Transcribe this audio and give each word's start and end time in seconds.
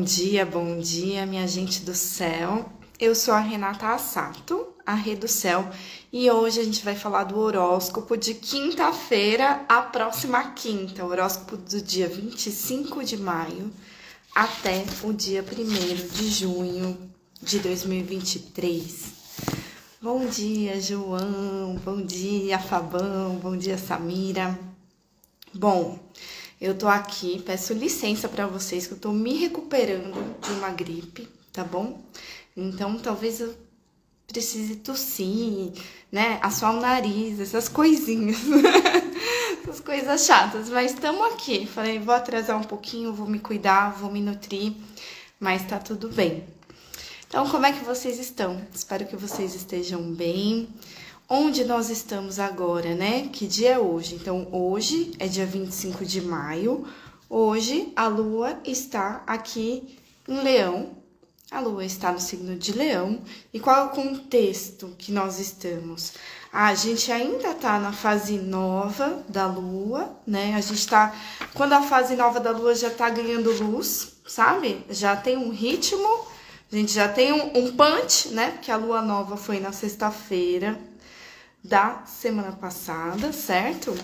Bom 0.00 0.04
dia, 0.04 0.46
bom 0.46 0.78
dia, 0.78 1.26
minha 1.26 1.46
gente 1.46 1.82
do 1.82 1.94
céu. 1.94 2.72
Eu 2.98 3.14
sou 3.14 3.34
a 3.34 3.38
Renata 3.38 3.88
Assato, 3.88 4.68
a 4.86 4.94
Rê 4.94 5.14
do 5.14 5.28
Céu, 5.28 5.68
e 6.10 6.30
hoje 6.30 6.58
a 6.58 6.64
gente 6.64 6.82
vai 6.82 6.94
falar 6.94 7.24
do 7.24 7.38
horóscopo 7.38 8.16
de 8.16 8.32
quinta-feira, 8.32 9.62
a 9.68 9.82
próxima 9.82 10.52
quinta, 10.52 11.04
horóscopo 11.04 11.58
do 11.58 11.82
dia 11.82 12.08
25 12.08 13.04
de 13.04 13.18
maio 13.18 13.70
até 14.34 14.86
o 15.02 15.12
dia 15.12 15.44
1 15.44 16.08
de 16.16 16.30
junho 16.30 17.10
de 17.42 17.58
2023. 17.58 19.04
Bom 20.00 20.24
dia, 20.24 20.80
João, 20.80 21.78
bom 21.84 22.00
dia, 22.00 22.58
Fabão, 22.58 23.34
bom 23.34 23.54
dia, 23.54 23.76
Samira. 23.76 24.58
Bom, 25.52 25.98
eu 26.60 26.76
tô 26.76 26.86
aqui, 26.86 27.42
peço 27.44 27.72
licença 27.72 28.28
para 28.28 28.46
vocês 28.46 28.86
que 28.86 28.92
eu 28.92 28.98
tô 28.98 29.12
me 29.12 29.34
recuperando 29.38 30.38
de 30.40 30.52
uma 30.52 30.70
gripe, 30.70 31.26
tá 31.52 31.64
bom? 31.64 32.02
Então, 32.54 32.98
talvez 32.98 33.40
eu 33.40 33.54
precise 34.26 34.76
tossir, 34.76 35.72
né? 36.12 36.38
Assoar 36.42 36.76
o 36.76 36.80
nariz, 36.80 37.40
essas 37.40 37.68
coisinhas. 37.68 38.36
essas 39.64 39.80
coisas 39.80 40.24
chatas, 40.24 40.68
mas 40.68 40.92
estamos 40.92 41.32
aqui. 41.32 41.66
Falei, 41.66 41.98
vou 41.98 42.14
atrasar 42.14 42.58
um 42.58 42.64
pouquinho, 42.64 43.14
vou 43.14 43.26
me 43.26 43.38
cuidar, 43.38 43.92
vou 43.92 44.10
me 44.10 44.20
nutrir, 44.20 44.74
mas 45.38 45.66
tá 45.66 45.78
tudo 45.78 46.08
bem. 46.08 46.44
Então, 47.26 47.48
como 47.48 47.64
é 47.64 47.72
que 47.72 47.84
vocês 47.84 48.18
estão? 48.18 48.60
Espero 48.74 49.06
que 49.06 49.16
vocês 49.16 49.54
estejam 49.54 50.02
bem 50.12 50.68
onde 51.32 51.64
nós 51.64 51.88
estamos 51.90 52.40
agora, 52.40 52.92
né? 52.92 53.28
Que 53.32 53.46
dia 53.46 53.74
é 53.74 53.78
hoje? 53.78 54.16
Então, 54.16 54.48
hoje 54.50 55.12
é 55.20 55.28
dia 55.28 55.46
25 55.46 56.04
de 56.04 56.20
maio. 56.20 56.84
Hoje 57.28 57.92
a 57.94 58.08
lua 58.08 58.58
está 58.64 59.22
aqui 59.24 59.96
em 60.26 60.42
Leão. 60.42 60.98
A 61.48 61.60
lua 61.60 61.84
está 61.84 62.10
no 62.10 62.18
signo 62.18 62.56
de 62.56 62.72
Leão. 62.72 63.22
E 63.54 63.60
qual 63.60 63.76
é 63.76 63.84
o 63.84 63.90
contexto 63.90 64.92
que 64.98 65.12
nós 65.12 65.38
estamos? 65.38 66.14
Ah, 66.52 66.66
a 66.66 66.74
gente 66.74 67.12
ainda 67.12 67.54
tá 67.54 67.78
na 67.78 67.92
fase 67.92 68.36
nova 68.36 69.22
da 69.28 69.46
lua, 69.46 70.18
né? 70.26 70.54
A 70.56 70.60
gente 70.60 70.84
tá. 70.88 71.14
Quando 71.54 71.74
a 71.74 71.82
fase 71.82 72.16
nova 72.16 72.40
da 72.40 72.50
lua 72.50 72.74
já 72.74 72.90
tá 72.90 73.08
ganhando 73.08 73.52
luz, 73.62 74.14
sabe? 74.26 74.84
Já 74.90 75.14
tem 75.14 75.36
um 75.36 75.50
ritmo, 75.50 76.26
a 76.72 76.74
gente 76.74 76.92
já 76.92 77.08
tem 77.08 77.32
um, 77.32 77.56
um 77.56 77.76
punch, 77.76 78.30
né? 78.30 78.50
Porque 78.50 78.70
a 78.72 78.76
lua 78.76 79.00
nova 79.00 79.36
foi 79.36 79.60
na 79.60 79.70
sexta-feira 79.70 80.89
da 81.62 82.02
semana 82.06 82.52
passada, 82.52 83.32
certo? 83.32 83.94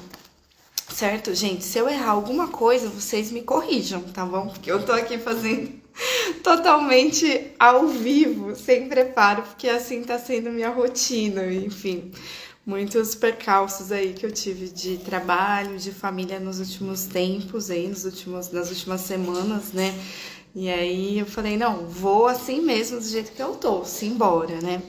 Certo, 0.93 1.35
gente? 1.35 1.65
Se 1.65 1.79
eu 1.79 1.89
errar 1.89 2.11
alguma 2.11 2.49
coisa, 2.49 2.89
vocês 2.89 3.31
me 3.31 3.43
corrijam, 3.43 4.03
tá 4.03 4.25
bom? 4.25 4.49
Porque 4.49 4.71
eu 4.71 4.85
tô 4.85 4.93
aqui 4.93 5.19
fazendo 5.19 5.73
totalmente 6.43 7.53
ao 7.59 7.89
vivo, 7.89 8.55
sem 8.55 8.89
preparo, 8.89 9.43
porque 9.43 9.69
assim 9.69 10.03
tá 10.03 10.19
sendo 10.19 10.51
minha 10.51 10.71
rotina, 10.71 11.53
enfim. 11.53 12.13
Muitos 12.65 13.15
percalços 13.15 13.93
aí 13.93 14.13
que 14.13 14.27
eu 14.27 14.33
tive 14.33 14.69
de 14.69 14.99
trabalho, 14.99 15.79
de 15.79 15.93
família 15.93 16.41
nos 16.41 16.59
últimos 16.59 17.05
tempos 17.05 17.71
aí, 17.71 17.87
nos 17.87 18.05
últimos, 18.05 18.51
nas 18.51 18.71
últimas 18.71 19.03
semanas, 19.03 19.73
né? 19.73 19.95
E 20.55 20.69
aí 20.71 21.19
eu 21.19 21.27
falei, 21.27 21.57
não, 21.57 21.87
vou 21.87 22.27
assim 22.27 22.61
mesmo, 22.61 22.99
do 22.99 23.07
jeito 23.07 23.33
que 23.33 23.43
eu 23.43 23.55
tô, 23.55 23.85
simbora, 23.85 24.61
né? 24.61 24.83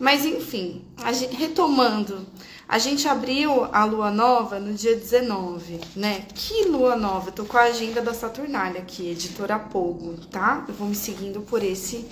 Mas 0.00 0.24
enfim, 0.24 0.82
a 0.96 1.12
gente, 1.12 1.36
retomando, 1.36 2.26
a 2.66 2.78
gente 2.78 3.06
abriu 3.06 3.66
a 3.66 3.84
lua 3.84 4.10
nova 4.10 4.58
no 4.58 4.72
dia 4.72 4.96
19, 4.96 5.78
né? 5.94 6.24
Que 6.34 6.64
lua 6.64 6.96
nova? 6.96 7.30
Tô 7.30 7.44
com 7.44 7.58
a 7.58 7.64
agenda 7.64 8.00
da 8.00 8.14
Saturnália 8.14 8.80
aqui, 8.80 9.10
editora 9.10 9.58
Pogo, 9.58 10.16
tá? 10.30 10.64
Eu 10.66 10.72
vou 10.72 10.88
me 10.88 10.94
seguindo 10.94 11.42
por 11.42 11.62
esse 11.62 12.06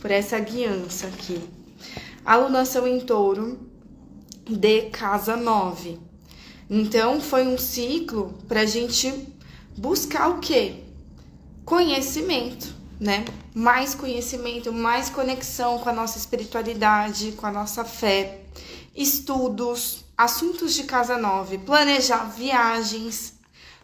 por 0.00 0.12
essa 0.12 0.38
guiança 0.38 1.08
aqui. 1.08 1.42
Alunação 2.24 2.86
em 2.86 3.00
touro 3.00 3.58
de 4.48 4.82
casa 4.82 5.36
9. 5.36 5.98
Então, 6.70 7.20
foi 7.20 7.48
um 7.48 7.58
ciclo 7.58 8.32
pra 8.46 8.64
gente 8.64 9.12
buscar 9.76 10.28
o 10.28 10.38
quê? 10.38 10.84
Conhecimento 11.64 12.83
né? 13.00 13.24
Mais 13.54 13.94
conhecimento, 13.94 14.72
mais 14.72 15.10
conexão 15.10 15.78
com 15.78 15.88
a 15.88 15.92
nossa 15.92 16.18
espiritualidade, 16.18 17.32
com 17.32 17.46
a 17.46 17.52
nossa 17.52 17.84
fé, 17.84 18.40
estudos, 18.94 20.04
assuntos 20.16 20.74
de 20.74 20.84
casa 20.84 21.18
9, 21.18 21.58
planejar 21.58 22.24
viagens, 22.30 23.34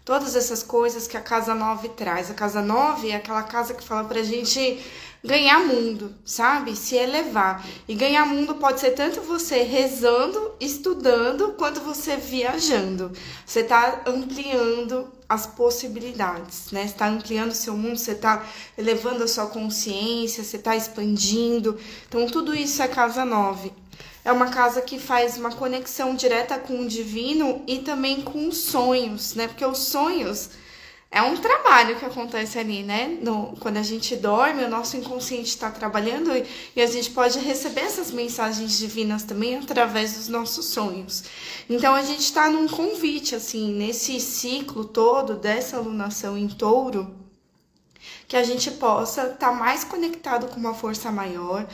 todas 0.04 0.36
essas 0.36 0.62
coisas 0.62 1.06
que 1.06 1.16
a 1.16 1.20
casa 1.20 1.54
9 1.54 1.90
traz. 1.90 2.30
A 2.30 2.34
casa 2.34 2.62
9 2.62 3.10
é 3.10 3.16
aquela 3.16 3.42
casa 3.42 3.74
que 3.74 3.82
fala 3.82 4.04
pra 4.04 4.22
gente 4.22 4.80
ganhar 5.22 5.60
mundo, 5.60 6.14
sabe? 6.24 6.74
Se 6.74 6.96
elevar. 6.96 7.64
E 7.86 7.94
ganhar 7.94 8.24
mundo 8.24 8.54
pode 8.54 8.80
ser 8.80 8.92
tanto 8.92 9.20
você 9.20 9.62
rezando, 9.62 10.52
estudando, 10.58 11.52
quanto 11.52 11.80
você 11.80 12.16
viajando. 12.16 13.12
Você 13.44 13.62
tá 13.62 14.02
ampliando 14.06 15.12
as 15.30 15.46
possibilidades, 15.46 16.72
né? 16.72 16.88
Você 16.88 16.94
tá 16.94 17.06
ampliando 17.06 17.52
o 17.52 17.54
seu 17.54 17.76
mundo, 17.76 17.96
você 17.96 18.16
tá 18.16 18.44
elevando 18.76 19.22
a 19.22 19.28
sua 19.28 19.46
consciência, 19.46 20.42
você 20.42 20.58
tá 20.58 20.74
expandindo. 20.74 21.78
Então, 22.08 22.26
tudo 22.26 22.52
isso 22.52 22.82
é 22.82 22.88
casa 22.88 23.24
9. 23.24 23.72
É 24.24 24.32
uma 24.32 24.48
casa 24.48 24.82
que 24.82 24.98
faz 24.98 25.38
uma 25.38 25.52
conexão 25.52 26.16
direta 26.16 26.58
com 26.58 26.80
o 26.80 26.88
divino 26.88 27.62
e 27.64 27.78
também 27.78 28.22
com 28.22 28.48
os 28.48 28.56
sonhos, 28.56 29.36
né? 29.36 29.46
Porque 29.46 29.64
os 29.64 29.78
sonhos 29.78 30.50
é 31.12 31.20
um 31.20 31.36
trabalho 31.36 31.96
que 31.96 32.04
acontece 32.04 32.56
ali, 32.56 32.84
né? 32.84 33.18
No, 33.20 33.56
quando 33.58 33.78
a 33.78 33.82
gente 33.82 34.14
dorme, 34.14 34.62
o 34.62 34.68
nosso 34.68 34.96
inconsciente 34.96 35.48
está 35.48 35.68
trabalhando 35.68 36.30
e, 36.36 36.46
e, 36.76 36.80
a 36.80 36.86
gente 36.86 37.10
pode 37.10 37.36
receber 37.40 37.80
essas 37.80 38.12
mensagens 38.12 38.78
divinas 38.78 39.24
também 39.24 39.56
através 39.56 40.14
dos 40.14 40.28
nossos 40.28 40.66
sonhos. 40.66 41.24
Então 41.68 41.96
a 41.96 42.02
gente 42.02 42.20
está 42.20 42.48
num 42.48 42.68
convite, 42.68 43.34
assim, 43.34 43.72
nesse 43.72 44.20
ciclo 44.20 44.84
todo 44.84 45.34
dessa 45.34 45.78
alunação 45.78 46.38
em 46.38 46.46
touro, 46.46 47.12
que 48.28 48.36
a 48.36 48.44
gente 48.44 48.70
possa 48.70 49.22
estar 49.22 49.36
tá 49.36 49.52
mais 49.52 49.82
conectado 49.82 50.46
com 50.46 50.60
uma 50.60 50.74
força 50.74 51.10
maior, 51.10 51.66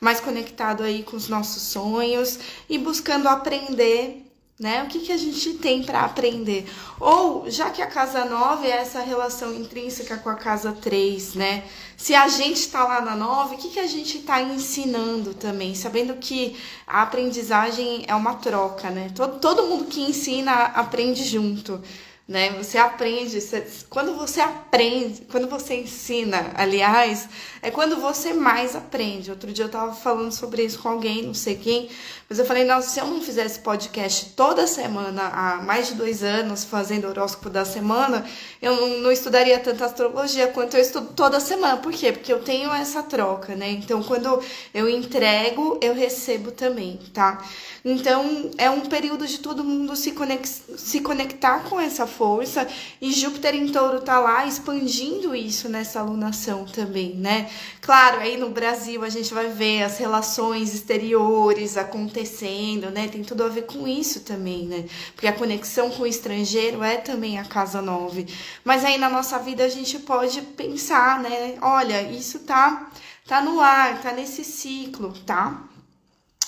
mais 0.00 0.20
conectado 0.20 0.84
aí 0.84 1.02
com 1.02 1.16
os 1.16 1.28
nossos 1.28 1.62
sonhos 1.62 2.38
e 2.68 2.78
buscando 2.78 3.28
aprender 3.28 4.23
né? 4.58 4.84
O 4.84 4.86
que, 4.86 5.00
que 5.00 5.12
a 5.12 5.16
gente 5.16 5.54
tem 5.54 5.82
para 5.82 6.02
aprender? 6.02 6.66
Ou, 7.00 7.50
já 7.50 7.70
que 7.70 7.82
a 7.82 7.86
casa 7.86 8.24
9 8.24 8.66
é 8.66 8.76
essa 8.76 9.00
relação 9.00 9.52
intrínseca 9.54 10.16
com 10.16 10.30
a 10.30 10.36
casa 10.36 10.72
3, 10.72 11.34
né? 11.34 11.64
Se 11.96 12.14
a 12.14 12.28
gente 12.28 12.60
está 12.60 12.84
lá 12.84 13.00
na 13.00 13.16
9, 13.16 13.54
o 13.54 13.58
que, 13.58 13.70
que 13.70 13.80
a 13.80 13.86
gente 13.86 14.18
está 14.18 14.40
ensinando 14.40 15.34
também? 15.34 15.74
Sabendo 15.74 16.14
que 16.14 16.56
a 16.86 17.02
aprendizagem 17.02 18.04
é 18.06 18.14
uma 18.14 18.34
troca, 18.34 18.90
né? 18.90 19.10
Todo, 19.14 19.38
todo 19.40 19.66
mundo 19.66 19.86
que 19.86 20.00
ensina 20.00 20.52
aprende 20.66 21.24
junto 21.24 21.82
né? 22.26 22.50
Você 22.52 22.78
aprende, 22.78 23.38
você, 23.38 23.66
quando 23.90 24.14
você 24.14 24.40
aprende, 24.40 25.22
quando 25.30 25.46
você 25.46 25.82
ensina, 25.82 26.52
aliás, 26.54 27.28
é 27.60 27.70
quando 27.70 28.00
você 28.00 28.32
mais 28.32 28.74
aprende. 28.74 29.30
Outro 29.30 29.52
dia 29.52 29.66
eu 29.66 29.68
tava 29.68 29.94
falando 29.94 30.32
sobre 30.32 30.64
isso 30.64 30.78
com 30.78 30.88
alguém, 30.88 31.22
não 31.22 31.34
sei 31.34 31.56
quem, 31.56 31.90
mas 32.28 32.38
eu 32.38 32.46
falei, 32.46 32.64
nossa, 32.64 32.88
se 32.88 32.98
eu 32.98 33.06
não 33.06 33.20
fizesse 33.20 33.60
podcast 33.60 34.30
toda 34.34 34.66
semana, 34.66 35.22
há 35.24 35.56
mais 35.62 35.88
de 35.88 35.94
dois 35.94 36.22
anos, 36.22 36.64
fazendo 36.64 37.06
horóscopo 37.06 37.50
da 37.50 37.64
semana, 37.64 38.24
eu 38.62 39.00
não, 39.00 39.12
estudaria 39.12 39.58
tanta 39.58 39.84
astrologia 39.84 40.48
quanto 40.48 40.76
eu 40.76 40.80
estudo 40.80 41.12
toda 41.14 41.38
semana. 41.38 41.76
Por 41.76 41.92
quê? 41.92 42.12
Porque 42.12 42.32
eu 42.32 42.40
tenho 42.40 42.72
essa 42.72 43.02
troca, 43.02 43.54
né? 43.54 43.70
Então, 43.70 44.02
quando 44.02 44.40
eu 44.72 44.88
entrego, 44.88 45.78
eu 45.82 45.94
recebo 45.94 46.50
também, 46.50 46.98
tá? 47.12 47.44
Então, 47.84 48.50
é 48.56 48.70
um 48.70 48.80
período 48.80 49.26
de 49.26 49.38
todo 49.38 49.62
mundo 49.62 49.94
se, 49.94 50.12
conex, 50.12 50.62
se 50.78 51.00
conectar 51.00 51.64
com 51.64 51.78
essa 51.78 52.06
força 52.06 52.66
e 53.00 53.12
Júpiter 53.12 53.54
em 53.54 53.68
touro 53.68 54.00
tá 54.00 54.18
lá 54.18 54.46
expandindo 54.46 55.34
isso 55.34 55.68
nessa 55.68 56.00
alunação 56.00 56.64
também, 56.64 57.14
né? 57.14 57.50
Claro, 57.82 58.20
aí 58.20 58.38
no 58.38 58.48
Brasil 58.48 59.04
a 59.04 59.10
gente 59.10 59.34
vai 59.34 59.48
ver 59.48 59.82
as 59.82 59.98
relações 59.98 60.72
exteriores 60.74 61.76
acontecendo, 62.14 62.90
né? 62.90 63.08
Tem 63.08 63.22
tudo 63.22 63.42
a 63.42 63.48
ver 63.48 63.62
com 63.62 63.88
isso 63.88 64.20
também, 64.20 64.66
né? 64.66 64.84
Porque 65.14 65.26
a 65.26 65.32
conexão 65.32 65.90
com 65.90 66.04
o 66.04 66.06
estrangeiro 66.06 66.82
é 66.82 66.96
também 66.96 67.38
a 67.38 67.44
casa 67.44 67.82
9. 67.82 68.26
Mas 68.64 68.84
aí 68.84 68.96
na 68.96 69.10
nossa 69.10 69.38
vida 69.38 69.64
a 69.64 69.68
gente 69.68 69.98
pode 69.98 70.40
pensar, 70.40 71.20
né? 71.20 71.56
Olha, 71.60 72.02
isso 72.02 72.40
tá 72.40 72.90
tá 73.26 73.40
no 73.40 73.58
ar, 73.58 74.00
tá 74.02 74.12
nesse 74.12 74.44
ciclo, 74.44 75.12
tá? 75.26 75.62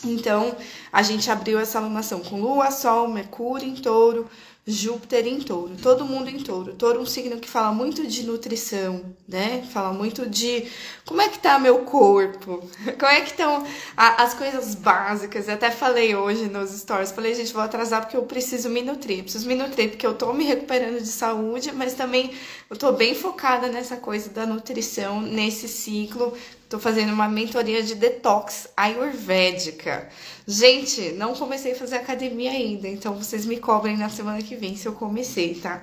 Então, 0.05 0.55
a 0.93 1.03
gente 1.03 1.31
abriu 1.31 1.59
essa 1.59 1.79
alunação 1.79 2.21
com 2.21 2.41
Lua, 2.41 2.71
Sol, 2.71 3.09
Mercúrio 3.09 3.67
em 3.67 3.75
touro, 3.75 4.29
Júpiter 4.69 5.25
em 5.29 5.39
touro, 5.39 5.77
todo 5.81 6.05
mundo 6.05 6.29
em 6.29 6.39
touro. 6.41 6.75
Touro 6.75 6.99
é 6.99 7.03
um 7.03 7.07
signo 7.07 7.39
que 7.39 7.49
fala 7.49 7.73
muito 7.73 8.05
de 8.05 8.27
nutrição, 8.27 9.15
né? 9.29 9.63
Fala 9.73 9.93
muito 9.93 10.29
de 10.29 10.67
como 11.05 11.23
é 11.23 11.29
que 11.29 11.39
tá 11.39 11.57
meu 11.57 11.85
corpo, 11.85 12.69
como 12.99 13.13
é 13.13 13.21
que 13.21 13.31
estão 13.31 13.65
as 13.97 14.35
coisas 14.35 14.75
básicas. 14.75 15.47
Eu 15.47 15.55
até 15.55 15.71
falei 15.71 16.17
hoje 16.17 16.49
nos 16.49 16.71
stories, 16.71 17.13
falei, 17.13 17.33
gente, 17.37 17.53
vou 17.53 17.63
atrasar 17.63 18.01
porque 18.01 18.17
eu 18.17 18.25
preciso 18.25 18.69
me 18.69 18.83
nutrir. 18.83 19.23
Preciso 19.23 19.47
me 19.47 19.55
nutrir 19.55 19.91
porque 19.91 20.05
eu 20.05 20.15
tô 20.15 20.33
me 20.33 20.43
recuperando 20.43 21.01
de 21.01 21.07
saúde, 21.07 21.71
mas 21.71 21.95
também 21.95 22.33
eu 22.69 22.77
tô 22.77 22.91
bem 22.91 23.15
focada 23.15 23.69
nessa 23.69 23.97
coisa 23.97 24.31
da 24.31 24.45
nutrição, 24.45 25.21
nesse 25.21 25.69
ciclo 25.69 26.37
Tô 26.69 26.81
fazendo 26.81 27.13
uma 27.13 27.29
mentoria 27.29 27.81
de 27.83 27.95
detox 27.95 28.69
ayurvédica. 28.77 30.09
Gente, 30.47 31.13
não 31.13 31.33
comecei 31.35 31.73
a 31.73 31.77
fazer 31.77 31.97
academia 31.97 32.51
ainda, 32.51 32.89
então 32.89 33.15
vocês 33.15 33.47
me 33.47 33.59
cobrem 33.59 33.97
na 33.97 34.09
semana 34.09 34.43
que 34.43 34.57
vem 34.57 34.77
se 34.77 34.87
eu 34.87 34.93
comecei, 34.93 35.55
tá? 35.55 35.81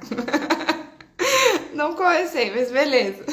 não 1.73 1.95
comecei, 1.95 2.51
mas 2.51 2.69
beleza. 2.69 3.23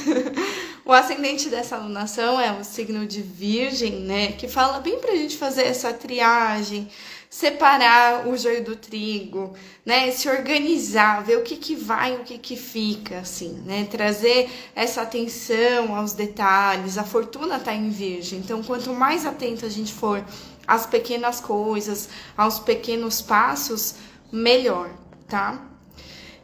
O 0.84 0.92
ascendente 0.92 1.48
dessa 1.48 1.76
alunação 1.76 2.40
é 2.40 2.52
o 2.52 2.64
signo 2.64 3.06
de 3.06 3.20
Virgem, 3.20 4.00
né? 4.00 4.32
Que 4.32 4.48
fala 4.48 4.80
bem 4.80 4.98
pra 4.98 5.14
gente 5.14 5.36
fazer 5.36 5.62
essa 5.62 5.92
triagem, 5.92 6.88
separar 7.30 8.26
o 8.26 8.36
joio 8.36 8.64
do 8.64 8.74
trigo, 8.74 9.54
né? 9.86 10.10
Se 10.10 10.28
organizar, 10.28 11.22
ver 11.22 11.38
o 11.38 11.42
que 11.42 11.56
que 11.56 11.76
vai, 11.76 12.16
o 12.16 12.24
que 12.24 12.36
que 12.36 12.56
fica, 12.56 13.20
assim, 13.20 13.52
né? 13.64 13.86
Trazer 13.88 14.50
essa 14.74 15.02
atenção 15.02 15.94
aos 15.94 16.12
detalhes. 16.12 16.98
A 16.98 17.04
fortuna 17.04 17.60
tá 17.60 17.72
em 17.72 17.88
virgem, 17.88 18.40
então 18.40 18.64
quanto 18.64 18.92
mais 18.92 19.24
atento 19.24 19.64
a 19.64 19.68
gente 19.68 19.92
for 19.92 20.24
às 20.66 20.86
pequenas 20.86 21.40
coisas, 21.40 22.08
aos 22.36 22.58
pequenos 22.58 23.22
passos, 23.22 23.94
melhor, 24.32 24.90
tá? 25.28 25.66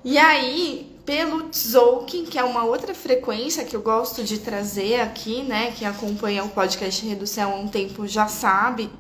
E 0.04 0.16
aí, 0.16 0.95
pelo 1.06 1.48
Tzolk'in, 1.48 2.26
que 2.26 2.38
é 2.38 2.44
uma 2.44 2.64
outra 2.64 2.92
frequência 2.94 3.64
que 3.64 3.74
eu 3.74 3.80
gosto 3.80 4.24
de 4.24 4.38
trazer 4.38 5.00
aqui, 5.00 5.42
né? 5.44 5.70
Que 5.70 5.84
acompanha 5.84 6.44
o 6.44 6.50
podcast 6.50 7.06
Redução 7.06 7.52
há 7.52 7.56
um 7.56 7.68
tempo 7.68 8.06
já 8.06 8.26
sabe 8.26 8.90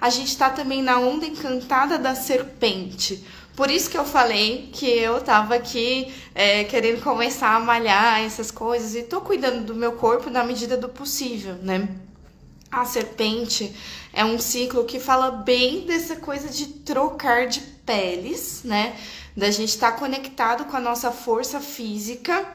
a 0.00 0.10
gente 0.10 0.28
está 0.28 0.50
também 0.50 0.82
na 0.82 0.98
onda 0.98 1.24
encantada 1.24 1.98
da 1.98 2.14
serpente. 2.14 3.24
Por 3.56 3.70
isso 3.70 3.88
que 3.88 3.96
eu 3.96 4.04
falei 4.04 4.68
que 4.70 4.86
eu 4.86 5.20
tava 5.20 5.54
aqui 5.54 6.12
é, 6.34 6.64
querendo 6.64 7.02
começar 7.02 7.54
a 7.54 7.60
malhar 7.60 8.20
essas 8.20 8.50
coisas 8.50 8.94
e 8.94 9.04
tô 9.04 9.20
cuidando 9.20 9.64
do 9.64 9.74
meu 9.74 9.92
corpo 9.92 10.28
na 10.28 10.44
medida 10.44 10.76
do 10.76 10.88
possível, 10.90 11.54
né? 11.62 11.88
A 12.70 12.84
serpente 12.84 13.74
é 14.12 14.24
um 14.24 14.38
ciclo 14.38 14.84
que 14.84 14.98
fala 14.98 15.30
bem 15.30 15.86
dessa 15.86 16.16
coisa 16.16 16.48
de 16.48 16.66
trocar 16.66 17.46
de 17.46 17.60
peles, 17.60 18.62
né? 18.64 18.96
Da 19.36 19.50
gente 19.50 19.70
estar 19.70 19.92
tá 19.92 19.98
conectado 19.98 20.64
com 20.66 20.76
a 20.76 20.80
nossa 20.80 21.10
força 21.10 21.60
física, 21.60 22.46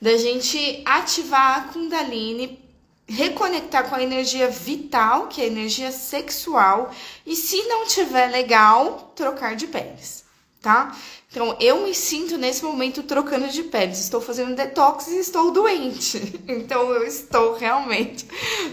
da 0.00 0.16
gente 0.16 0.82
ativar 0.84 1.58
a 1.58 1.72
Kundalini 1.72 2.64
reconectar 3.06 3.88
com 3.88 3.94
a 3.94 4.02
energia 4.02 4.48
vital, 4.48 5.28
que 5.28 5.40
é 5.40 5.44
a 5.44 5.48
energia 5.48 5.92
sexual, 5.92 6.90
e 7.26 7.36
se 7.36 7.62
não 7.64 7.86
tiver 7.86 8.30
legal, 8.30 9.12
trocar 9.14 9.54
de 9.54 9.66
peles, 9.66 10.24
tá? 10.60 10.96
Então, 11.30 11.56
eu 11.60 11.82
me 11.82 11.92
sinto 11.94 12.38
nesse 12.38 12.62
momento 12.62 13.02
trocando 13.02 13.48
de 13.48 13.64
peles. 13.64 13.98
Estou 13.98 14.20
fazendo 14.20 14.54
detox 14.54 15.08
e 15.08 15.18
estou 15.18 15.50
doente. 15.50 16.40
Então, 16.46 16.90
eu 16.92 17.04
estou 17.04 17.56
realmente. 17.56 18.24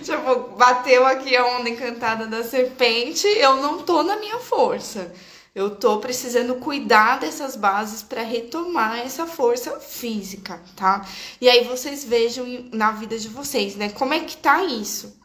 Tipo, 0.03 0.55
bateu 0.55 1.05
aqui 1.07 1.35
a 1.35 1.43
onda 1.57 1.67
encantada 1.67 2.27
da 2.27 2.43
serpente, 2.43 3.25
eu 3.27 3.55
não 3.55 3.79
tô 3.79 4.03
na 4.03 4.17
minha 4.17 4.37
força. 4.37 5.11
Eu 5.53 5.75
tô 5.75 5.97
precisando 5.99 6.55
cuidar 6.55 7.19
dessas 7.19 7.57
bases 7.57 8.01
para 8.01 8.21
retomar 8.21 8.99
essa 8.99 9.27
força 9.27 9.81
física, 9.81 10.61
tá? 10.77 11.05
E 11.41 11.49
aí 11.49 11.65
vocês 11.65 12.05
vejam 12.05 12.45
na 12.71 12.91
vida 12.93 13.19
de 13.19 13.27
vocês, 13.27 13.75
né? 13.75 13.89
Como 13.89 14.13
é 14.13 14.21
que 14.21 14.37
tá 14.37 14.63
isso? 14.63 15.19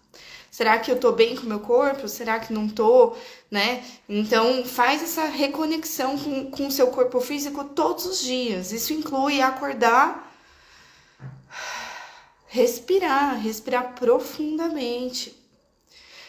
Será 0.50 0.78
que 0.80 0.90
eu 0.90 0.98
tô 0.98 1.12
bem 1.12 1.36
com 1.36 1.42
o 1.42 1.46
meu 1.46 1.60
corpo? 1.60 2.08
Será 2.08 2.40
que 2.40 2.52
não 2.52 2.68
tô, 2.68 3.14
né? 3.48 3.84
Então, 4.08 4.64
faz 4.64 5.00
essa 5.00 5.26
reconexão 5.26 6.18
com, 6.18 6.50
com 6.50 6.66
o 6.66 6.72
seu 6.72 6.88
corpo 6.88 7.20
físico 7.20 7.62
todos 7.62 8.04
os 8.06 8.20
dias. 8.20 8.72
Isso 8.72 8.92
inclui 8.92 9.40
acordar, 9.40 10.32
respirar, 12.48 13.38
respirar 13.38 13.94
profundamente 13.94 15.45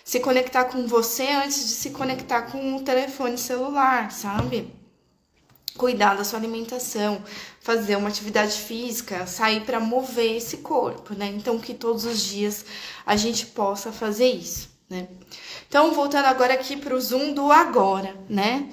se 0.08 0.22
conectar 0.22 0.64
com 0.64 0.88
você 0.88 1.28
antes 1.32 1.68
de 1.68 1.74
se 1.74 1.90
conectar 1.90 2.44
com 2.44 2.78
o 2.78 2.82
telefone 2.82 3.38
celular, 3.38 4.10
sabe? 4.10 4.74
Cuidar 5.76 6.16
da 6.16 6.24
sua 6.24 6.40
alimentação, 6.40 7.22
fazer 7.60 7.98
uma 7.98 8.08
atividade 8.08 8.54
física, 8.54 9.28
sair 9.28 9.66
para 9.66 9.82
mover 9.82 10.38
esse 10.38 10.60
corpo, 10.60 11.14
né? 11.14 11.28
Então 11.36 11.60
que 11.60 11.74
todos 11.74 12.06
os 12.06 12.22
dias 12.22 12.64
a 13.06 13.18
gente 13.18 13.48
possa 13.48 13.92
fazer 13.92 14.30
isso, 14.30 14.70
né? 14.90 15.10
Então 15.68 15.92
voltando 15.94 16.28
agora 16.28 16.54
aqui 16.54 16.78
para 16.78 16.96
o 16.96 17.02
zoom 17.02 17.34
do 17.34 17.52
agora, 17.52 18.16
né? 18.30 18.70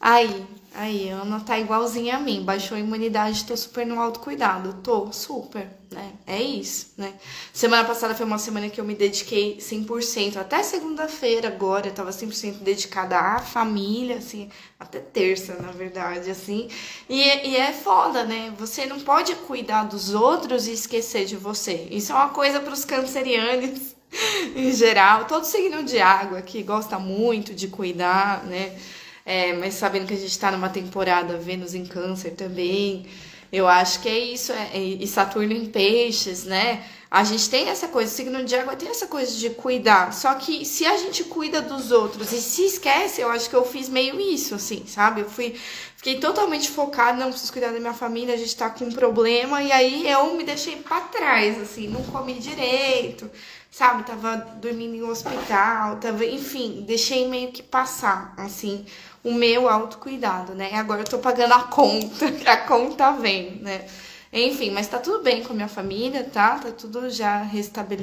Aí, 0.00 0.46
Aí, 0.72 1.08
Ana 1.08 1.40
tá 1.40 1.58
igualzinha 1.58 2.16
a 2.16 2.20
mim, 2.20 2.44
baixou 2.44 2.76
a 2.76 2.80
imunidade, 2.80 3.44
tô 3.44 3.56
super 3.56 3.84
no 3.84 4.00
autocuidado. 4.00 4.74
Tô, 4.84 5.12
super, 5.12 5.68
né? 5.90 6.12
É 6.26 6.40
isso, 6.40 6.92
né? 6.96 7.12
Semana 7.52 7.84
passada 7.84 8.14
foi 8.14 8.24
uma 8.24 8.38
semana 8.38 8.70
que 8.70 8.80
eu 8.80 8.84
me 8.84 8.94
dediquei 8.94 9.58
100%, 9.58 10.36
até 10.36 10.62
segunda-feira 10.62 11.48
agora, 11.48 11.88
eu 11.88 11.92
tava 11.92 12.10
100% 12.10 12.62
dedicada 12.62 13.18
à 13.18 13.40
família, 13.40 14.18
assim, 14.18 14.48
até 14.78 15.00
terça, 15.00 15.54
na 15.60 15.72
verdade, 15.72 16.30
assim. 16.30 16.68
E, 17.08 17.48
e 17.48 17.56
é 17.56 17.72
foda, 17.72 18.22
né? 18.22 18.54
Você 18.56 18.86
não 18.86 19.00
pode 19.00 19.34
cuidar 19.34 19.84
dos 19.84 20.14
outros 20.14 20.68
e 20.68 20.72
esquecer 20.72 21.24
de 21.24 21.36
você. 21.36 21.88
Isso 21.90 22.12
é 22.12 22.14
uma 22.14 22.28
coisa 22.28 22.60
pros 22.60 22.84
cancerianos 22.84 23.96
em 24.54 24.72
geral. 24.72 25.24
Todo 25.24 25.44
signo 25.44 25.82
de 25.82 25.98
água 25.98 26.40
que 26.42 26.62
gosta 26.62 26.96
muito 26.96 27.52
de 27.52 27.66
cuidar, 27.66 28.44
né? 28.44 28.78
É, 29.24 29.52
mas 29.52 29.74
sabendo 29.74 30.06
que 30.06 30.14
a 30.14 30.16
gente 30.16 30.30
está 30.30 30.50
numa 30.50 30.68
temporada 30.68 31.36
Vênus 31.36 31.74
em 31.74 31.84
Câncer 31.84 32.30
também, 32.30 33.06
eu 33.52 33.66
acho 33.66 34.00
que 34.00 34.08
é 34.08 34.18
isso. 34.18 34.52
É, 34.52 34.78
e 34.78 35.06
Saturno 35.06 35.52
em 35.52 35.66
Peixes, 35.66 36.44
né? 36.44 36.84
A 37.10 37.24
gente 37.24 37.50
tem 37.50 37.68
essa 37.68 37.88
coisa, 37.88 38.12
o 38.12 38.14
signo 38.14 38.44
de 38.44 38.54
água 38.54 38.76
tem 38.76 38.88
essa 38.88 39.08
coisa 39.08 39.36
de 39.36 39.50
cuidar. 39.50 40.12
Só 40.12 40.32
que 40.34 40.64
se 40.64 40.86
a 40.86 40.96
gente 40.96 41.24
cuida 41.24 41.60
dos 41.60 41.90
outros 41.90 42.30
e 42.30 42.40
se 42.40 42.64
esquece, 42.64 43.20
eu 43.20 43.28
acho 43.28 43.50
que 43.50 43.56
eu 43.56 43.64
fiz 43.64 43.88
meio 43.88 44.20
isso, 44.20 44.54
assim, 44.54 44.84
sabe? 44.86 45.22
Eu 45.22 45.28
fui. 45.28 45.56
Fiquei 45.96 46.18
totalmente 46.18 46.70
focada, 46.70 47.18
não 47.18 47.28
preciso 47.28 47.52
cuidar 47.52 47.72
da 47.72 47.80
minha 47.80 47.92
família, 47.92 48.32
a 48.34 48.38
gente 48.38 48.56
tá 48.56 48.70
com 48.70 48.86
um 48.86 48.92
problema, 48.92 49.62
e 49.62 49.70
aí 49.70 50.08
eu 50.08 50.34
me 50.34 50.44
deixei 50.44 50.76
para 50.76 51.00
trás, 51.00 51.60
assim, 51.60 51.88
não 51.88 52.02
comi 52.04 52.34
direito, 52.34 53.30
sabe? 53.70 54.04
Tava 54.04 54.36
dormindo 54.62 54.94
em 54.94 55.02
um 55.02 55.10
hospital, 55.10 55.96
tava, 55.96 56.24
enfim, 56.24 56.84
deixei 56.86 57.28
meio 57.28 57.52
que 57.52 57.62
passar, 57.62 58.32
assim, 58.38 58.86
o 59.22 59.32
meu 59.34 59.68
autocuidado, 59.68 60.54
né? 60.54 60.74
Agora 60.74 61.02
eu 61.02 61.06
tô 61.06 61.18
pagando 61.18 61.52
a 61.54 61.62
conta, 61.62 62.26
a 62.50 62.56
conta 62.58 63.12
vem, 63.12 63.56
né? 63.56 63.86
Enfim, 64.32 64.70
mas 64.70 64.86
tá 64.86 64.98
tudo 64.98 65.24
bem 65.24 65.42
com 65.42 65.52
a 65.52 65.56
minha 65.56 65.68
família, 65.68 66.22
tá? 66.24 66.58
Tá 66.58 66.70
tudo 66.70 67.10
já 67.10 67.44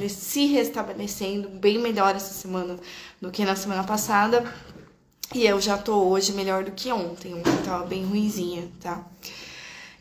se 0.08 0.46
restabelecendo 0.46 1.48
bem 1.48 1.78
melhor 1.78 2.14
essa 2.14 2.34
semana 2.34 2.76
do 3.20 3.30
que 3.30 3.44
na 3.44 3.56
semana 3.56 3.82
passada. 3.82 4.44
E 5.34 5.46
eu 5.46 5.60
já 5.60 5.78
tô 5.78 5.94
hoje 6.04 6.32
melhor 6.32 6.64
do 6.64 6.72
que 6.72 6.92
ontem. 6.92 7.34
Ontem 7.34 7.56
tava 7.64 7.86
bem 7.86 8.04
ruimzinha, 8.04 8.70
tá? 8.80 9.04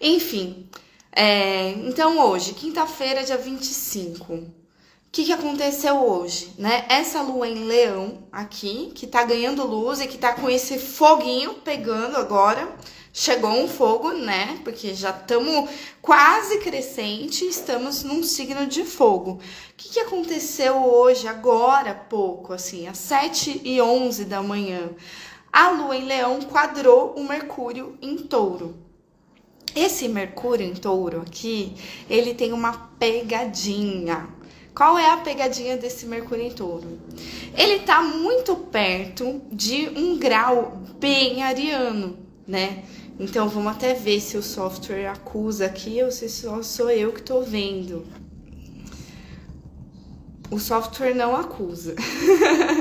Enfim, 0.01 0.69
é, 1.13 1.71
então 1.71 2.19
hoje, 2.19 2.53
quinta-feira, 2.53 3.24
dia 3.24 3.38
25 3.38 4.45
que, 5.17 5.25
que 5.25 5.33
aconteceu 5.33 5.95
hoje, 5.95 6.53
né? 6.59 6.86
Essa 6.88 7.24
lua 7.24 7.47
em 7.47 7.63
leão 7.63 8.19
aqui, 8.31 8.91
que 8.93 9.07
tá 9.07 9.24
ganhando 9.24 9.65
luz 9.65 10.00
e 10.00 10.05
que 10.05 10.15
tá 10.15 10.33
com 10.33 10.47
esse 10.47 10.77
foguinho 10.77 11.55
pegando 11.55 12.17
agora. 12.17 12.71
Chegou 13.12 13.50
um 13.50 13.67
fogo, 13.67 14.12
né? 14.12 14.59
Porque 14.63 14.93
já 14.93 15.09
estamos 15.09 15.71
quase 16.03 16.59
crescente, 16.59 17.43
estamos 17.45 18.03
num 18.03 18.21
signo 18.21 18.67
de 18.67 18.83
fogo. 18.83 19.31
O 19.31 19.39
que, 19.75 19.89
que 19.89 20.00
aconteceu 20.00 20.86
hoje, 20.86 21.27
agora, 21.27 21.95
pouco, 21.95 22.53
assim, 22.53 22.88
às 22.88 23.00
7 23.00 23.62
e 23.63 23.81
11 23.81 24.25
da 24.25 24.43
manhã? 24.43 24.91
A 25.51 25.71
lua 25.71 25.97
em 25.97 26.05
leão 26.05 26.41
quadrou 26.41 27.15
o 27.17 27.27
Mercúrio 27.27 27.97
em 28.03 28.17
touro. 28.17 28.75
Esse 29.75 30.07
Mercúrio 30.07 30.67
em 30.67 30.75
touro 30.75 31.21
aqui, 31.21 31.75
ele 32.07 32.36
tem 32.36 32.53
uma 32.53 32.91
pegadinha. 33.00 34.37
Qual 34.77 34.96
é 34.96 35.10
a 35.10 35.17
pegadinha 35.17 35.75
desse 35.75 36.05
Mercúrio 36.05 36.43
em 36.46 36.51
Touro? 36.51 37.00
Ele 37.57 37.79
tá 37.79 38.00
muito 38.03 38.55
perto 38.55 39.41
de 39.51 39.89
um 39.89 40.19
grau 40.19 40.84
bem 41.00 41.41
ariano, 41.41 42.15
né? 42.48 42.84
Então 43.19 43.50
vamos 43.50 43.72
até 43.72 43.96
ver 43.96 44.19
se 44.19 44.38
o 44.38 44.43
software 44.43 45.07
acusa 45.07 45.65
aqui 45.65 46.03
ou 46.03 46.12
se 46.12 46.29
só 46.29 46.62
sou 46.62 46.91
eu 46.91 47.12
que 47.12 47.24
tô 47.24 47.41
vendo. 47.41 48.05
O 50.51 50.60
software 50.60 51.15
não 51.15 51.36
acusa. 51.36 51.96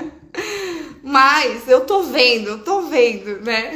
Mas 1.03 1.67
eu 1.67 1.87
tô 1.87 2.03
vendo, 2.03 2.49
eu 2.49 2.63
tô 2.63 2.83
vendo, 2.83 3.41
né? 3.41 3.71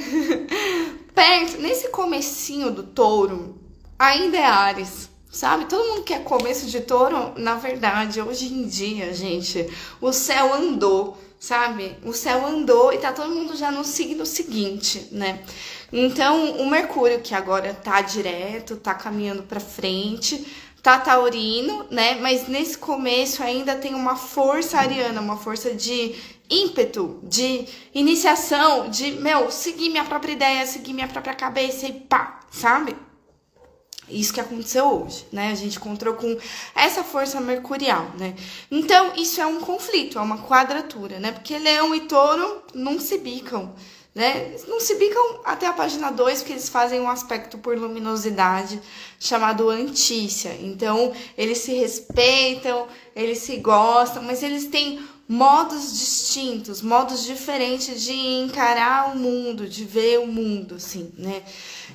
Perto, 1.15 1.57
nesse 1.57 1.89
comecinho 1.89 2.71
do 2.71 2.83
touro, 2.83 3.59
ainda 3.99 4.37
é 4.37 4.45
Ares. 4.45 5.10
Sabe, 5.31 5.67
todo 5.67 5.87
mundo 5.89 6.03
quer 6.03 6.25
começo 6.25 6.67
de 6.67 6.81
touro, 6.81 7.35
na 7.37 7.55
verdade, 7.55 8.21
hoje 8.21 8.53
em 8.53 8.67
dia, 8.67 9.15
gente, 9.15 9.65
o 10.01 10.13
céu 10.13 10.53
andou, 10.53 11.17
sabe? 11.39 11.97
O 12.05 12.13
céu 12.13 12.45
andou 12.45 12.93
e 12.93 12.99
tá 12.99 13.13
todo 13.13 13.33
mundo 13.33 13.57
já 13.57 13.71
no 13.71 13.85
signo 13.85 14.27
seguinte, 14.27 15.07
né? 15.13 15.41
Então, 15.93 16.57
o 16.57 16.69
Mercúrio, 16.69 17.21
que 17.21 17.33
agora 17.33 17.73
tá 17.73 18.01
direto, 18.01 18.77
tá 18.77 18.93
caminhando 18.93 19.45
para 19.45 19.61
frente, 19.61 20.45
tá 20.83 20.99
taurino, 20.99 21.87
né? 21.93 22.17
Mas 22.21 22.49
nesse 22.49 22.77
começo 22.77 23.41
ainda 23.41 23.77
tem 23.77 23.95
uma 23.95 24.17
força 24.17 24.79
ariana, 24.79 25.21
uma 25.21 25.37
força 25.37 25.73
de 25.73 26.13
ímpeto, 26.51 27.21
de 27.23 27.67
iniciação, 27.95 28.91
de, 28.91 29.13
meu, 29.13 29.49
seguir 29.53 29.91
minha 29.91 30.05
própria 30.05 30.33
ideia, 30.33 30.67
seguir 30.67 30.93
minha 30.93 31.07
própria 31.07 31.35
cabeça 31.35 31.87
e 31.87 31.93
pá, 31.93 32.41
sabe? 32.51 32.97
Isso 34.11 34.33
que 34.33 34.41
aconteceu 34.41 34.85
hoje, 34.85 35.27
né? 35.33 35.51
A 35.51 35.55
gente 35.55 35.77
encontrou 35.77 36.15
com 36.15 36.37
essa 36.75 37.03
força 37.03 37.41
mercurial, 37.41 38.11
né? 38.19 38.35
Então, 38.71 39.13
isso 39.17 39.41
é 39.41 39.47
um 39.47 39.61
conflito, 39.61 40.19
é 40.19 40.21
uma 40.21 40.39
quadratura, 40.39 41.19
né? 41.19 41.33
Porque 41.33 41.59
leão 41.59 41.95
e 41.95 42.01
touro 42.01 42.63
não 42.75 42.99
se 42.99 43.19
bicam, 43.19 43.75
né? 44.15 44.57
Não 44.67 44.81
se 44.81 44.97
bicam 44.97 45.41
até 45.45 45.67
a 45.67 45.73
página 45.73 46.11
2, 46.11 46.41
porque 46.41 46.53
eles 46.53 46.69
fazem 46.69 47.01
um 47.01 47.09
aspecto 47.09 47.59
por 47.59 47.79
luminosidade 47.79 48.81
chamado 49.19 49.69
antícia. 49.69 50.57
Então, 50.61 51.13
eles 51.39 51.59
se 51.59 51.73
respeitam, 51.73 52.89
eles 53.15 53.39
se 53.39 53.57
gostam, 53.59 54.23
mas 54.23 54.43
eles 54.43 54.67
têm 54.67 55.01
modos 55.29 55.97
distintos, 55.97 56.83
modos 56.83 57.25
diferentes 57.25 58.03
de 58.03 58.13
encarar 58.13 59.15
o 59.15 59.17
mundo, 59.17 59.69
de 59.69 59.85
ver 59.85 60.19
o 60.19 60.27
mundo, 60.27 60.75
assim, 60.75 61.13
né? 61.17 61.45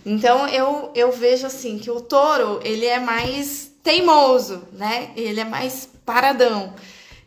Então 0.05 0.47
eu, 0.47 0.91
eu 0.93 1.11
vejo 1.11 1.47
assim 1.47 1.79
que 1.79 1.89
o 1.89 1.99
touro 1.99 2.59
ele 2.63 2.85
é 2.85 2.99
mais 2.99 3.71
teimoso, 3.83 4.61
né? 4.71 5.11
Ele 5.15 5.39
é 5.39 5.45
mais 5.45 5.89
paradão. 6.05 6.73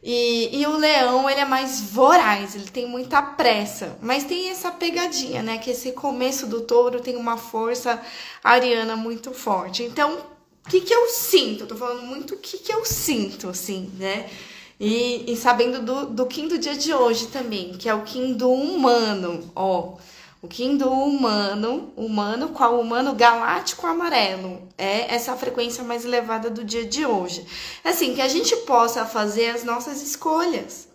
E, 0.02 0.60
e 0.60 0.66
o 0.66 0.76
leão, 0.76 1.28
ele 1.28 1.40
é 1.40 1.44
mais 1.44 1.80
voraz, 1.80 2.54
ele 2.54 2.70
tem 2.70 2.86
muita 2.86 3.20
pressa. 3.20 3.98
Mas 4.00 4.24
tem 4.24 4.48
essa 4.48 4.70
pegadinha, 4.70 5.42
né? 5.42 5.58
Que 5.58 5.70
esse 5.70 5.92
começo 5.92 6.46
do 6.46 6.60
touro 6.60 7.00
tem 7.00 7.16
uma 7.16 7.36
força 7.36 8.00
ariana 8.42 8.96
muito 8.96 9.32
forte. 9.32 9.82
Então, 9.82 10.18
o 10.64 10.70
que, 10.70 10.80
que 10.80 10.94
eu 10.94 11.08
sinto? 11.08 11.64
Eu 11.64 11.66
tô 11.66 11.74
falando 11.74 12.02
muito 12.02 12.34
o 12.34 12.38
que, 12.38 12.58
que 12.58 12.72
eu 12.72 12.84
sinto, 12.84 13.48
assim, 13.48 13.92
né? 13.98 14.30
E, 14.78 15.32
e 15.32 15.36
sabendo 15.36 15.82
do, 15.82 16.06
do 16.06 16.26
Kim 16.26 16.46
do 16.46 16.56
dia 16.56 16.76
de 16.76 16.94
hoje 16.94 17.26
também, 17.26 17.72
que 17.72 17.88
é 17.88 17.94
o 17.94 18.02
Kim 18.02 18.34
do 18.34 18.52
humano, 18.52 19.50
ó. 19.56 19.96
O 20.40 20.46
Kim 20.46 20.76
do 20.76 20.88
humano, 20.88 21.92
humano, 21.96 22.50
qual 22.50 22.80
humano 22.80 23.12
galáctico 23.12 23.86
amarelo. 23.86 24.68
É 24.78 25.12
essa 25.12 25.36
frequência 25.36 25.82
mais 25.82 26.04
elevada 26.04 26.48
do 26.48 26.62
dia 26.62 26.84
de 26.84 27.04
hoje. 27.04 27.44
Assim, 27.82 28.14
que 28.14 28.20
a 28.20 28.28
gente 28.28 28.54
possa 28.58 29.04
fazer 29.04 29.50
as 29.50 29.64
nossas 29.64 30.00
escolhas. 30.00 30.86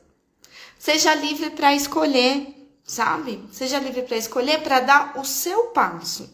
Seja 0.79 1.13
livre 1.13 1.49
para 1.49 1.75
escolher, 1.75 2.55
sabe? 2.85 3.43
Seja 3.51 3.79
livre 3.79 4.03
para 4.03 4.15
escolher, 4.15 4.61
para 4.61 4.79
dar 4.79 5.17
o 5.17 5.25
seu 5.25 5.65
passo. 5.67 6.29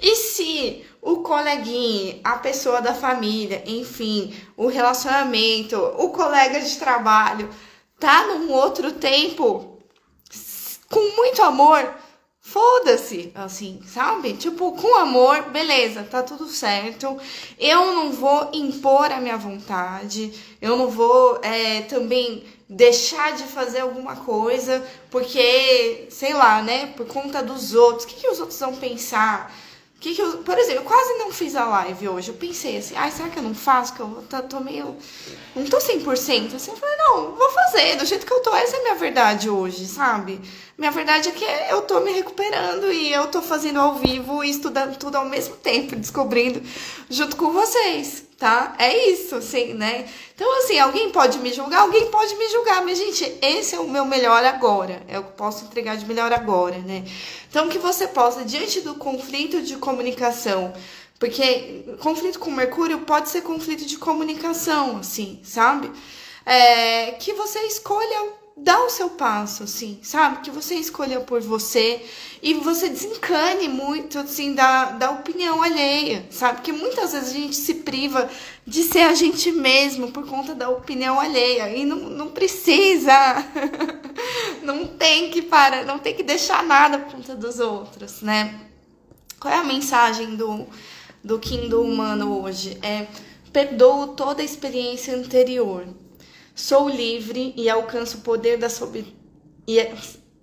E 0.00 0.16
se 0.16 0.84
o 1.00 1.18
coleguinha, 1.18 2.20
a 2.24 2.38
pessoa 2.38 2.82
da 2.82 2.92
família, 2.92 3.62
enfim, 3.66 4.34
o 4.56 4.66
relacionamento, 4.66 5.76
o 5.76 6.10
colega 6.10 6.60
de 6.60 6.76
trabalho, 6.76 7.48
tá 8.00 8.26
num 8.26 8.50
outro 8.50 8.90
tempo 8.92 9.78
com 10.88 11.16
muito 11.16 11.42
amor, 11.42 12.01
foda-se, 12.52 13.32
assim, 13.34 13.80
sabe? 13.86 14.34
Tipo, 14.34 14.72
com 14.72 14.96
amor, 14.96 15.44
beleza, 15.44 16.04
tá 16.04 16.22
tudo 16.22 16.46
certo. 16.46 17.16
Eu 17.58 17.94
não 17.94 18.12
vou 18.12 18.50
impor 18.52 19.10
a 19.10 19.20
minha 19.20 19.38
vontade, 19.38 20.32
eu 20.60 20.76
não 20.76 20.88
vou 20.90 21.40
é, 21.42 21.80
também 21.82 22.44
deixar 22.68 23.32
de 23.32 23.44
fazer 23.44 23.80
alguma 23.80 24.16
coisa 24.16 24.84
porque, 25.10 26.06
sei 26.10 26.34
lá, 26.34 26.62
né, 26.62 26.88
por 26.88 27.06
conta 27.06 27.42
dos 27.42 27.74
outros. 27.74 28.04
O 28.04 28.08
que, 28.08 28.20
que 28.20 28.28
os 28.28 28.38
outros 28.38 28.60
vão 28.60 28.76
pensar? 28.76 29.50
Que 30.02 30.16
que 30.16 30.20
eu, 30.20 30.38
por 30.38 30.58
exemplo, 30.58 30.80
eu 30.80 30.84
quase 30.84 31.14
não 31.14 31.30
fiz 31.30 31.54
a 31.54 31.64
live 31.64 32.08
hoje. 32.08 32.30
Eu 32.30 32.34
pensei 32.34 32.76
assim, 32.76 32.94
ai, 32.96 33.12
será 33.12 33.28
que 33.28 33.38
eu 33.38 33.42
não 33.42 33.54
faço? 33.54 33.94
Que 33.94 34.00
eu 34.00 34.24
tô, 34.28 34.42
tô 34.42 34.60
meio. 34.60 34.96
Não 35.54 35.64
tô 35.64 35.78
100%. 35.78 36.56
Assim, 36.56 36.72
eu 36.72 36.76
falei, 36.76 36.96
não, 36.96 37.36
vou 37.36 37.50
fazer. 37.50 37.96
Do 37.96 38.04
jeito 38.04 38.26
que 38.26 38.32
eu 38.32 38.40
tô, 38.40 38.52
essa 38.52 38.76
é 38.76 38.80
a 38.80 38.82
minha 38.82 38.94
verdade 38.96 39.48
hoje, 39.48 39.86
sabe? 39.86 40.40
Minha 40.76 40.90
verdade 40.90 41.28
é 41.28 41.32
que 41.32 41.44
eu 41.70 41.82
tô 41.82 42.00
me 42.00 42.12
recuperando 42.12 42.92
e 42.92 43.12
eu 43.12 43.26
tô 43.28 43.42
fazendo 43.42 43.78
ao 43.78 43.96
vivo 43.96 44.42
e 44.42 44.50
estudando 44.50 44.96
tudo 44.96 45.16
ao 45.16 45.26
mesmo 45.26 45.56
tempo, 45.56 45.94
descobrindo 45.96 46.62
junto 47.08 47.36
com 47.36 47.52
vocês 47.52 48.24
tá? 48.42 48.74
É 48.76 49.08
isso, 49.08 49.36
assim, 49.36 49.72
né? 49.72 50.04
Então, 50.34 50.58
assim, 50.58 50.76
alguém 50.76 51.10
pode 51.10 51.38
me 51.38 51.52
julgar, 51.52 51.82
alguém 51.82 52.10
pode 52.10 52.34
me 52.34 52.48
julgar, 52.48 52.84
mas, 52.84 52.98
gente, 52.98 53.38
esse 53.40 53.76
é 53.76 53.78
o 53.78 53.88
meu 53.88 54.04
melhor 54.04 54.44
agora, 54.44 55.00
é 55.06 55.16
o 55.16 55.22
que 55.22 55.30
posso 55.34 55.64
entregar 55.64 55.96
de 55.96 56.04
melhor 56.04 56.32
agora, 56.32 56.76
né? 56.78 57.04
Então, 57.48 57.68
que 57.68 57.78
você 57.78 58.08
possa, 58.08 58.44
diante 58.44 58.80
do 58.80 58.96
conflito 58.96 59.62
de 59.62 59.76
comunicação, 59.76 60.74
porque 61.20 61.84
conflito 62.00 62.40
com 62.40 62.50
Mercúrio 62.50 62.98
pode 63.02 63.28
ser 63.28 63.42
conflito 63.42 63.86
de 63.86 63.96
comunicação, 63.96 64.96
assim, 64.96 65.40
sabe? 65.44 65.92
É, 66.44 67.12
que 67.12 67.32
você 67.34 67.60
escolha 67.60 68.41
dá 68.62 68.84
o 68.84 68.90
seu 68.90 69.10
passo, 69.10 69.64
assim, 69.64 69.98
sabe? 70.02 70.40
Que 70.40 70.50
você 70.50 70.76
escolha 70.76 71.20
por 71.20 71.40
você 71.40 72.04
e 72.40 72.54
você 72.54 72.88
desencane 72.88 73.68
muito, 73.68 74.18
assim, 74.18 74.54
da, 74.54 74.92
da 74.92 75.10
opinião 75.10 75.62
alheia, 75.62 76.24
sabe? 76.30 76.56
Porque 76.56 76.72
muitas 76.72 77.12
vezes 77.12 77.30
a 77.30 77.34
gente 77.34 77.56
se 77.56 77.74
priva 77.74 78.30
de 78.64 78.84
ser 78.84 79.00
a 79.00 79.14
gente 79.14 79.50
mesmo 79.50 80.12
por 80.12 80.26
conta 80.26 80.54
da 80.54 80.68
opinião 80.68 81.18
alheia 81.18 81.76
e 81.76 81.84
não, 81.84 81.96
não 81.96 82.28
precisa, 82.28 83.12
não 84.62 84.86
tem 84.86 85.30
que 85.30 85.42
parar, 85.42 85.84
não 85.84 85.98
tem 85.98 86.14
que 86.14 86.22
deixar 86.22 86.62
nada 86.62 87.00
por 87.00 87.12
conta 87.16 87.34
dos 87.34 87.58
outros, 87.58 88.22
né? 88.22 88.60
Qual 89.40 89.52
é 89.52 89.56
a 89.56 89.64
mensagem 89.64 90.36
do, 90.36 90.66
do 91.22 91.38
Kim 91.40 91.68
do 91.68 91.82
Humano 91.82 92.42
hoje? 92.42 92.78
É 92.80 93.08
perdoo 93.52 94.08
toda 94.08 94.40
a 94.40 94.44
experiência 94.44 95.16
anterior 95.16 95.84
Sou 96.54 96.88
livre 96.88 97.54
e 97.56 97.68
alcanço 97.68 98.18
o 98.18 98.20
poder 98.20 98.58
da 98.58 98.68
sob... 98.68 99.04
E... 99.66 99.78
É, 99.78 99.94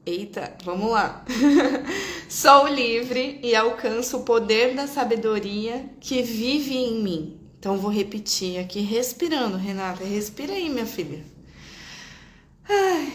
eita, 0.05 0.57
vamos 0.63 0.91
lá. 0.91 1.23
Sou 2.27 2.67
livre 2.67 3.39
e 3.43 3.55
alcanço 3.55 4.17
o 4.17 4.23
poder 4.23 4.75
da 4.75 4.87
sabedoria 4.87 5.89
que 5.99 6.21
vive 6.21 6.75
em 6.75 7.01
mim. 7.01 7.39
Então 7.59 7.77
vou 7.77 7.91
repetir 7.91 8.59
aqui, 8.59 8.79
respirando, 8.79 9.57
Renata. 9.57 10.03
Respira 10.03 10.53
aí, 10.53 10.69
minha 10.69 10.85
filha. 10.85 11.23
Ai. 12.67 13.11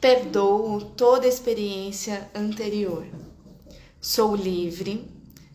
Perdoo 0.00 0.80
toda 0.96 1.26
experiência 1.26 2.30
anterior. 2.34 3.06
Sou 4.00 4.34
livre 4.34 5.04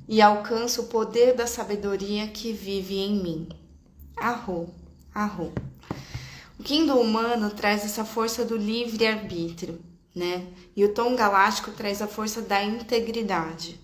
e 0.08 0.22
alcanço 0.22 0.82
o 0.82 0.88
poder 0.88 1.34
da 1.34 1.48
sabedoria 1.48 2.28
que 2.28 2.52
vive 2.52 2.98
em 2.98 3.22
mim. 3.22 3.50
Arro, 4.16 4.70
arro. 5.14 5.54
O 6.64 6.66
Kim 6.66 6.86
do 6.86 6.98
humano 6.98 7.50
traz 7.50 7.84
essa 7.84 8.06
força 8.06 8.46
do 8.46 8.56
livre-arbítrio, 8.56 9.82
né? 10.16 10.48
E 10.74 10.86
o 10.86 10.94
tom 10.94 11.14
galáctico 11.14 11.72
traz 11.72 12.02
a 12.02 12.08
força 12.08 12.42
da 12.42 12.64
integridade. 12.64 13.78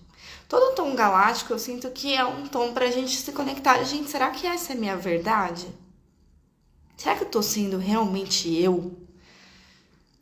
Todo 0.48 0.74
tom 0.74 0.94
galáctico 0.94 1.52
eu 1.52 1.58
sinto 1.58 1.90
que 1.90 2.14
é 2.14 2.24
um 2.24 2.46
tom 2.46 2.72
para 2.72 2.86
a 2.86 2.90
gente 2.90 3.14
se 3.14 3.32
conectar. 3.32 3.84
Gente, 3.84 4.10
será 4.10 4.30
que 4.30 4.46
essa 4.46 4.72
é 4.72 4.76
minha 4.76 4.96
verdade? 4.96 5.68
Será 6.96 7.16
que 7.16 7.24
eu 7.24 7.28
tô 7.28 7.42
sendo 7.42 7.76
realmente 7.76 8.50
eu? 8.50 8.98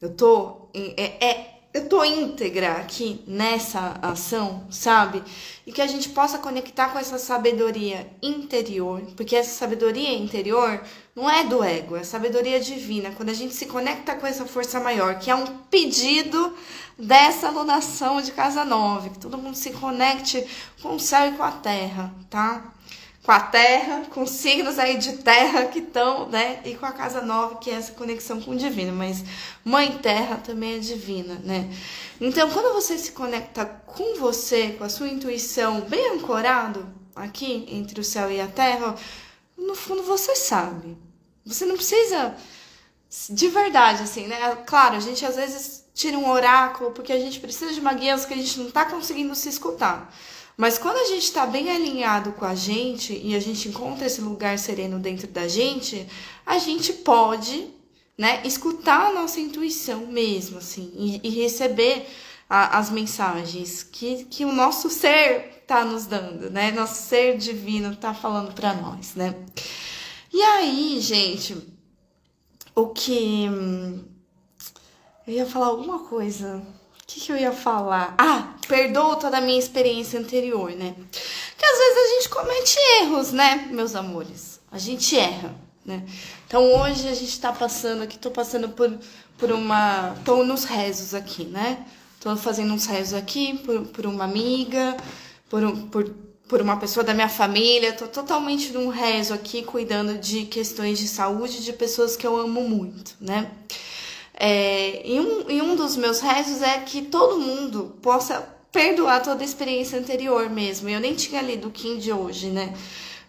Eu 0.01 0.13
tô. 0.17 0.69
É, 0.75 1.25
é, 1.25 1.58
eu 1.73 1.87
tô 1.87 2.03
íntegra 2.03 2.73
aqui 2.73 3.23
nessa 3.27 3.99
ação, 4.01 4.67
sabe? 4.71 5.23
E 5.67 5.73
que 5.73 5.83
a 5.83 5.87
gente 5.87 6.09
possa 6.09 6.39
conectar 6.39 6.89
com 6.89 6.99
essa 6.99 7.19
sabedoria 7.19 8.11
interior, 8.23 9.03
porque 9.17 9.37
essa 9.37 9.55
sabedoria 9.55 10.17
interior 10.17 10.83
não 11.15 11.29
é 11.29 11.45
do 11.45 11.63
ego, 11.63 11.97
é 11.97 12.03
sabedoria 12.03 12.59
divina. 12.59 13.13
Quando 13.13 13.29
a 13.29 13.35
gente 13.35 13.55
se 13.55 13.67
conecta 13.67 14.15
com 14.15 14.27
essa 14.27 14.47
força 14.47 14.81
maior, 14.81 15.19
que 15.19 15.31
é 15.31 15.35
um 15.35 15.47
pedido 15.71 16.55
dessa 16.99 17.49
alunação 17.49 18.23
de 18.23 18.33
casa 18.33 18.65
nova, 18.65 19.11
que 19.11 19.19
todo 19.19 19.39
mundo 19.39 19.57
se 19.57 19.71
conecte 19.73 20.45
com 20.83 20.97
o 20.97 21.01
céu 21.01 21.29
e 21.29 21.37
com 21.37 21.43
a 21.43 21.53
terra, 21.53 22.15
tá? 22.31 22.73
Com 23.29 23.33
a 23.33 23.41
terra, 23.41 24.07
com 24.09 24.27
signos 24.27 24.79
aí 24.79 24.97
de 24.97 25.19
terra 25.19 25.67
que 25.67 25.81
estão, 25.81 26.31
né? 26.31 26.63
E 26.65 26.75
com 26.77 26.87
a 26.87 26.93
casa 26.93 27.21
nova, 27.21 27.57
que 27.57 27.69
é 27.69 27.75
essa 27.75 27.93
conexão 27.93 28.41
com 28.41 28.53
o 28.53 28.57
divino. 28.57 28.91
Mas 28.91 29.23
mãe 29.63 29.99
terra 29.99 30.37
também 30.37 30.77
é 30.77 30.79
divina, 30.79 31.39
né? 31.45 31.69
Então, 32.19 32.49
quando 32.49 32.73
você 32.73 32.97
se 32.97 33.13
conecta 33.13 33.67
com 33.67 34.19
você, 34.19 34.71
com 34.79 34.85
a 34.85 34.89
sua 34.89 35.09
intuição 35.09 35.83
bem 35.83 36.15
ancorado 36.15 36.89
aqui 37.15 37.67
entre 37.69 38.01
o 38.01 38.05
céu 38.05 38.31
e 38.31 38.41
a 38.41 38.47
terra, 38.47 38.95
no 39.59 39.75
fundo 39.75 40.03
você 40.05 40.35
sabe. 40.35 40.97
Você 41.45 41.67
não 41.67 41.77
precisa 41.77 42.35
de 43.29 43.49
verdade, 43.49 44.05
assim, 44.05 44.27
né? 44.27 44.57
Claro, 44.65 44.97
a 44.97 45.01
gente 45.01 45.27
às 45.27 45.37
vezes 45.37 45.85
tira 45.93 46.17
um 46.17 46.31
oráculo 46.31 46.93
porque 46.93 47.13
a 47.13 47.21
gente 47.21 47.41
precisa 47.41 47.75
de 47.75 47.81
uma 47.81 47.93
guia 47.93 48.17
que 48.17 48.33
a 48.33 48.39
gente 48.39 48.59
não 48.59 48.71
tá 48.71 48.87
conseguindo 48.87 49.35
se 49.35 49.51
escutar. 49.51 50.11
Mas 50.59 50.77
quando 50.77 50.97
a 50.97 51.05
gente 51.05 51.23
está 51.23 51.47
bem 51.47 51.71
alinhado 51.71 52.33
com 52.33 52.45
a 52.45 52.53
gente 52.53 53.17
e 53.17 53.33
a 53.37 53.39
gente 53.39 53.69
encontra 53.69 54.07
esse 54.07 54.21
lugar 54.21 54.59
sereno 54.59 54.99
dentro 54.99 55.29
da 55.29 55.47
gente, 55.47 56.05
a 56.45 56.59
gente 56.59 56.93
pode, 56.95 57.71
né, 58.19 58.43
escutar 58.45 59.07
a 59.07 59.13
nossa 59.13 59.39
intuição 59.39 60.07
mesmo, 60.07 60.59
assim, 60.59 60.93
e, 60.97 61.21
e 61.29 61.31
receber 61.31 62.09
a, 62.51 62.77
as 62.77 62.91
mensagens 62.91 63.85
que, 63.85 64.25
que 64.25 64.45
o 64.45 64.51
nosso 64.51 64.91
ser 64.91 65.61
está 65.63 65.85
nos 65.85 66.07
dando, 66.07 66.51
né? 66.51 66.73
Nosso 66.73 67.07
ser 67.07 67.37
divino 67.39 67.93
está 67.93 68.13
falando 68.13 68.53
para 68.53 68.75
nós, 68.75 69.15
né? 69.15 69.37
E 70.33 70.43
aí, 70.43 70.99
gente, 71.01 71.57
o 72.75 72.89
que. 72.89 73.45
Eu 75.25 75.35
ia 75.35 75.47
falar 75.47 75.67
alguma 75.67 76.01
coisa 76.01 76.67
que, 77.09 77.21
que 77.21 77.33
eu 77.33 77.37
ia 77.37 77.53
falar? 77.53 78.15
Ah, 78.19 78.53
perdoo 78.69 79.17
toda 79.17 79.39
a 79.39 79.41
minha 79.41 79.59
experiência 79.59 80.21
anterior, 80.21 80.71
né? 80.73 80.95
Que 81.57 81.65
às 81.65 81.79
vezes 81.79 81.97
a 81.97 82.15
gente 82.15 82.29
comete 82.29 82.79
erros, 83.01 83.33
né, 83.33 83.67
meus 83.71 83.95
amores? 83.95 84.61
A 84.71 84.77
gente 84.77 85.19
erra, 85.19 85.55
né? 85.85 86.05
Então 86.47 86.63
hoje 86.75 87.09
a 87.09 87.15
gente 87.15 87.41
tá 87.41 87.51
passando 87.51 88.03
aqui, 88.03 88.19
tô 88.19 88.31
passando 88.31 88.69
por, 88.69 88.97
por 89.39 89.51
uma. 89.51 90.15
tô 90.23 90.45
nos 90.45 90.65
rezos 90.65 91.15
aqui, 91.15 91.45
né? 91.45 91.87
Tô 92.21 92.37
fazendo 92.37 92.75
uns 92.75 92.85
rezos 92.85 93.15
aqui 93.15 93.57
por, 93.59 93.87
por 93.87 94.05
uma 94.05 94.25
amiga, 94.25 94.95
por, 95.49 95.63
por, 95.87 96.15
por 96.47 96.61
uma 96.61 96.77
pessoa 96.77 97.03
da 97.03 97.15
minha 97.15 97.29
família. 97.29 97.95
Tô 97.95 98.07
totalmente 98.07 98.71
num 98.73 98.89
rezo 98.89 99.33
aqui, 99.33 99.63
cuidando 99.63 100.19
de 100.19 100.45
questões 100.45 100.99
de 100.99 101.09
saúde 101.09 101.65
de 101.65 101.73
pessoas 101.73 102.17
que 102.17 102.27
eu 102.27 102.37
amo 102.37 102.69
muito, 102.69 103.15
né? 103.19 103.51
É, 104.41 105.03
e, 105.05 105.19
um, 105.19 105.51
e 105.51 105.61
um 105.61 105.75
dos 105.75 105.97
meus 105.97 106.21
rezos 106.21 106.63
é 106.63 106.79
que 106.79 107.03
todo 107.03 107.41
mundo 107.41 107.97
possa 108.01 108.49
perdoar 108.71 109.21
toda 109.21 109.43
a 109.43 109.45
experiência 109.45 109.99
anterior 109.99 110.49
mesmo. 110.49 110.89
Eu 110.89 111.01
nem 111.01 111.15
tinha 111.15 111.43
lido 111.43 111.67
o 111.67 111.71
Kim 111.73 111.99
de 111.99 112.13
hoje, 112.13 112.49
né? 112.49 112.73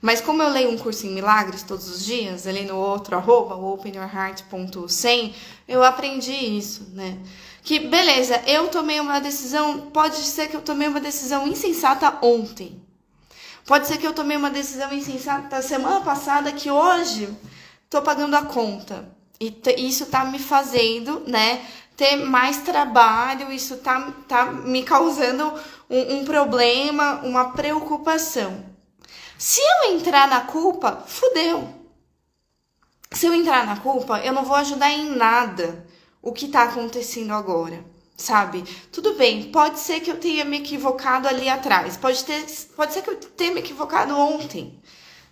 Mas 0.01 0.21
como 0.21 0.41
eu 0.43 0.49
leio 0.49 0.69
um 0.69 0.77
curso 0.77 1.07
em 1.07 1.09
milagres 1.09 1.63
todos 1.63 1.89
os 1.89 2.05
dias, 2.05 2.45
ali 2.45 2.63
no 2.63 2.77
outro 2.77 3.17
arroba, 3.17 3.55
openyourheart.100, 3.55 5.33
eu 5.67 5.83
aprendi 5.83 6.31
isso, 6.31 6.87
né? 6.93 7.17
Que 7.63 7.79
beleza, 7.79 8.41
eu 8.47 8.69
tomei 8.69 8.99
uma 8.99 9.19
decisão, 9.19 9.89
pode 9.91 10.15
ser 10.17 10.47
que 10.47 10.55
eu 10.55 10.61
tomei 10.61 10.87
uma 10.87 11.01
decisão 11.01 11.47
insensata 11.47 12.17
ontem. 12.21 12.81
Pode 13.65 13.87
ser 13.87 13.97
que 13.97 14.07
eu 14.07 14.13
tomei 14.13 14.37
uma 14.37 14.49
decisão 14.49 14.93
insensata 14.93 15.61
semana 15.61 16.01
passada 16.01 16.51
que 16.51 16.71
hoje 16.71 17.29
tô 17.89 18.01
pagando 18.01 18.35
a 18.35 18.43
conta. 18.43 19.18
E 19.41 19.57
isso 19.77 20.07
tá 20.07 20.25
me 20.25 20.37
fazendo, 20.37 21.23
né, 21.25 21.65
ter 21.95 22.17
mais 22.17 22.57
trabalho, 22.57 23.51
isso 23.51 23.77
tá, 23.77 24.13
tá 24.27 24.45
me 24.45 24.83
causando 24.83 25.53
um, 25.89 26.17
um 26.17 26.25
problema, 26.25 27.21
uma 27.23 27.51
preocupação. 27.51 28.65
Se 29.37 29.61
eu 29.61 29.93
entrar 29.93 30.27
na 30.27 30.41
culpa, 30.41 31.03
fudeu. 31.07 31.73
Se 33.11 33.25
eu 33.25 33.33
entrar 33.33 33.65
na 33.65 33.77
culpa, 33.77 34.19
eu 34.19 34.33
não 34.33 34.43
vou 34.43 34.57
ajudar 34.57 34.91
em 34.91 35.15
nada 35.15 35.87
o 36.21 36.33
que 36.33 36.49
tá 36.49 36.63
acontecendo 36.63 37.33
agora, 37.33 37.83
sabe? 38.17 38.63
Tudo 38.91 39.13
bem, 39.13 39.51
pode 39.51 39.79
ser 39.79 40.01
que 40.01 40.11
eu 40.11 40.17
tenha 40.17 40.43
me 40.43 40.57
equivocado 40.57 41.27
ali 41.27 41.47
atrás, 41.47 41.95
pode, 41.95 42.23
ter, 42.25 42.45
pode 42.75 42.93
ser 42.93 43.01
que 43.01 43.09
eu 43.09 43.15
tenha 43.15 43.53
me 43.53 43.61
equivocado 43.61 44.15
ontem, 44.17 44.77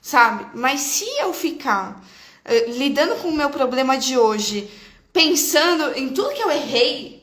sabe? 0.01 0.47
Mas 0.53 0.79
se 0.79 1.05
eu 1.19 1.33
ficar 1.33 2.01
lidando 2.67 3.15
com 3.15 3.29
o 3.29 3.35
meu 3.35 3.49
problema 3.49 3.97
de 3.97 4.17
hoje, 4.17 4.69
pensando 5.11 5.97
em 5.97 6.09
tudo 6.09 6.33
que 6.33 6.41
eu 6.41 6.51
errei, 6.51 7.17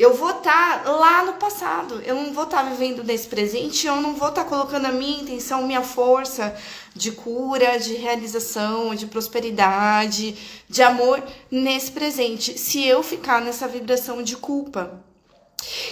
eu 0.00 0.14
vou 0.14 0.30
estar 0.30 0.82
tá 0.82 0.90
lá 0.90 1.24
no 1.26 1.34
passado. 1.34 2.00
Eu 2.06 2.14
não 2.14 2.32
vou 2.32 2.44
estar 2.44 2.64
tá 2.64 2.70
vivendo 2.70 3.04
nesse 3.04 3.28
presente, 3.28 3.86
eu 3.86 3.96
não 3.96 4.14
vou 4.14 4.30
estar 4.30 4.44
tá 4.44 4.48
colocando 4.48 4.86
a 4.86 4.92
minha 4.92 5.20
intenção, 5.20 5.66
minha 5.66 5.82
força 5.82 6.56
de 6.94 7.12
cura, 7.12 7.78
de 7.78 7.94
realização, 7.96 8.94
de 8.94 9.06
prosperidade, 9.06 10.36
de 10.68 10.82
amor 10.82 11.22
nesse 11.50 11.90
presente, 11.90 12.58
se 12.58 12.82
eu 12.82 13.02
ficar 13.02 13.42
nessa 13.42 13.68
vibração 13.68 14.22
de 14.22 14.36
culpa. 14.36 15.04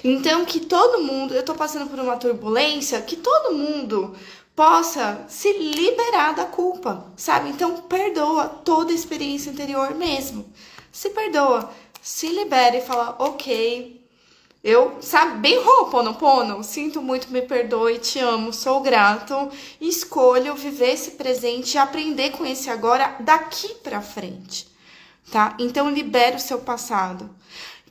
Então, 0.03 0.47
que 0.47 0.61
todo 0.61 1.03
mundo, 1.03 1.35
eu 1.35 1.43
tô 1.43 1.55
passando 1.55 1.91
por 1.91 1.99
uma 1.99 2.17
turbulência, 2.17 3.03
que 3.03 3.17
todo 3.17 3.55
mundo 3.55 4.17
possa 4.59 5.25
se 5.29 5.53
liberar 5.53 6.35
da 6.35 6.45
culpa, 6.45 7.07
sabe? 7.17 7.51
Então, 7.51 7.83
perdoa 7.83 8.49
toda 8.49 8.91
a 8.91 8.95
experiência 8.95 9.53
anterior 9.53 9.95
mesmo. 9.95 10.53
Se 10.91 11.11
perdoa, 11.11 11.73
se 12.03 12.29
libera 12.29 12.77
e 12.77 12.81
fala, 12.81 13.15
ok, 13.21 14.05
eu, 14.65 14.97
sabe, 15.01 15.39
bem 15.39 15.61
pono, 16.19 16.65
sinto 16.65 17.01
muito, 17.01 17.31
me 17.31 17.41
perdoe, 17.41 18.01
te 18.01 18.19
amo, 18.19 18.53
sou 18.53 18.81
grato, 18.81 19.49
escolho 19.81 20.57
viver 20.57 20.95
esse 20.95 21.13
presente 21.13 21.75
e 21.75 21.79
aprender 21.79 22.33
com 22.33 22.45
esse 22.45 22.69
agora 22.69 23.15
daqui 23.21 23.77
para 23.77 24.01
frente, 24.01 24.67
tá? 25.31 25.55
Então, 25.61 25.89
libera 25.89 26.35
o 26.35 26.41
seu 26.41 26.59
passado, 26.59 27.31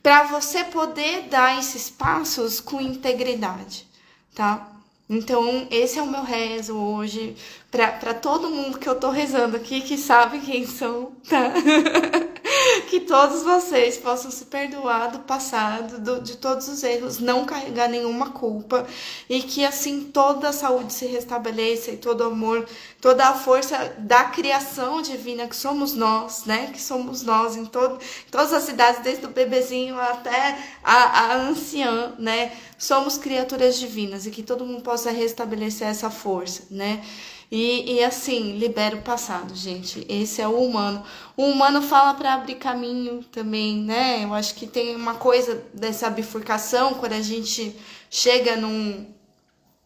para 0.02 0.24
você 0.24 0.64
poder 0.64 1.28
dar 1.30 1.58
esses 1.58 1.88
passos 1.88 2.60
com 2.60 2.78
integridade, 2.78 3.88
tá? 4.34 4.77
Então, 5.08 5.66
esse 5.70 5.98
é 5.98 6.02
o 6.02 6.10
meu 6.10 6.22
rezo 6.22 6.76
hoje, 6.76 7.34
para 7.70 8.14
todo 8.14 8.48
mundo 8.48 8.78
que 8.78 8.88
eu 8.88 8.94
tô 8.94 9.10
rezando 9.10 9.56
aqui, 9.56 9.82
que 9.82 9.98
sabe 9.98 10.40
quem 10.40 10.66
são, 10.66 11.12
tá? 11.28 11.52
que 12.88 13.00
todos 13.00 13.42
vocês 13.42 13.98
possam 13.98 14.30
se 14.30 14.46
perdoar 14.46 15.10
do 15.10 15.18
passado, 15.20 15.98
do, 15.98 16.22
de 16.22 16.38
todos 16.38 16.66
os 16.66 16.82
erros, 16.82 17.18
não 17.18 17.44
carregar 17.44 17.88
nenhuma 17.88 18.30
culpa 18.30 18.86
e 19.28 19.42
que 19.42 19.66
assim 19.66 20.04
toda 20.04 20.48
a 20.48 20.52
saúde 20.52 20.94
se 20.94 21.06
restabeleça 21.06 21.90
e 21.90 21.98
todo 21.98 22.22
o 22.22 22.28
amor, 22.28 22.66
toda 23.02 23.28
a 23.28 23.34
força 23.34 23.94
da 23.98 24.24
criação 24.24 25.02
divina 25.02 25.46
que 25.46 25.56
somos 25.56 25.92
nós, 25.92 26.44
né? 26.46 26.70
Que 26.72 26.80
somos 26.80 27.22
nós 27.22 27.54
em, 27.54 27.66
todo, 27.66 27.98
todas 28.30 28.54
as 28.54 28.62
cidades, 28.62 29.02
desde 29.02 29.26
o 29.26 29.30
bebezinho 29.30 30.00
até 30.00 30.58
a, 30.82 31.20
a 31.20 31.36
anciã, 31.36 32.14
né? 32.18 32.56
Somos 32.78 33.18
criaturas 33.18 33.78
divinas 33.78 34.24
e 34.26 34.30
que 34.30 34.42
todo 34.42 34.64
mundo 34.64 34.82
possa 34.82 35.10
restabelecer 35.10 35.88
essa 35.88 36.08
força, 36.08 36.62
né? 36.70 37.02
E, 37.50 37.94
e 37.94 38.04
assim, 38.04 38.58
libera 38.58 38.96
o 38.96 39.02
passado, 39.02 39.54
gente. 39.54 40.04
Esse 40.08 40.42
é 40.42 40.48
o 40.48 40.62
humano. 40.62 41.02
O 41.36 41.44
humano 41.44 41.80
fala 41.80 42.12
para 42.14 42.34
abrir 42.34 42.56
caminho 42.56 43.24
também, 43.32 43.78
né? 43.78 44.24
Eu 44.24 44.34
acho 44.34 44.54
que 44.54 44.66
tem 44.66 44.94
uma 44.94 45.14
coisa 45.14 45.64
dessa 45.72 46.10
bifurcação 46.10 46.94
quando 46.94 47.14
a 47.14 47.22
gente 47.22 47.74
chega 48.10 48.54
num, 48.54 49.06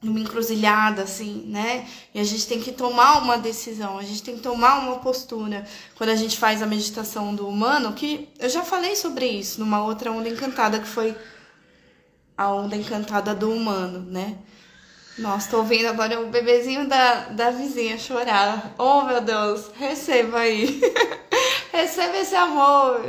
numa 0.03 0.19
encruzilhada, 0.19 1.03
assim, 1.03 1.45
né? 1.47 1.87
E 2.13 2.19
a 2.19 2.25
gente 2.25 2.49
tem 2.49 2.61
que 2.61 2.73
tomar 2.73 3.23
uma 3.23 3.39
decisão, 3.39 3.97
a 3.97 4.03
gente 4.03 4.25
tem 4.25 4.35
que 4.35 4.43
tomar 4.43 4.81
uma 4.81 4.99
postura 4.99 5.65
quando 5.95 6.11
a 6.11 6.17
gente 6.17 6.37
faz 6.37 6.63
a 6.63 6.67
meditação 6.67 7.33
do 7.33 7.47
humano, 7.47 7.93
que 7.93 8.29
eu 8.41 8.49
já 8.49 8.65
falei 8.65 8.97
sobre 8.97 9.27
isso 9.27 9.61
numa 9.61 9.85
outra 9.85 10.11
onda 10.11 10.29
encantada, 10.29 10.81
que 10.81 10.89
foi 10.89 11.17
a 12.37 12.53
onda 12.53 12.75
encantada 12.75 13.33
do 13.37 13.53
humano, 13.53 14.01
né? 14.01 14.37
Nossa, 15.19 15.51
tô 15.51 15.59
ouvindo 15.59 15.87
agora 15.87 16.21
o 16.21 16.29
bebezinho 16.29 16.89
da, 16.89 17.27
da 17.27 17.51
vizinha 17.51 17.99
chorar. 17.99 18.75
Oh, 18.79 19.03
meu 19.03 19.21
Deus, 19.21 19.71
receba 19.75 20.39
aí. 20.39 20.81
receba 21.71 22.17
esse 22.17 22.35
amor. 22.35 23.03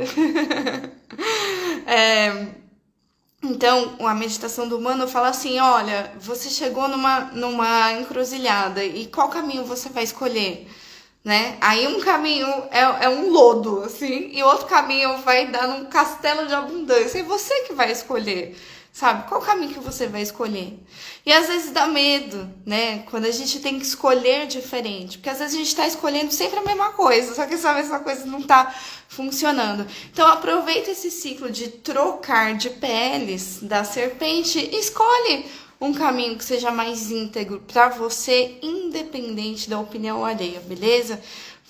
é, 1.86 2.46
então, 3.42 3.96
a 4.00 4.14
meditação 4.14 4.68
do 4.68 4.76
humano 4.76 5.08
fala 5.08 5.28
assim: 5.28 5.58
olha, 5.58 6.12
você 6.20 6.50
chegou 6.50 6.88
numa, 6.88 7.20
numa 7.32 7.92
encruzilhada 7.92 8.84
e 8.84 9.06
qual 9.06 9.30
caminho 9.30 9.64
você 9.64 9.88
vai 9.88 10.04
escolher? 10.04 10.68
Né? 11.24 11.56
Aí 11.58 11.86
um 11.86 12.00
caminho 12.00 12.46
é, 12.70 13.06
é 13.06 13.08
um 13.08 13.30
lodo, 13.30 13.82
assim, 13.82 14.28
e 14.30 14.42
outro 14.42 14.66
caminho 14.66 15.16
vai 15.22 15.46
dar 15.46 15.66
num 15.68 15.86
castelo 15.86 16.46
de 16.46 16.54
abundância. 16.54 17.18
E 17.18 17.22
você 17.22 17.62
que 17.62 17.72
vai 17.72 17.90
escolher 17.90 18.54
sabe? 18.94 19.28
Qual 19.28 19.40
caminho 19.40 19.74
que 19.74 19.80
você 19.80 20.06
vai 20.06 20.22
escolher? 20.22 20.78
E 21.26 21.32
às 21.32 21.48
vezes 21.48 21.72
dá 21.72 21.88
medo, 21.88 22.48
né? 22.64 23.00
Quando 23.10 23.24
a 23.24 23.30
gente 23.32 23.58
tem 23.58 23.76
que 23.76 23.84
escolher 23.84 24.46
diferente, 24.46 25.18
porque 25.18 25.30
às 25.30 25.40
vezes 25.40 25.54
a 25.54 25.58
gente 25.58 25.66
está 25.66 25.84
escolhendo 25.84 26.32
sempre 26.32 26.60
a 26.60 26.62
mesma 26.62 26.92
coisa, 26.92 27.34
só 27.34 27.44
que 27.44 27.54
essa 27.54 27.74
mesma 27.74 27.98
coisa 27.98 28.24
não 28.24 28.38
está 28.38 28.72
funcionando. 29.08 29.84
Então 30.12 30.28
aproveita 30.28 30.92
esse 30.92 31.10
ciclo 31.10 31.50
de 31.50 31.70
trocar 31.70 32.54
de 32.54 32.70
peles 32.70 33.58
da 33.60 33.82
serpente 33.82 34.60
e 34.60 34.78
escolhe 34.78 35.44
um 35.80 35.92
caminho 35.92 36.38
que 36.38 36.44
seja 36.44 36.70
mais 36.70 37.10
íntegro 37.10 37.60
para 37.66 37.88
você, 37.88 38.58
independente 38.62 39.68
da 39.68 39.80
opinião 39.80 40.24
alheia, 40.24 40.60
beleza? 40.60 41.20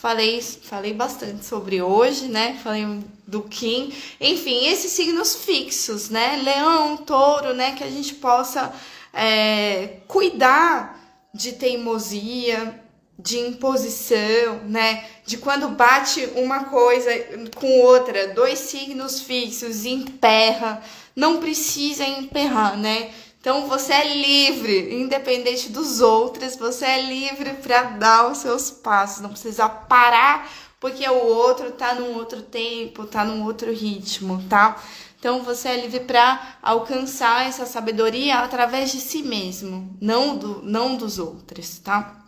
Falei, 0.04 0.42
falei 0.42 0.92
bastante 0.92 1.46
sobre 1.46 1.80
hoje, 1.80 2.28
né? 2.28 2.60
Falei 2.62 2.84
do 3.26 3.40
Kim. 3.40 3.90
Enfim, 4.20 4.66
esses 4.66 4.92
signos 4.92 5.34
fixos, 5.34 6.10
né? 6.10 6.42
Leão, 6.44 6.98
touro, 6.98 7.54
né? 7.54 7.74
Que 7.74 7.82
a 7.82 7.88
gente 7.88 8.12
possa 8.16 8.70
é, 9.14 10.00
cuidar 10.06 11.00
de 11.32 11.52
teimosia, 11.52 12.78
de 13.18 13.38
imposição, 13.38 14.60
né? 14.68 15.06
De 15.24 15.38
quando 15.38 15.70
bate 15.70 16.28
uma 16.36 16.64
coisa 16.64 17.10
com 17.56 17.80
outra, 17.80 18.28
dois 18.28 18.58
signos 18.58 19.20
fixos, 19.20 19.86
emperra, 19.86 20.82
não 21.16 21.40
precisa 21.40 22.04
emperrar, 22.04 22.76
né? 22.76 23.10
Então 23.44 23.68
você 23.68 23.92
é 23.92 24.14
livre, 24.14 24.94
independente 24.94 25.68
dos 25.68 26.00
outros, 26.00 26.56
você 26.56 26.86
é 26.86 27.02
livre 27.02 27.52
para 27.52 27.82
dar 27.82 28.32
os 28.32 28.38
seus 28.38 28.70
passos, 28.70 29.20
não 29.20 29.28
precisa 29.28 29.68
parar 29.68 30.50
porque 30.80 31.06
o 31.06 31.26
outro 31.26 31.70
tá 31.72 31.94
num 31.94 32.14
outro 32.14 32.40
tempo, 32.40 33.04
tá 33.04 33.22
num 33.22 33.44
outro 33.44 33.70
ritmo, 33.70 34.42
tá? 34.48 34.82
Então 35.18 35.42
você 35.42 35.68
é 35.68 35.76
livre 35.82 36.00
para 36.00 36.56
alcançar 36.62 37.46
essa 37.46 37.66
sabedoria 37.66 38.38
através 38.38 38.90
de 38.90 38.98
si 38.98 39.22
mesmo, 39.22 39.94
não 40.00 40.38
do 40.38 40.62
não 40.62 40.96
dos 40.96 41.18
outros, 41.18 41.78
tá? 41.80 42.23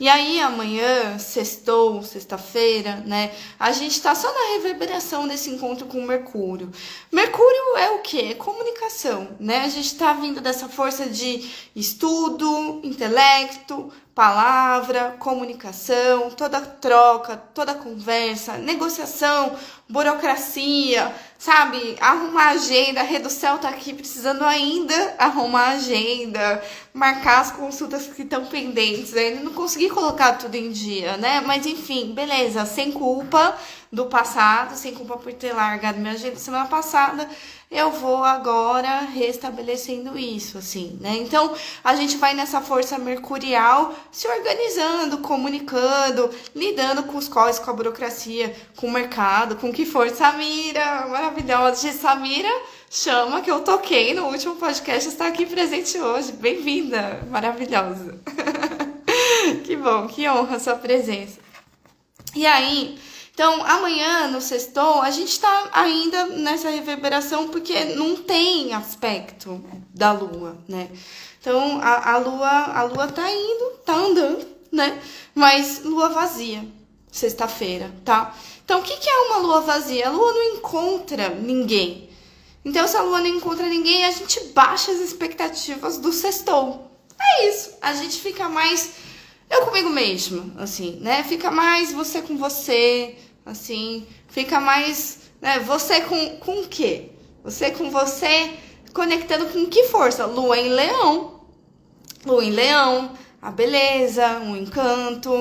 E 0.00 0.08
aí, 0.08 0.40
amanhã, 0.40 1.18
sextou, 1.18 2.02
sexta-feira, 2.02 3.02
né? 3.04 3.32
A 3.58 3.70
gente 3.70 4.00
tá 4.00 4.14
só 4.14 4.32
na 4.32 4.54
reverberação 4.54 5.28
desse 5.28 5.50
encontro 5.50 5.86
com 5.86 6.00
Mercúrio. 6.00 6.72
Mercúrio 7.12 7.76
é 7.76 7.90
o 7.90 7.98
quê? 7.98 8.28
É 8.30 8.34
comunicação, 8.34 9.36
né? 9.38 9.60
A 9.60 9.68
gente 9.68 9.94
tá 9.96 10.14
vindo 10.14 10.40
dessa 10.40 10.70
força 10.70 11.04
de 11.04 11.50
estudo, 11.76 12.80
intelecto, 12.82 13.92
palavra, 14.14 15.16
comunicação, 15.18 16.30
toda 16.30 16.62
troca, 16.62 17.36
toda 17.36 17.74
conversa, 17.74 18.56
negociação, 18.56 19.54
burocracia, 19.86 21.14
sabe? 21.40 21.96
Arrumar 21.98 22.50
agenda, 22.50 23.00
a 23.00 23.02
Reducel 23.02 23.56
tá 23.56 23.70
aqui 23.70 23.94
precisando 23.94 24.44
ainda 24.44 25.14
arrumar 25.18 25.68
agenda, 25.70 26.62
marcar 26.92 27.40
as 27.40 27.50
consultas 27.50 28.06
que 28.08 28.22
estão 28.22 28.44
pendentes, 28.44 29.16
ainda 29.16 29.42
não 29.42 29.54
consegui 29.54 29.88
colocar 29.88 30.34
tudo 30.34 30.54
em 30.54 30.70
dia, 30.70 31.16
né? 31.16 31.40
Mas 31.40 31.64
enfim, 31.64 32.12
beleza, 32.12 32.66
sem 32.66 32.92
culpa 32.92 33.56
do 33.90 34.04
passado, 34.04 34.76
sem 34.76 34.94
culpa 34.94 35.16
por 35.16 35.32
ter 35.32 35.54
largado 35.54 35.98
minha 35.98 36.12
agenda 36.12 36.36
semana 36.36 36.66
passada, 36.66 37.26
eu 37.70 37.92
vou 37.92 38.24
agora 38.24 39.02
restabelecendo 39.02 40.18
isso, 40.18 40.58
assim, 40.58 40.98
né? 41.00 41.16
Então, 41.18 41.54
a 41.84 41.94
gente 41.94 42.16
vai 42.16 42.34
nessa 42.34 42.60
força 42.60 42.98
mercurial 42.98 43.94
se 44.10 44.26
organizando, 44.26 45.18
comunicando, 45.18 46.28
lidando 46.52 47.04
com 47.04 47.16
os 47.16 47.28
cós, 47.28 47.60
com 47.60 47.70
a 47.70 47.72
burocracia, 47.72 48.56
com 48.74 48.88
o 48.88 48.92
mercado, 48.92 49.54
com 49.54 49.70
o 49.70 49.72
que 49.72 49.86
for. 49.86 50.10
Samira, 50.10 51.06
maravilhosa. 51.06 51.92
Samira, 51.92 52.50
chama 52.90 53.40
que 53.40 53.50
eu 53.50 53.60
toquei 53.60 54.14
no 54.14 54.26
último 54.26 54.56
podcast, 54.56 55.08
está 55.08 55.28
aqui 55.28 55.46
presente 55.46 55.96
hoje. 55.96 56.32
Bem-vinda, 56.32 57.22
maravilhosa. 57.30 58.18
que 59.64 59.76
bom, 59.76 60.08
que 60.08 60.28
honra 60.28 60.56
a 60.56 60.60
sua 60.60 60.74
presença. 60.74 61.38
E 62.34 62.44
aí, 62.44 62.98
então, 63.40 63.64
amanhã 63.64 64.26
no 64.26 64.38
sextou, 64.38 65.00
a 65.00 65.10
gente 65.10 65.40
tá 65.40 65.70
ainda 65.72 66.26
nessa 66.26 66.68
reverberação 66.68 67.48
porque 67.48 67.86
não 67.86 68.14
tem 68.14 68.74
aspecto 68.74 69.64
da 69.94 70.12
lua, 70.12 70.58
né? 70.68 70.90
Então, 71.40 71.80
a, 71.80 72.12
a 72.12 72.18
lua, 72.18 72.48
a 72.50 72.82
lua 72.82 73.08
tá 73.08 73.30
indo, 73.30 73.78
tá 73.82 73.94
andando, 73.94 74.46
né? 74.70 75.00
Mas 75.34 75.82
lua 75.82 76.10
vazia, 76.10 76.62
sexta-feira, 77.10 77.90
tá? 78.04 78.36
Então, 78.62 78.80
o 78.80 78.82
que, 78.82 78.98
que 78.98 79.08
é 79.08 79.18
uma 79.20 79.38
lua 79.38 79.62
vazia? 79.62 80.08
A 80.08 80.10
lua 80.10 80.34
não 80.34 80.56
encontra 80.56 81.30
ninguém. 81.30 82.10
Então, 82.62 82.86
se 82.86 82.98
a 82.98 83.02
lua 83.02 83.20
não 83.20 83.26
encontra 83.26 83.66
ninguém, 83.66 84.04
a 84.04 84.10
gente 84.10 84.38
baixa 84.48 84.92
as 84.92 84.98
expectativas 84.98 85.96
do 85.96 86.12
sextou. 86.12 86.90
É 87.18 87.48
isso. 87.48 87.70
A 87.80 87.94
gente 87.94 88.20
fica 88.20 88.50
mais 88.50 88.90
eu 89.50 89.66
comigo 89.66 89.90
mesmo, 89.90 90.52
assim, 90.58 90.98
né? 91.00 91.24
Fica 91.24 91.50
mais 91.50 91.92
você 91.92 92.22
com 92.22 92.36
você, 92.36 93.16
assim, 93.44 94.06
fica 94.28 94.60
mais, 94.60 95.30
né, 95.40 95.58
você 95.60 96.00
com, 96.02 96.36
com 96.38 96.62
o 96.62 96.68
quê? 96.68 97.10
Você 97.42 97.70
com 97.70 97.90
você 97.90 98.52
conectando 98.92 99.46
com 99.46 99.66
que 99.66 99.84
força? 99.84 100.26
Lua 100.26 100.58
em 100.58 100.68
leão. 100.68 101.40
Lua 102.24 102.44
em 102.44 102.50
leão, 102.50 103.12
a 103.40 103.50
beleza, 103.50 104.40
o 104.40 104.56
encanto, 104.56 105.32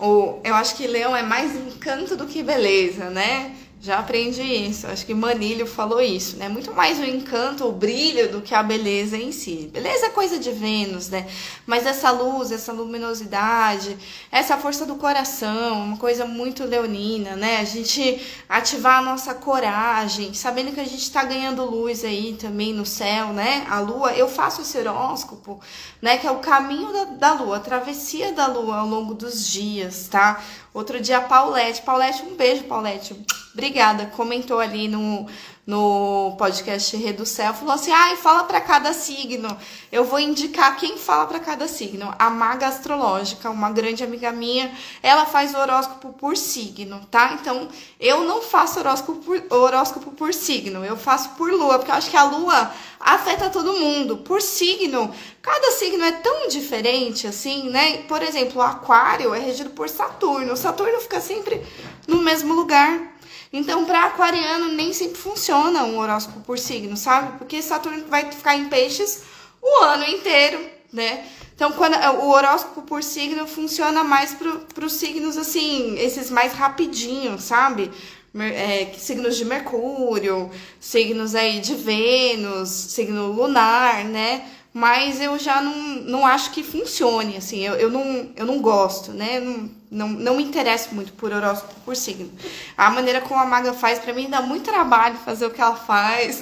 ou 0.00 0.40
eu 0.44 0.54
acho 0.54 0.76
que 0.76 0.86
leão 0.86 1.14
é 1.14 1.22
mais 1.22 1.54
encanto 1.54 2.16
do 2.16 2.26
que 2.26 2.42
beleza, 2.42 3.08
né? 3.10 3.54
Já 3.80 4.00
aprendi 4.00 4.42
isso. 4.42 4.88
Acho 4.88 5.06
que 5.06 5.14
Manilho 5.14 5.64
falou 5.64 6.00
isso, 6.00 6.36
né? 6.36 6.48
Muito 6.48 6.74
mais 6.74 6.98
o 6.98 7.04
encanto, 7.04 7.64
o 7.64 7.70
brilho 7.70 8.28
do 8.28 8.42
que 8.42 8.52
a 8.52 8.60
beleza 8.60 9.16
em 9.16 9.30
si. 9.30 9.70
Beleza 9.72 10.06
é 10.06 10.10
coisa 10.10 10.36
de 10.36 10.50
Vênus, 10.50 11.08
né? 11.08 11.28
Mas 11.64 11.86
essa 11.86 12.10
luz, 12.10 12.50
essa 12.50 12.72
luminosidade, 12.72 13.96
essa 14.32 14.56
força 14.56 14.84
do 14.84 14.96
coração, 14.96 15.84
uma 15.84 15.96
coisa 15.96 16.24
muito 16.24 16.64
leonina, 16.64 17.36
né? 17.36 17.58
A 17.58 17.64
gente 17.64 18.20
ativar 18.48 18.98
a 18.98 19.02
nossa 19.02 19.32
coragem, 19.32 20.34
sabendo 20.34 20.72
que 20.72 20.80
a 20.80 20.84
gente 20.84 21.08
tá 21.12 21.22
ganhando 21.22 21.64
luz 21.64 22.04
aí 22.04 22.34
também 22.34 22.74
no 22.74 22.84
céu, 22.84 23.28
né? 23.28 23.64
A 23.70 23.78
lua, 23.78 24.12
eu 24.12 24.28
faço 24.28 24.62
esse 24.62 24.76
horóscopo, 24.76 25.60
né? 26.02 26.18
Que 26.18 26.26
é 26.26 26.30
o 26.32 26.40
caminho 26.40 26.92
da, 26.92 27.04
da 27.04 27.32
lua, 27.34 27.58
a 27.58 27.60
travessia 27.60 28.32
da 28.32 28.48
lua 28.48 28.78
ao 28.78 28.88
longo 28.88 29.14
dos 29.14 29.46
dias, 29.48 30.08
tá? 30.08 30.42
Outro 30.74 31.00
dia 31.00 31.20
Paulette, 31.20 31.82
Paulette, 31.82 32.24
um 32.24 32.34
beijo, 32.34 32.64
Paulette 32.64 33.14
Obrigada. 33.58 34.06
Comentou 34.06 34.60
ali 34.60 34.86
no, 34.86 35.26
no 35.66 36.36
podcast 36.38 36.96
Reducel, 36.96 37.52
falou 37.52 37.74
assim: 37.74 37.90
ai, 37.90 38.14
fala 38.14 38.44
para 38.44 38.60
cada 38.60 38.92
signo. 38.92 39.48
Eu 39.90 40.04
vou 40.04 40.20
indicar 40.20 40.76
quem 40.76 40.96
fala 40.96 41.26
para 41.26 41.40
cada 41.40 41.66
signo. 41.66 42.14
A 42.20 42.30
Maga 42.30 42.68
Astrológica, 42.68 43.50
uma 43.50 43.68
grande 43.72 44.04
amiga 44.04 44.30
minha, 44.30 44.72
ela 45.02 45.26
faz 45.26 45.56
horóscopo 45.56 46.12
por 46.12 46.36
signo, 46.36 47.04
tá? 47.10 47.32
Então, 47.32 47.68
eu 47.98 48.22
não 48.22 48.42
faço 48.42 48.78
horóscopo 48.78 49.18
por, 49.24 49.42
horóscopo 49.50 50.12
por 50.12 50.32
signo, 50.32 50.84
eu 50.84 50.96
faço 50.96 51.30
por 51.30 51.50
lua, 51.50 51.78
porque 51.78 51.90
eu 51.90 51.96
acho 51.96 52.10
que 52.10 52.16
a 52.16 52.22
lua 52.22 52.70
afeta 53.00 53.50
todo 53.50 53.72
mundo. 53.72 54.18
Por 54.18 54.40
signo, 54.40 55.12
cada 55.42 55.72
signo 55.72 56.04
é 56.04 56.12
tão 56.12 56.46
diferente 56.46 57.26
assim, 57.26 57.68
né? 57.70 58.04
Por 58.04 58.22
exemplo, 58.22 58.60
o 58.60 58.62
Aquário 58.62 59.34
é 59.34 59.40
regido 59.40 59.70
por 59.70 59.88
Saturno. 59.88 60.56
Saturno 60.56 61.00
fica 61.00 61.20
sempre 61.20 61.60
no 62.06 62.22
mesmo 62.22 62.54
lugar. 62.54 63.17
Então, 63.52 63.84
para 63.84 64.04
aquariano, 64.04 64.72
nem 64.72 64.92
sempre 64.92 65.18
funciona 65.18 65.84
um 65.84 65.98
horóscopo 65.98 66.40
por 66.40 66.58
signo, 66.58 66.96
sabe? 66.96 67.38
Porque 67.38 67.62
Saturno 67.62 68.04
vai 68.08 68.30
ficar 68.30 68.56
em 68.56 68.68
peixes 68.68 69.22
o 69.62 69.84
ano 69.84 70.04
inteiro, 70.04 70.60
né? 70.92 71.24
Então, 71.54 71.72
quando 71.72 71.96
o 72.20 72.30
horóscopo 72.30 72.82
por 72.82 73.02
signo 73.02 73.46
funciona 73.46 74.04
mais 74.04 74.32
para 74.34 74.84
os 74.84 74.92
signos 74.92 75.36
assim, 75.36 75.98
esses 75.98 76.30
mais 76.30 76.52
rapidinhos, 76.52 77.42
sabe? 77.42 77.90
É, 78.38 78.92
signos 78.96 79.36
de 79.36 79.44
Mercúrio, 79.44 80.50
signos 80.78 81.34
aí 81.34 81.58
de 81.58 81.74
Vênus, 81.74 82.68
signo 82.68 83.32
lunar, 83.32 84.04
né? 84.04 84.46
Mas 84.78 85.20
eu 85.20 85.36
já 85.40 85.60
não, 85.60 85.74
não 86.04 86.24
acho 86.24 86.52
que 86.52 86.62
funcione, 86.62 87.36
assim, 87.36 87.58
eu, 87.66 87.74
eu, 87.74 87.90
não, 87.90 88.30
eu 88.36 88.46
não 88.46 88.60
gosto, 88.60 89.10
né? 89.10 89.40
Não, 89.40 89.68
não, 89.90 90.08
não 90.08 90.36
me 90.36 90.44
interesso 90.44 90.94
muito 90.94 91.12
por 91.14 91.32
horóscopo 91.32 91.74
por 91.84 91.96
signo. 91.96 92.30
A 92.76 92.88
maneira 92.88 93.20
como 93.20 93.40
a 93.40 93.44
maga 93.44 93.72
faz, 93.72 93.98
para 93.98 94.12
mim, 94.12 94.30
dá 94.30 94.40
muito 94.40 94.70
trabalho 94.70 95.16
fazer 95.16 95.46
o 95.46 95.50
que 95.50 95.60
ela 95.60 95.74
faz. 95.74 96.40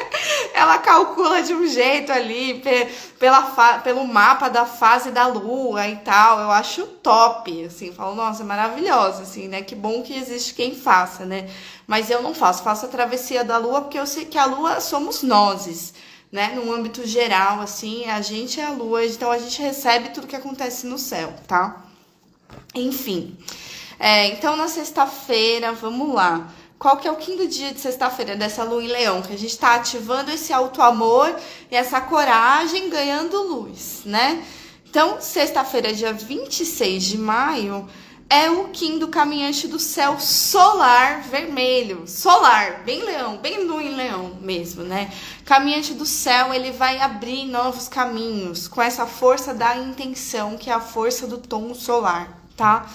ela 0.54 0.78
calcula 0.78 1.42
de 1.42 1.52
um 1.52 1.66
jeito 1.66 2.10
ali, 2.10 2.62
pela 3.18 3.42
pelo 3.80 4.08
mapa 4.08 4.48
da 4.48 4.64
fase 4.64 5.10
da 5.10 5.26
lua 5.26 5.86
e 5.86 5.96
tal. 5.96 6.40
Eu 6.40 6.50
acho 6.50 6.86
top, 6.86 7.66
assim, 7.66 7.92
falo, 7.92 8.14
nossa, 8.14 8.42
maravilhosa, 8.44 9.24
assim, 9.24 9.46
né? 9.46 9.60
Que 9.60 9.74
bom 9.74 10.02
que 10.02 10.16
existe 10.16 10.54
quem 10.54 10.74
faça, 10.74 11.26
né? 11.26 11.50
Mas 11.86 12.08
eu 12.08 12.22
não 12.22 12.32
faço, 12.32 12.62
faço 12.62 12.86
a 12.86 12.88
travessia 12.88 13.44
da 13.44 13.58
lua 13.58 13.82
porque 13.82 13.98
eu 13.98 14.06
sei 14.06 14.24
que 14.24 14.38
a 14.38 14.46
lua 14.46 14.80
somos 14.80 15.22
nós 15.22 15.92
né? 16.34 16.52
No 16.56 16.74
âmbito 16.74 17.06
geral, 17.06 17.60
assim, 17.60 18.06
a 18.06 18.20
gente 18.20 18.58
é 18.58 18.64
a 18.64 18.70
lua, 18.70 19.06
então 19.06 19.30
a 19.30 19.38
gente 19.38 19.62
recebe 19.62 20.08
tudo 20.08 20.26
que 20.26 20.34
acontece 20.34 20.84
no 20.84 20.98
céu, 20.98 21.32
tá? 21.46 21.84
Enfim. 22.74 23.38
É, 24.00 24.26
então, 24.30 24.56
na 24.56 24.66
sexta-feira, 24.66 25.70
vamos 25.70 26.12
lá. 26.12 26.52
Qual 26.76 26.96
que 26.96 27.06
é 27.06 27.12
o 27.12 27.14
quinto 27.14 27.46
dia 27.46 27.72
de 27.72 27.78
sexta-feira 27.78 28.34
dessa 28.34 28.64
lua 28.64 28.82
em 28.82 28.88
leão? 28.88 29.22
Que 29.22 29.32
a 29.32 29.38
gente 29.38 29.52
está 29.52 29.76
ativando 29.76 30.32
esse 30.32 30.52
auto-amor 30.52 31.36
e 31.70 31.76
essa 31.76 32.00
coragem 32.00 32.90
ganhando 32.90 33.40
luz, 33.40 34.00
né? 34.04 34.44
Então, 34.90 35.20
sexta-feira, 35.20 35.92
dia 35.92 36.12
26 36.12 37.04
de 37.04 37.16
maio, 37.16 37.88
é 38.34 38.50
o 38.50 38.64
Kim 38.70 38.98
do 38.98 39.06
caminhante 39.06 39.68
do 39.68 39.78
céu 39.78 40.18
solar 40.18 41.22
vermelho. 41.22 42.02
Solar, 42.08 42.82
bem 42.84 43.04
leão, 43.04 43.36
bem 43.36 43.62
lua 43.62 43.80
em 43.80 43.94
leão 43.94 44.36
mesmo, 44.40 44.82
né? 44.82 45.12
Caminhante 45.44 45.94
do 45.94 46.04
céu, 46.04 46.52
ele 46.52 46.72
vai 46.72 47.00
abrir 47.00 47.44
novos 47.44 47.86
caminhos 47.86 48.66
com 48.66 48.82
essa 48.82 49.06
força 49.06 49.54
da 49.54 49.76
intenção, 49.76 50.56
que 50.56 50.68
é 50.68 50.72
a 50.72 50.80
força 50.80 51.28
do 51.28 51.38
tom 51.38 51.72
solar, 51.74 52.42
tá? 52.56 52.90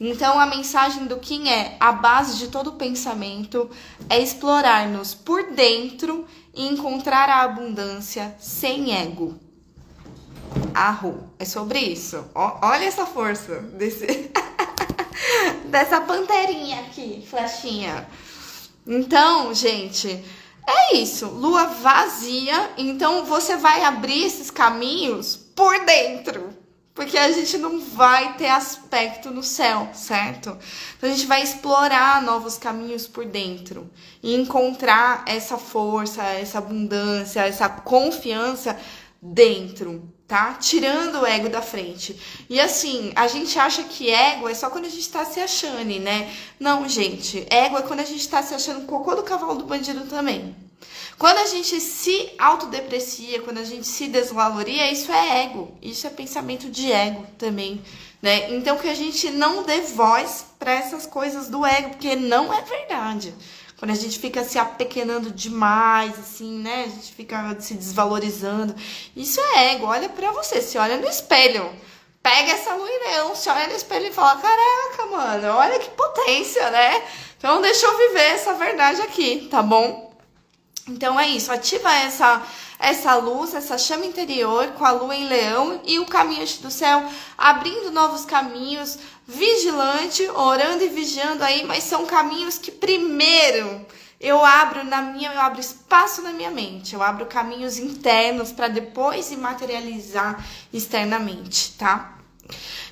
Então 0.00 0.40
a 0.40 0.46
mensagem 0.46 1.04
do 1.04 1.18
Kim 1.18 1.50
é: 1.50 1.76
a 1.78 1.92
base 1.92 2.38
de 2.38 2.48
todo 2.48 2.72
pensamento 2.72 3.68
é 4.08 4.18
explorar-nos 4.18 5.12
por 5.12 5.50
dentro 5.50 6.24
e 6.54 6.66
encontrar 6.66 7.28
a 7.28 7.42
abundância 7.42 8.34
sem 8.40 8.96
ego. 8.96 9.36
arro. 10.72 11.28
É 11.38 11.44
sobre 11.44 11.78
isso. 11.78 12.24
Ó, 12.34 12.58
olha 12.62 12.84
essa 12.84 13.04
força 13.04 13.60
desse 13.60 14.30
dessa 15.66 16.00
panterinha 16.00 16.80
aqui, 16.80 17.24
flechinha. 17.28 18.08
Então, 18.86 19.52
gente, 19.54 20.24
é 20.66 20.96
isso. 20.96 21.26
Lua 21.26 21.66
vazia, 21.66 22.70
então 22.76 23.24
você 23.24 23.56
vai 23.56 23.84
abrir 23.84 24.24
esses 24.24 24.50
caminhos 24.50 25.36
por 25.36 25.84
dentro. 25.84 26.56
Porque 26.94 27.16
a 27.16 27.30
gente 27.30 27.56
não 27.58 27.78
vai 27.78 28.36
ter 28.36 28.48
aspecto 28.48 29.30
no 29.30 29.40
céu, 29.40 29.88
certo? 29.94 30.58
Então 30.96 31.08
a 31.08 31.12
gente 31.12 31.28
vai 31.28 31.42
explorar 31.44 32.20
novos 32.20 32.58
caminhos 32.58 33.06
por 33.06 33.24
dentro 33.24 33.88
e 34.20 34.34
encontrar 34.34 35.22
essa 35.24 35.56
força, 35.56 36.24
essa 36.24 36.58
abundância, 36.58 37.46
essa 37.46 37.68
confiança 37.68 38.76
dentro, 39.22 40.12
tá? 40.28 40.52
Tirando 40.60 41.22
o 41.22 41.26
ego 41.26 41.48
da 41.48 41.62
frente. 41.62 42.14
E 42.50 42.60
assim, 42.60 43.10
a 43.16 43.26
gente 43.26 43.58
acha 43.58 43.82
que 43.82 44.10
ego 44.10 44.46
é 44.46 44.54
só 44.54 44.68
quando 44.68 44.84
a 44.84 44.90
gente 44.90 45.08
tá 45.08 45.24
se 45.24 45.40
achando, 45.40 45.98
né? 45.98 46.30
Não, 46.60 46.86
gente, 46.86 47.46
ego 47.48 47.78
é 47.78 47.82
quando 47.82 48.00
a 48.00 48.04
gente 48.04 48.28
tá 48.28 48.42
se 48.42 48.54
achando 48.54 48.86
cocô 48.86 49.14
do 49.14 49.22
cavalo 49.22 49.54
do 49.54 49.64
bandido 49.64 50.06
também. 50.06 50.54
Quando 51.18 51.38
a 51.38 51.46
gente 51.46 51.80
se 51.80 52.30
autodeprecia, 52.38 53.40
quando 53.40 53.58
a 53.58 53.64
gente 53.64 53.86
se 53.86 54.06
desvaloria, 54.06 54.92
isso 54.92 55.10
é 55.10 55.44
ego. 55.44 55.72
Isso 55.82 56.06
é 56.06 56.10
pensamento 56.10 56.70
de 56.70 56.92
ego 56.92 57.26
também, 57.36 57.82
né? 58.22 58.54
Então 58.54 58.76
que 58.76 58.88
a 58.88 58.94
gente 58.94 59.30
não 59.30 59.64
dê 59.64 59.80
voz 59.80 60.44
para 60.58 60.72
essas 60.72 61.06
coisas 61.06 61.48
do 61.48 61.66
ego, 61.66 61.90
porque 61.90 62.14
não 62.14 62.52
é 62.52 62.60
verdade. 62.62 63.34
Quando 63.78 63.92
a 63.92 63.94
gente 63.94 64.18
fica 64.18 64.42
se 64.42 64.58
apequenando 64.58 65.30
demais, 65.30 66.18
assim, 66.18 66.58
né? 66.58 66.84
A 66.86 66.88
gente 66.88 67.12
fica 67.12 67.56
se 67.60 67.74
desvalorizando. 67.74 68.74
Isso 69.14 69.40
é 69.40 69.72
ego. 69.74 69.86
Olha 69.86 70.08
para 70.08 70.32
você, 70.32 70.60
se 70.60 70.76
olha 70.76 70.96
no 70.96 71.06
espelho. 71.06 71.70
Pega 72.20 72.52
essa 72.52 72.74
leão, 72.74 73.36
se 73.36 73.48
olha 73.48 73.68
no 73.68 73.76
espelho 73.76 74.06
e 74.06 74.12
fala: 74.12 74.40
Caraca, 74.40 75.06
mano, 75.10 75.56
olha 75.56 75.78
que 75.78 75.90
potência, 75.90 76.68
né? 76.70 77.04
Então 77.38 77.62
deixa 77.62 77.86
eu 77.86 77.96
viver 77.96 78.32
essa 78.32 78.54
verdade 78.54 79.00
aqui, 79.02 79.46
tá 79.48 79.62
bom? 79.62 80.07
Então 80.88 81.20
é 81.20 81.28
isso, 81.28 81.52
ativa 81.52 81.92
essa 81.92 82.42
essa 82.78 83.16
luz, 83.16 83.54
essa 83.54 83.76
chama 83.76 84.06
interior 84.06 84.68
com 84.72 84.84
a 84.84 84.92
lua 84.92 85.14
em 85.14 85.26
leão 85.26 85.80
e 85.84 85.98
o 85.98 86.06
caminho 86.06 86.46
do 86.60 86.70
céu, 86.70 87.04
abrindo 87.36 87.90
novos 87.90 88.24
caminhos, 88.24 88.98
vigilante, 89.26 90.22
orando 90.30 90.84
e 90.84 90.88
vigiando 90.88 91.42
aí, 91.42 91.66
mas 91.66 91.82
são 91.82 92.06
caminhos 92.06 92.56
que 92.56 92.70
primeiro 92.70 93.84
eu 94.20 94.44
abro 94.44 94.84
na 94.84 95.02
minha, 95.02 95.32
eu 95.32 95.40
abro 95.40 95.60
espaço 95.60 96.22
na 96.22 96.32
minha 96.32 96.50
mente, 96.50 96.94
eu 96.94 97.02
abro 97.02 97.26
caminhos 97.26 97.78
internos 97.78 98.52
para 98.52 98.68
depois 98.68 99.26
se 99.26 99.36
materializar 99.36 100.44
externamente, 100.72 101.72
tá? 101.72 102.16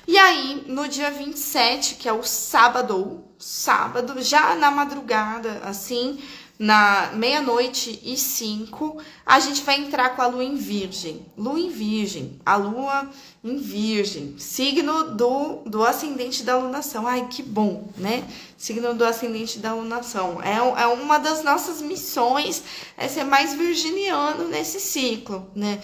E 0.05 0.17
aí, 0.17 0.63
no 0.67 0.87
dia 0.87 1.11
27, 1.11 1.95
que 1.95 2.07
é 2.07 2.13
o 2.13 2.23
sábado, 2.23 3.25
sábado, 3.37 4.21
já 4.21 4.55
na 4.55 4.71
madrugada, 4.71 5.61
assim, 5.65 6.21
na 6.59 7.11
meia-noite 7.13 7.99
e 8.03 8.17
cinco, 8.17 8.97
a 9.25 9.39
gente 9.39 9.61
vai 9.61 9.79
entrar 9.79 10.15
com 10.15 10.21
a 10.21 10.27
lua 10.27 10.43
em 10.43 10.55
virgem. 10.55 11.23
Lua 11.37 11.59
em 11.59 11.69
virgem, 11.69 12.39
a 12.45 12.55
lua 12.55 13.09
em 13.43 13.57
virgem, 13.57 14.35
signo 14.39 15.15
do, 15.15 15.61
do 15.65 15.83
ascendente 15.83 16.43
da 16.43 16.57
lunação. 16.57 17.05
Ai, 17.05 17.27
que 17.29 17.43
bom, 17.43 17.87
né? 17.95 18.27
Signo 18.57 18.95
do 18.95 19.05
ascendente 19.05 19.59
da 19.59 19.73
lunação. 19.73 20.41
É, 20.41 20.55
é 20.55 20.87
uma 20.87 21.19
das 21.19 21.43
nossas 21.43 21.81
missões, 21.81 22.63
é 22.97 23.07
ser 23.07 23.23
mais 23.23 23.53
virginiano 23.53 24.47
nesse 24.47 24.79
ciclo, 24.79 25.47
né? 25.55 25.79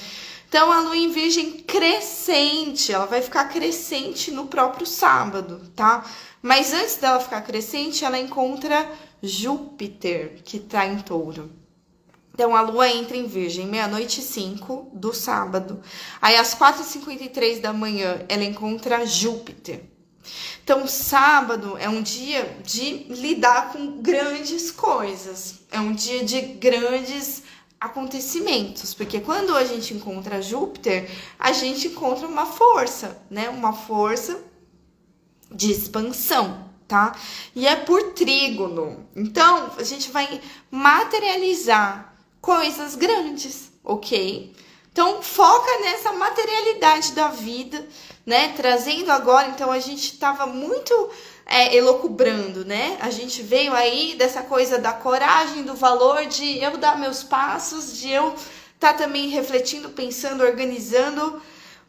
Então, 0.50 0.72
a 0.72 0.82
lua 0.82 0.96
em 0.96 1.12
virgem 1.12 1.52
crescente, 1.52 2.92
ela 2.92 3.06
vai 3.06 3.22
ficar 3.22 3.46
crescente 3.46 4.30
no 4.30 4.46
próprio 4.46 4.86
sábado, 4.86 5.62
tá? 5.76 6.06
Mas 6.44 6.74
antes 6.74 6.98
dela 6.98 7.20
ficar 7.20 7.42
crescente, 7.42 8.06
ela 8.06 8.20
encontra 8.20 8.88
Júpiter, 9.24 10.42
que 10.44 10.58
está 10.58 10.86
em 10.86 11.00
touro. 11.00 11.50
Então, 12.34 12.54
a 12.56 12.62
lua 12.62 12.90
entra 12.90 13.16
em 13.16 13.26
Virgem, 13.26 13.66
meia-noite 13.68 14.20
e 14.20 14.24
cinco 14.24 14.92
do 14.94 15.14
sábado. 15.14 15.82
Aí, 16.22 16.36
às 16.36 16.54
4h53 16.54 17.62
da 17.62 17.72
manhã, 17.72 18.26
ela 18.28 18.44
encontra 18.44 19.06
Júpiter. 19.06 19.86
Então, 20.62 20.86
sábado 20.88 21.78
é 21.78 21.88
um 21.88 22.02
dia 22.02 22.58
de 22.66 23.06
lidar 23.10 23.72
com 23.72 24.02
grandes 24.02 24.72
coisas, 24.72 25.62
é 25.72 25.80
um 25.80 25.94
dia 25.94 26.24
de 26.24 26.42
grandes 26.42 27.44
acontecimentos, 27.80 28.94
porque 28.94 29.20
quando 29.20 29.56
a 29.56 29.66
gente 29.66 29.94
encontra 29.94 30.42
Júpiter, 30.42 31.10
a 31.38 31.52
gente 31.52 31.88
encontra 31.88 32.26
uma 32.26 32.46
força, 32.46 33.22
né? 33.30 33.50
Uma 33.50 33.74
força 33.74 34.42
de 35.52 35.70
expansão 35.70 36.73
tá? 36.94 37.16
E 37.56 37.66
é 37.66 37.76
por 37.76 38.12
trígono. 38.12 39.10
Então, 39.16 39.72
a 39.76 39.84
gente 39.84 40.12
vai 40.12 40.40
materializar 40.70 42.14
coisas 42.40 42.94
grandes, 42.96 43.72
ok? 43.84 44.56
Então, 44.92 45.24
foca 45.24 45.80
nessa 45.82 46.12
materialidade 46.12 47.14
da 47.14 47.30
vida, 47.30 47.84
né? 48.24 48.50
Trazendo 48.50 49.12
agora, 49.12 49.48
então, 49.48 49.72
a 49.72 49.80
gente 49.80 50.14
estava 50.14 50.46
muito 50.46 51.10
é, 51.48 51.76
elocubrando, 51.76 52.64
né? 52.64 52.96
A 53.02 53.10
gente 53.10 53.42
veio 53.42 53.74
aí 53.74 54.14
dessa 54.16 54.44
coisa 54.44 54.78
da 54.78 54.94
coragem, 54.94 55.64
do 55.64 55.74
valor 55.74 56.28
de 56.28 56.60
eu 56.60 56.78
dar 56.78 57.00
meus 57.00 57.24
passos, 57.24 57.98
de 57.98 58.12
eu 58.12 58.36
estar 58.76 58.94
tá 58.94 58.94
também 58.94 59.30
refletindo, 59.30 59.90
pensando, 59.90 60.44
organizando 60.44 61.42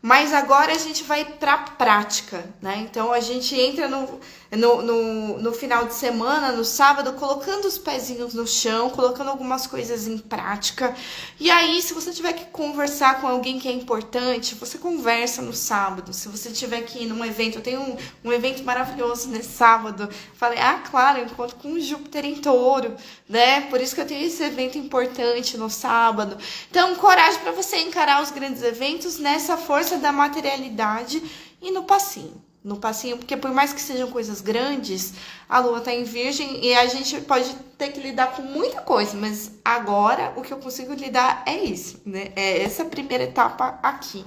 mas 0.07 0.35
agora 0.35 0.71
a 0.71 0.77
gente 0.77 1.03
vai 1.03 1.25
para 1.25 1.55
a 1.55 1.59
prática, 1.59 2.45
né? 2.61 2.87
Então 2.87 3.11
a 3.11 3.21
gente 3.21 3.59
entra 3.59 3.89
no, 3.89 4.21
no, 4.57 4.83
no, 4.83 5.39
no, 5.39 5.53
final 5.53 5.87
de 5.87 5.95
semana, 5.95 6.53
no 6.53 6.65
sábado, 6.65 7.13
colocando 7.15 7.67
os 7.67 7.79
pezinhos 7.79 8.35
no 8.35 8.47
chão, 8.47 8.91
colocando 8.91 9.31
algumas 9.31 9.67
coisas 9.67 10.07
em 10.07 10.19
prática. 10.19 10.95
E 11.39 11.51
aí, 11.51 11.81
se 11.81 11.95
você 11.95 12.13
tiver 12.13 12.33
que 12.33 12.45
conversar 12.47 13.21
com 13.21 13.27
alguém 13.27 13.59
que 13.59 13.69
é 13.69 13.73
importante, 13.73 14.55
você 14.55 14.79
conversa 14.79 15.41
no 15.41 15.53
sábado. 15.53 16.13
Se 16.13 16.29
você 16.29 16.51
tiver 16.51 16.83
que 16.83 17.05
ir 17.05 17.07
num 17.07 17.25
evento, 17.25 17.59
eu 17.59 17.63
tenho 17.63 17.81
um, 17.81 17.97
um 18.25 18.33
evento 18.33 18.63
maravilhoso 18.65 19.29
nesse 19.29 19.51
sábado. 19.51 20.09
Falei, 20.35 20.59
ah, 20.59 20.83
claro, 20.91 21.19
eu 21.19 21.25
encontro 21.25 21.57
com 21.57 21.79
Júpiter 21.79 22.25
em 22.25 22.37
touro, 22.37 22.97
né? 23.29 23.63
Por 23.63 23.81
isso 23.81 23.95
que 23.95 24.01
eu 24.01 24.07
tenho 24.07 24.27
esse 24.27 24.43
evento 24.43 24.79
importante 24.79 25.57
no 25.57 25.71
sábado. 25.71 26.37
Então, 26.71 26.95
coragem 26.97 27.41
para 27.41 27.53
você 27.53 27.79
encarar 27.79 28.23
os 28.23 28.31
grandes 28.31 28.63
eventos 28.63 29.19
nessa 29.19 29.57
força 29.57 29.97
da 29.99 30.13
materialidade 30.13 31.23
e 31.61 31.71
no 31.71 31.85
passinho. 31.85 32.43
No 32.65 32.79
passinho, 32.79 33.19
porque 33.19 33.37
por 33.37 33.53
mais 33.53 33.75
que 33.75 33.81
sejam 33.81 34.11
coisas 34.11 34.41
grandes, 34.41 35.13
a 35.47 35.59
lua 35.59 35.83
tá 35.83 35.93
em 35.93 36.03
virgem 36.03 36.65
e 36.65 36.75
a 36.75 36.87
gente 36.87 37.21
pode 37.21 37.55
ter 37.77 37.93
que 37.93 38.01
lidar 38.01 38.35
com 38.35 38.41
muita 38.41 38.81
coisa, 38.81 39.15
mas 39.15 39.53
agora 39.63 40.33
o 40.35 40.41
que 40.41 40.51
eu 40.51 40.57
consigo 40.57 40.95
lidar 40.95 41.43
é 41.45 41.63
isso, 41.63 42.01
né? 42.07 42.33
É 42.35 42.63
essa 42.63 42.87
primeira 42.87 43.25
etapa 43.25 43.79
aqui, 43.83 44.25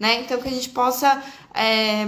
né? 0.00 0.20
Então 0.20 0.40
que 0.40 0.48
a 0.48 0.52
gente 0.52 0.70
possa. 0.70 1.22
É, 1.52 2.06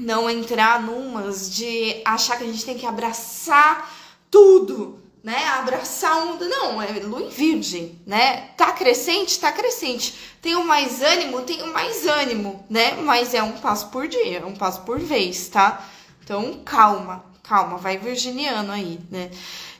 não 0.00 0.30
entrar 0.30 0.80
numas 0.80 1.50
de 1.50 2.00
achar 2.04 2.36
que 2.36 2.44
a 2.44 2.46
gente 2.46 2.64
tem 2.64 2.78
que 2.78 2.86
abraçar 2.86 3.90
tudo, 4.30 5.00
né? 5.22 5.44
Abraçar 5.48 6.22
o 6.22 6.28
mundo. 6.28 6.48
Não, 6.48 6.80
é 6.80 6.92
lua 7.00 7.22
em 7.22 7.28
virgem, 7.28 8.00
né? 8.06 8.48
Tá 8.56 8.72
crescente? 8.72 9.38
Tá 9.38 9.52
crescente. 9.52 10.14
Tenho 10.40 10.64
mais 10.64 11.02
ânimo? 11.02 11.42
Tenho 11.42 11.72
mais 11.72 12.06
ânimo, 12.06 12.64
né? 12.70 12.92
Mas 12.96 13.34
é 13.34 13.42
um 13.42 13.52
passo 13.58 13.88
por 13.88 14.08
dia, 14.08 14.38
é 14.38 14.44
um 14.44 14.54
passo 14.54 14.82
por 14.82 14.98
vez, 14.98 15.48
tá? 15.48 15.86
Então, 16.22 16.60
calma, 16.64 17.24
calma, 17.42 17.78
vai 17.78 17.98
virginiano 17.98 18.72
aí, 18.72 19.00
né? 19.10 19.30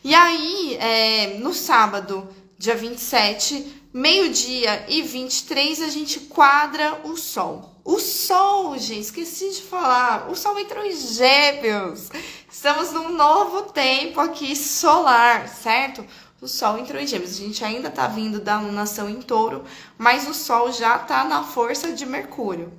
E 0.02 0.14
aí, 0.14 0.76
é, 0.80 1.38
no 1.38 1.52
sábado, 1.52 2.26
dia 2.58 2.74
27, 2.74 3.82
meio-dia 3.92 4.86
e 4.88 5.02
23, 5.02 5.82
a 5.82 5.88
gente 5.88 6.20
quadra 6.20 7.00
o 7.04 7.16
sol. 7.16 7.77
O 7.88 7.98
sol, 7.98 8.76
gente, 8.76 9.00
esqueci 9.00 9.48
de 9.48 9.62
falar, 9.62 10.30
o 10.30 10.36
sol 10.36 10.58
entrou 10.58 10.84
em 10.84 10.94
gêmeos. 10.94 12.10
Estamos 12.46 12.92
num 12.92 13.08
novo 13.16 13.62
tempo 13.72 14.20
aqui 14.20 14.54
solar, 14.54 15.48
certo? 15.48 16.04
O 16.38 16.46
sol 16.46 16.76
entrou 16.76 17.00
em 17.00 17.06
gêmeos. 17.06 17.30
A 17.30 17.38
gente 17.38 17.64
ainda 17.64 17.88
tá 17.88 18.06
vindo 18.06 18.42
da 18.42 18.60
lunação 18.60 19.08
em 19.08 19.22
touro, 19.22 19.64
mas 19.96 20.28
o 20.28 20.34
sol 20.34 20.70
já 20.70 20.98
tá 20.98 21.24
na 21.24 21.42
força 21.42 21.90
de 21.90 22.04
Mercúrio. 22.04 22.70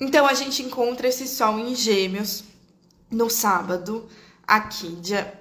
Então 0.00 0.26
a 0.26 0.34
gente 0.34 0.64
encontra 0.64 1.06
esse 1.06 1.28
sol 1.28 1.60
em 1.60 1.76
gêmeos 1.76 2.42
no 3.08 3.30
sábado, 3.30 4.08
aqui, 4.44 4.88
dia 4.96 5.32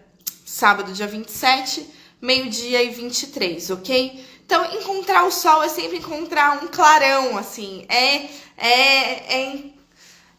sábado, 0.45 0.93
dia 0.93 1.07
27, 1.07 1.89
meio-dia 2.21 2.83
e 2.83 2.91
23, 2.91 3.71
ok? 3.71 4.32
Então, 4.45 4.65
encontrar 4.73 5.23
o 5.25 5.31
sol 5.31 5.63
é 5.63 5.69
sempre 5.69 5.97
encontrar 5.97 6.63
um 6.63 6.67
clarão, 6.67 7.37
assim. 7.37 7.85
É, 7.89 8.27
é, 8.57 9.41
é, 9.41 9.63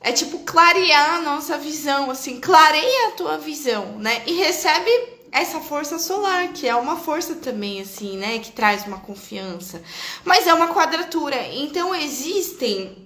é 0.01 0.13
tipo 0.13 0.41
clarear 0.41 1.17
a 1.17 1.21
nossa 1.23 1.57
visão, 1.59 2.11
assim. 2.11 2.41
Clareia 2.41 3.09
a 3.09 3.13
tua 3.13 3.39
visão, 3.39 3.99
né? 3.99 4.23
E 4.27 4.35
recebe 4.35 4.91
essa 5.33 5.59
força 5.59 5.99
solar, 5.99 6.49
que 6.53 6.69
é 6.69 6.77
uma 6.77 6.97
força 6.97 7.35
também, 7.35 7.81
assim, 7.81 8.17
né? 8.17 8.39
Que 8.39 8.53
traz 8.53 8.87
uma 8.87 9.01
confiança. 9.01 9.83
Mas 10.25 10.47
é 10.47 10.55
uma 10.55 10.73
quadratura. 10.73 11.49
Então, 11.49 11.95
existem 11.95 13.05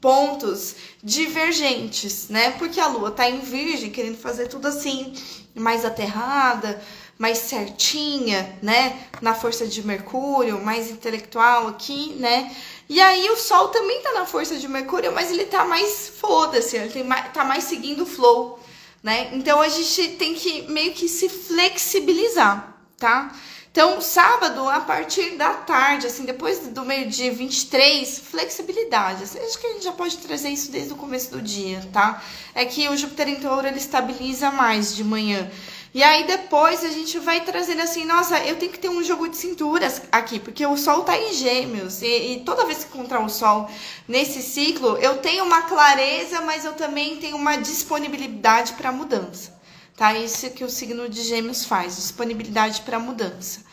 pontos 0.00 0.76
divergentes, 1.02 2.28
né? 2.28 2.52
Porque 2.52 2.78
a 2.78 2.86
Lua 2.86 3.10
tá 3.10 3.28
em 3.28 3.40
Virgem, 3.40 3.90
querendo 3.90 4.18
fazer 4.18 4.46
tudo 4.46 4.68
assim, 4.68 5.12
mais 5.54 5.84
aterrada, 5.84 6.80
mais 7.18 7.38
certinha, 7.38 8.56
né? 8.62 8.96
Na 9.20 9.34
força 9.34 9.66
de 9.66 9.84
Mercúrio, 9.84 10.64
mais 10.64 10.90
intelectual 10.90 11.66
aqui, 11.66 12.14
né? 12.18 12.54
E 12.88 13.00
aí 13.00 13.28
o 13.30 13.36
Sol 13.36 13.68
também 13.68 14.00
tá 14.02 14.12
na 14.12 14.24
força 14.24 14.56
de 14.56 14.68
Mercúrio, 14.68 15.12
mas 15.12 15.30
ele 15.30 15.44
tá 15.46 15.64
mais 15.64 16.08
foda-se, 16.08 16.76
ele 16.76 16.90
tem 16.90 17.04
mais, 17.04 17.32
tá 17.32 17.44
mais 17.44 17.64
seguindo 17.64 18.04
o 18.04 18.06
flow, 18.06 18.60
né? 19.02 19.30
Então 19.32 19.60
a 19.60 19.68
gente 19.68 20.12
tem 20.12 20.34
que 20.34 20.62
meio 20.70 20.92
que 20.92 21.08
se 21.08 21.28
flexibilizar, 21.28 22.78
tá? 22.96 23.34
Então, 23.70 24.00
sábado, 24.00 24.68
a 24.68 24.80
partir 24.80 25.36
da 25.36 25.52
tarde, 25.52 26.06
assim, 26.06 26.24
depois 26.24 26.58
do 26.58 26.84
meio-dia 26.84 27.32
23, 27.32 28.18
flexibilidade. 28.18 29.22
Assim, 29.22 29.38
acho 29.38 29.58
que 29.58 29.66
a 29.66 29.72
gente 29.74 29.84
já 29.84 29.92
pode 29.92 30.16
trazer 30.18 30.48
isso 30.48 30.72
desde 30.72 30.94
o 30.94 30.96
começo 30.96 31.30
do 31.30 31.40
dia, 31.40 31.86
tá? 31.92 32.20
É 32.54 32.64
que 32.64 32.88
o 32.88 32.96
Júpiter 32.96 33.28
em 33.28 33.36
touro, 33.36 33.68
ele 33.68 33.78
estabiliza 33.78 34.50
mais 34.50 34.96
de 34.96 35.04
manhã. 35.04 35.48
E 35.94 36.02
aí 36.02 36.26
depois 36.26 36.84
a 36.84 36.90
gente 36.90 37.18
vai 37.18 37.40
trazendo 37.44 37.80
assim, 37.80 38.04
nossa, 38.04 38.38
eu 38.40 38.56
tenho 38.56 38.70
que 38.70 38.78
ter 38.78 38.90
um 38.90 39.02
jogo 39.02 39.28
de 39.28 39.36
cinturas 39.36 40.02
aqui, 40.12 40.38
porque 40.38 40.64
o 40.66 40.76
Sol 40.76 41.02
tá 41.02 41.16
em 41.16 41.32
gêmeos. 41.32 42.02
E, 42.02 42.06
e, 42.06 42.40
toda 42.44 42.66
vez 42.66 42.84
que 42.84 42.96
encontrar 42.96 43.20
o 43.20 43.28
Sol 43.28 43.70
nesse 44.06 44.42
ciclo, 44.42 44.98
eu 44.98 45.18
tenho 45.18 45.44
uma 45.44 45.62
clareza, 45.62 46.42
mas 46.42 46.64
eu 46.64 46.74
também 46.74 47.16
tenho 47.16 47.36
uma 47.36 47.56
disponibilidade 47.56 48.74
para 48.74 48.92
mudança. 48.92 49.58
Tá? 49.96 50.14
Isso 50.14 50.50
que 50.50 50.62
o 50.62 50.70
signo 50.70 51.08
de 51.08 51.22
gêmeos 51.22 51.64
faz, 51.64 51.96
disponibilidade 51.96 52.82
para 52.82 52.98
mudança. 52.98 53.66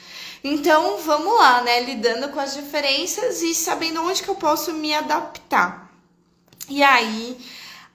Então, 0.44 1.00
vamos 1.00 1.38
lá, 1.38 1.62
né? 1.64 1.82
Lidando 1.82 2.30
com 2.30 2.40
as 2.40 2.54
diferenças 2.54 3.42
e 3.42 3.54
sabendo 3.54 4.02
onde 4.04 4.24
que 4.24 4.30
eu 4.30 4.36
posso 4.36 4.72
me 4.74 4.94
adaptar. 4.94 5.92
E 6.70 6.84
aí, 6.84 7.38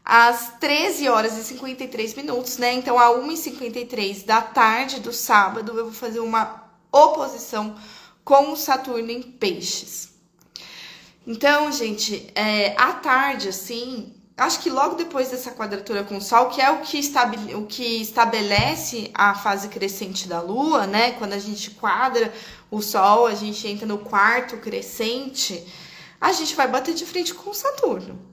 às 0.04 0.54
13 0.58 1.08
horas 1.08 1.36
e 1.36 1.44
53 1.44 2.14
minutos, 2.14 2.58
né? 2.58 2.72
Então, 2.72 2.98
a 2.98 3.08
1h53 3.20 4.24
da 4.24 4.40
tarde 4.42 5.00
do 5.00 5.12
sábado, 5.12 5.76
eu 5.76 5.84
vou 5.84 5.92
fazer 5.92 6.20
uma 6.20 6.64
oposição 6.90 7.76
com 8.24 8.52
o 8.52 8.56
Saturno 8.56 9.10
em 9.10 9.22
Peixes. 9.22 10.10
Então, 11.26 11.70
gente, 11.70 12.30
é, 12.34 12.74
à 12.76 12.92
tarde, 12.94 13.48
assim, 13.48 14.14
acho 14.36 14.60
que 14.60 14.70
logo 14.70 14.94
depois 14.94 15.30
dessa 15.30 15.52
quadratura 15.52 16.02
com 16.02 16.16
o 16.16 16.20
Sol, 16.20 16.48
que 16.48 16.60
é 16.60 16.70
o 16.70 16.80
que, 16.80 17.00
o 17.54 17.66
que 17.66 18.00
estabelece 18.00 19.10
a 19.14 19.34
fase 19.34 19.68
crescente 19.68 20.26
da 20.26 20.40
Lua, 20.40 20.86
né? 20.86 21.12
Quando 21.12 21.34
a 21.34 21.38
gente 21.38 21.72
quadra 21.72 22.32
o 22.70 22.80
Sol, 22.80 23.26
a 23.26 23.34
gente 23.34 23.66
entra 23.68 23.86
no 23.86 23.98
quarto 23.98 24.56
crescente, 24.56 25.64
a 26.20 26.32
gente 26.32 26.54
vai 26.54 26.66
bater 26.66 26.94
de 26.94 27.04
frente 27.04 27.34
com 27.34 27.50
o 27.50 27.54
Saturno. 27.54 28.29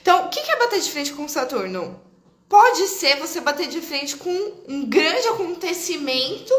Então, 0.00 0.26
o 0.26 0.28
que 0.28 0.40
é 0.40 0.58
bater 0.58 0.80
de 0.80 0.90
frente 0.90 1.12
com 1.12 1.28
Saturno? 1.28 2.00
Pode 2.48 2.86
ser 2.88 3.16
você 3.16 3.40
bater 3.40 3.68
de 3.68 3.80
frente 3.80 4.16
com 4.16 4.52
um 4.68 4.84
grande 4.86 5.26
acontecimento, 5.28 6.54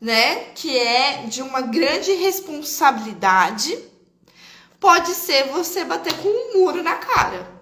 né? 0.00 0.44
Que 0.54 0.78
é 0.78 1.24
de 1.26 1.42
uma 1.42 1.60
grande 1.60 2.12
responsabilidade. 2.12 3.78
Pode 4.80 5.10
ser 5.14 5.48
você 5.48 5.84
bater 5.84 6.14
com 6.14 6.28
um 6.28 6.58
muro 6.58 6.82
na 6.82 6.96
cara. 6.96 7.54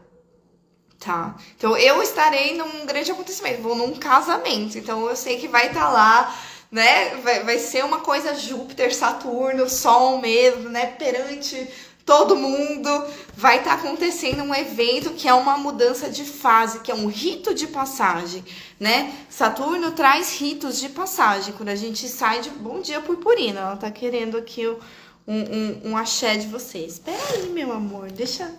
Tá? 0.99 1.37
Então, 1.57 1.77
eu 1.77 2.03
estarei 2.03 2.57
num 2.57 2.87
grande 2.87 3.11
acontecimento, 3.11 3.61
vou 3.61 3.75
num 3.75 3.95
casamento. 3.95 4.79
Então, 4.79 5.07
eu 5.07 5.17
sei 5.17 5.39
que 5.39 5.49
vai 5.49 5.67
estar 5.67 5.87
tá 5.87 5.91
lá 5.91 6.35
né? 6.75 7.15
Vai, 7.23 7.45
vai 7.45 7.59
ser 7.61 7.85
uma 7.85 8.01
coisa 8.01 8.35
Júpiter, 8.35 8.93
Saturno, 8.93 9.71
Sol 9.71 10.19
mesmo, 10.21 10.69
né? 10.69 10.87
Perante 10.87 11.69
todo 12.05 12.37
mundo 12.37 12.91
vai 13.35 13.59
estar 13.59 13.77
tá 13.77 13.77
acontecendo 13.77 14.43
um 14.43 14.55
evento 14.55 15.11
que 15.11 15.27
é 15.27 15.35
uma 15.35 15.57
mudança 15.57 16.09
de 16.09 16.25
fase, 16.25 16.81
que 16.81 16.91
é 16.91 16.95
um 16.95 17.07
rito 17.07 17.55
de 17.55 17.67
passagem, 17.67 18.45
né? 18.79 19.15
Saturno 19.29 19.93
traz 19.93 20.39
ritos 20.39 20.79
de 20.79 20.89
passagem. 20.89 21.55
Quando 21.55 21.71
a 21.71 21.77
gente 21.77 22.07
sai 22.09 22.41
de. 22.41 22.51
Bom 22.51 22.81
dia, 22.81 23.01
purpurina. 23.01 23.61
Ela 23.61 23.77
tá 23.77 23.91
querendo 23.91 24.37
aqui 24.37 24.67
um, 24.69 24.79
um, 25.27 25.81
um 25.91 25.97
axé 25.97 26.37
de 26.37 26.47
vocês. 26.47 26.95
Espera 26.95 27.23
aí, 27.33 27.49
meu 27.49 27.73
amor. 27.73 28.11
Deixa, 28.11 28.53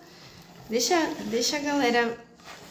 deixa, 0.69 0.97
deixa 1.25 1.57
a 1.57 1.59
galera. 1.59 2.25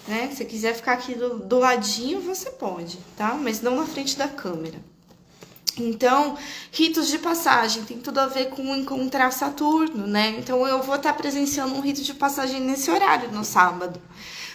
Né? 0.07 0.31
Se 0.35 0.45
quiser 0.45 0.75
ficar 0.75 0.95
aqui 0.95 1.15
do, 1.15 1.39
do 1.39 1.59
ladinho, 1.59 2.21
você 2.21 2.51
pode, 2.51 2.99
tá? 3.17 3.35
Mas 3.35 3.63
não 3.63 3.77
na 3.77 3.87
frente 3.87 4.19
da 4.19 4.29
câmera. 4.29 4.79
Então, 5.79 6.37
ritos 6.71 7.09
de 7.09 7.19
passagem 7.19 7.85
tem 7.85 7.99
tudo 7.99 8.19
a 8.19 8.27
ver 8.27 8.51
com 8.51 8.77
encontrar 8.77 9.33
Saturno, 9.33 10.07
né? 10.07 10.37
Então, 10.39 10.67
eu 10.67 10.83
vou 10.83 10.95
estar 10.95 11.13
presenciando 11.15 11.75
um 11.75 11.81
rito 11.81 12.03
de 12.03 12.15
passagem 12.15 12.61
nesse 12.61 12.91
horário 12.91 13.33
no 13.33 13.45
sábado. 13.45 14.01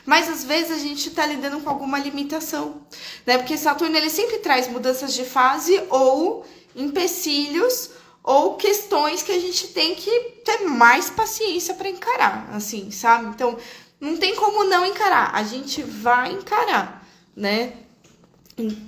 Mas 0.05 0.29
às 0.29 0.43
vezes 0.43 0.71
a 0.71 0.79
gente 0.79 1.09
está 1.09 1.25
lidando 1.25 1.59
com 1.59 1.69
alguma 1.69 1.99
limitação, 1.99 2.81
né? 3.25 3.37
Porque 3.37 3.57
Saturno 3.57 3.95
ele 3.95 4.09
sempre 4.09 4.37
traz 4.37 4.67
mudanças 4.67 5.13
de 5.13 5.23
fase 5.25 5.81
ou 5.89 6.45
empecilhos 6.75 7.91
ou 8.23 8.55
questões 8.55 9.21
que 9.21 9.31
a 9.31 9.39
gente 9.39 9.67
tem 9.67 9.95
que 9.95 10.11
ter 10.45 10.65
mais 10.65 11.09
paciência 11.09 11.73
para 11.73 11.89
encarar, 11.89 12.49
assim, 12.53 12.91
sabe? 12.91 13.27
Então, 13.27 13.57
não 13.99 14.17
tem 14.17 14.35
como 14.35 14.63
não 14.63 14.85
encarar. 14.85 15.31
A 15.35 15.43
gente 15.43 15.83
vai 15.83 16.31
encarar, 16.31 17.05
né? 17.35 17.73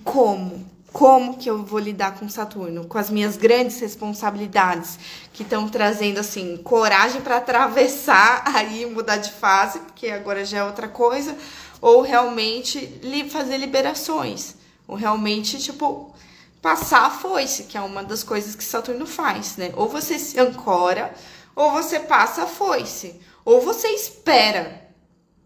Como? 0.04 0.71
Como 0.91 1.38
que 1.38 1.49
eu 1.49 1.63
vou 1.63 1.80
lidar 1.80 2.15
com 2.19 2.27
Saturno, 2.27 2.86
com 2.86 2.97
as 2.97 3.10
minhas 3.10 3.38
grandes 3.38 3.80
responsabilidades 3.80 4.99
que 5.32 5.43
estão 5.43 5.69
trazendo 5.69 6.19
assim 6.19 6.58
coragem 6.58 7.21
para 7.21 7.38
atravessar 7.38 8.43
aí 8.54 8.86
mudar 8.86 9.17
de 9.17 9.32
fase, 9.32 9.80
porque 9.80 10.08
agora 10.08 10.43
já 10.43 10.60
é 10.60 10.63
outra 10.63 10.88
coisa, 10.88 11.36
ou 11.80 12.01
realmente 12.01 12.99
fazer 13.30 13.58
liberações, 13.58 14.56
ou 14.88 14.95
realmente 14.95 15.58
tipo 15.60 16.13
passar 16.62 17.08
a 17.08 17.10
foice, 17.10 17.63
que 17.63 17.77
é 17.77 17.82
uma 17.82 18.04
das 18.04 18.23
coisas 18.23 18.54
que 18.54 18.63
Saturno 18.63 19.08
faz, 19.08 19.58
né? 19.58 19.71
Ou 19.75 19.89
você 19.89 20.19
se 20.19 20.39
ancora, 20.39 21.12
ou 21.56 21.71
você 21.71 21.99
passa 21.99 22.43
a 22.43 22.47
foice, 22.47 23.19
ou 23.43 23.62
você 23.62 23.88
espera. 23.88 24.80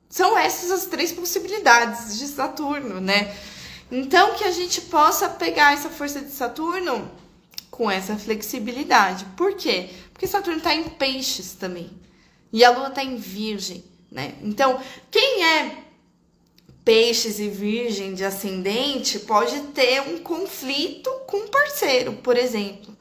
São 0.09 0.37
essas 0.37 0.71
as 0.71 0.85
três 0.85 1.13
possibilidades 1.13 2.19
de 2.19 2.27
Saturno, 2.27 2.99
né? 2.99 3.33
Então, 3.91 4.33
que 4.33 4.43
a 4.43 4.51
gente 4.51 4.81
possa 4.81 5.29
pegar 5.29 5.73
essa 5.73 5.89
força 5.89 6.21
de 6.21 6.31
Saturno 6.31 7.09
com 7.69 7.89
essa 7.89 8.17
flexibilidade. 8.17 9.25
Por 9.37 9.55
quê? 9.55 9.89
Porque 10.11 10.27
Saturno 10.27 10.57
está 10.57 10.73
em 10.73 10.89
peixes 10.89 11.53
também. 11.53 11.91
E 12.51 12.63
a 12.63 12.71
Lua 12.71 12.87
está 12.87 13.03
em 13.03 13.17
virgem, 13.17 13.83
né? 14.09 14.35
Então, 14.41 14.81
quem 15.11 15.43
é 15.43 15.83
peixes 16.85 17.39
e 17.39 17.49
virgem 17.49 18.13
de 18.13 18.23
ascendente 18.23 19.19
pode 19.19 19.59
ter 19.73 20.01
um 20.01 20.19
conflito 20.19 21.09
com 21.27 21.37
um 21.37 21.47
parceiro, 21.47 22.13
por 22.13 22.37
exemplo, 22.37 22.95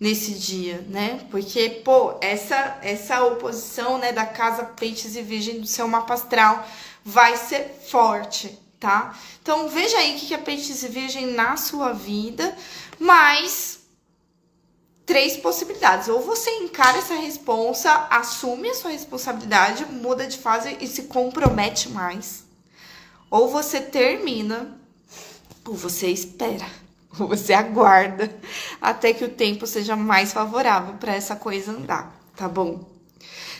nesse 0.00 0.32
dia, 0.34 0.84
né? 0.88 1.26
Porque, 1.30 1.68
pô, 1.84 2.16
essa, 2.20 2.78
essa 2.82 3.24
oposição, 3.24 3.98
né, 3.98 4.12
da 4.12 4.26
casa 4.26 4.64
peixes 4.64 5.14
e 5.14 5.22
virgem 5.22 5.60
do 5.60 5.66
seu 5.66 5.86
mapa 5.86 6.14
astral 6.14 6.66
vai 7.04 7.36
ser 7.36 7.80
forte, 7.86 8.58
tá? 8.78 9.16
Então 9.42 9.68
veja 9.68 9.98
aí 9.98 10.16
o 10.16 10.18
que 10.18 10.34
é 10.34 10.38
peixes 10.38 10.82
virgem 10.84 11.32
na 11.32 11.56
sua 11.56 11.92
vida, 11.92 12.56
mas 12.98 13.80
três 15.08 15.36
possibilidades. 15.36 16.08
Ou 16.08 16.20
você 16.20 16.50
encara 16.50 16.98
essa 16.98 17.14
responsa, 17.14 18.06
assume 18.10 18.68
a 18.68 18.74
sua 18.74 18.90
responsabilidade, 18.90 19.86
muda 19.86 20.26
de 20.26 20.38
fase 20.38 20.76
e 20.80 20.86
se 20.86 21.04
compromete 21.04 21.88
mais. 21.88 22.44
Ou 23.30 23.48
você 23.48 23.80
termina, 23.80 24.78
ou 25.66 25.74
você 25.74 26.08
espera, 26.08 26.66
ou 27.18 27.26
você 27.26 27.52
aguarda 27.52 28.30
até 28.80 29.12
que 29.12 29.24
o 29.24 29.30
tempo 29.30 29.66
seja 29.66 29.96
mais 29.96 30.32
favorável 30.32 30.94
para 30.94 31.14
essa 31.14 31.34
coisa 31.34 31.72
andar, 31.72 32.14
tá 32.36 32.46
bom? 32.46 32.84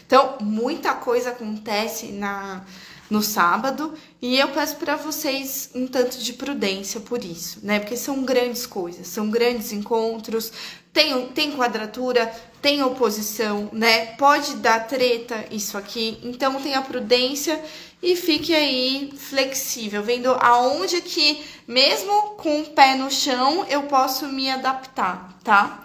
Então, 0.06 0.38
muita 0.40 0.94
coisa 0.94 1.30
acontece 1.30 2.06
na 2.12 2.64
no 3.10 3.22
sábado 3.22 3.94
e 4.20 4.38
eu 4.38 4.48
peço 4.48 4.76
para 4.76 4.96
vocês 4.96 5.70
um 5.74 5.86
tanto 5.86 6.18
de 6.18 6.32
prudência 6.32 7.00
por 7.00 7.24
isso, 7.24 7.60
né? 7.62 7.78
Porque 7.78 7.96
são 7.96 8.22
grandes 8.22 8.66
coisas, 8.66 9.08
são 9.08 9.30
grandes 9.30 9.72
encontros, 9.72 10.52
tem, 10.92 11.28
tem 11.28 11.52
quadratura, 11.52 12.30
tem 12.60 12.82
oposição, 12.82 13.70
né? 13.72 14.06
Pode 14.16 14.56
dar 14.56 14.86
treta 14.86 15.44
isso 15.50 15.78
aqui, 15.78 16.18
então 16.22 16.60
tenha 16.60 16.82
prudência 16.82 17.62
e 18.02 18.14
fique 18.14 18.54
aí 18.54 19.12
flexível, 19.16 20.02
vendo 20.02 20.30
aonde 20.40 21.00
que, 21.00 21.42
mesmo 21.66 22.34
com 22.36 22.60
o 22.60 22.66
pé 22.66 22.94
no 22.94 23.10
chão, 23.10 23.66
eu 23.68 23.84
posso 23.84 24.26
me 24.26 24.50
adaptar, 24.50 25.36
tá? 25.42 25.84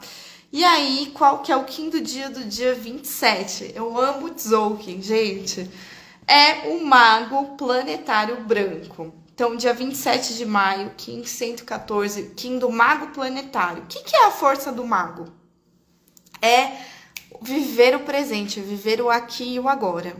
E 0.52 0.64
aí, 0.64 1.12
qual 1.16 1.40
que 1.40 1.52
é 1.52 1.56
o 1.56 1.64
quinto 1.64 2.00
dia 2.00 2.30
do 2.30 2.44
dia 2.44 2.76
27? 2.76 3.72
Eu 3.74 3.98
amo 3.98 4.30
Tzolk'in, 4.30 5.02
gente 5.02 5.68
é 6.28 6.70
o 6.70 6.86
mago 6.86 7.56
planetário 7.58 8.44
branco, 8.44 9.14
Então, 9.34 9.56
dia 9.56 9.74
27 9.74 10.36
de 10.36 10.46
maio, 10.46 10.92
Kim 10.96 11.24
114, 11.24 12.34
Kim 12.36 12.60
do 12.60 12.70
Mago 12.70 13.08
Planetário. 13.08 13.84
O 13.84 13.88
que, 13.88 14.04
que 14.04 14.16
é 14.16 14.26
a 14.28 14.32
força 14.32 14.72
do 14.72 14.86
mago? 14.86 15.34
É 16.42 16.72
viver 17.42 17.96
o 17.96 18.02
presente, 18.02 18.60
viver 18.60 19.02
o 19.02 19.10
aqui 19.10 19.56
e 19.56 19.60
o 19.60 19.68
agora. 19.68 20.16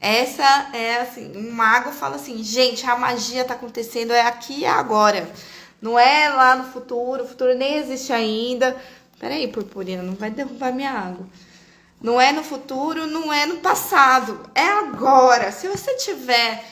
Essa 0.00 0.70
é 0.72 1.00
assim, 1.00 1.36
um 1.36 1.52
mago 1.52 1.92
fala 1.92 2.16
assim, 2.16 2.42
gente, 2.42 2.84
a 2.86 2.96
magia 2.96 3.44
tá 3.44 3.54
acontecendo 3.54 4.12
é 4.12 4.22
aqui 4.22 4.60
e 4.60 4.66
agora. 4.66 5.30
Não 5.80 5.98
é 5.98 6.28
lá 6.28 6.56
no 6.56 6.64
futuro, 6.72 7.24
o 7.24 7.28
futuro 7.28 7.54
nem 7.54 7.76
existe 7.76 8.12
ainda. 8.12 8.76
Peraí, 9.18 9.46
purpurina, 9.48 10.02
não 10.02 10.14
vai 10.14 10.30
derrubar 10.30 10.72
minha 10.72 10.90
água. 10.90 11.26
Não 12.02 12.20
é 12.20 12.32
no 12.32 12.42
futuro, 12.42 13.06
não 13.06 13.32
é 13.32 13.46
no 13.46 13.58
passado, 13.58 14.40
é 14.54 14.66
agora. 14.66 15.52
Se 15.52 15.68
você 15.68 15.94
tiver 15.96 16.64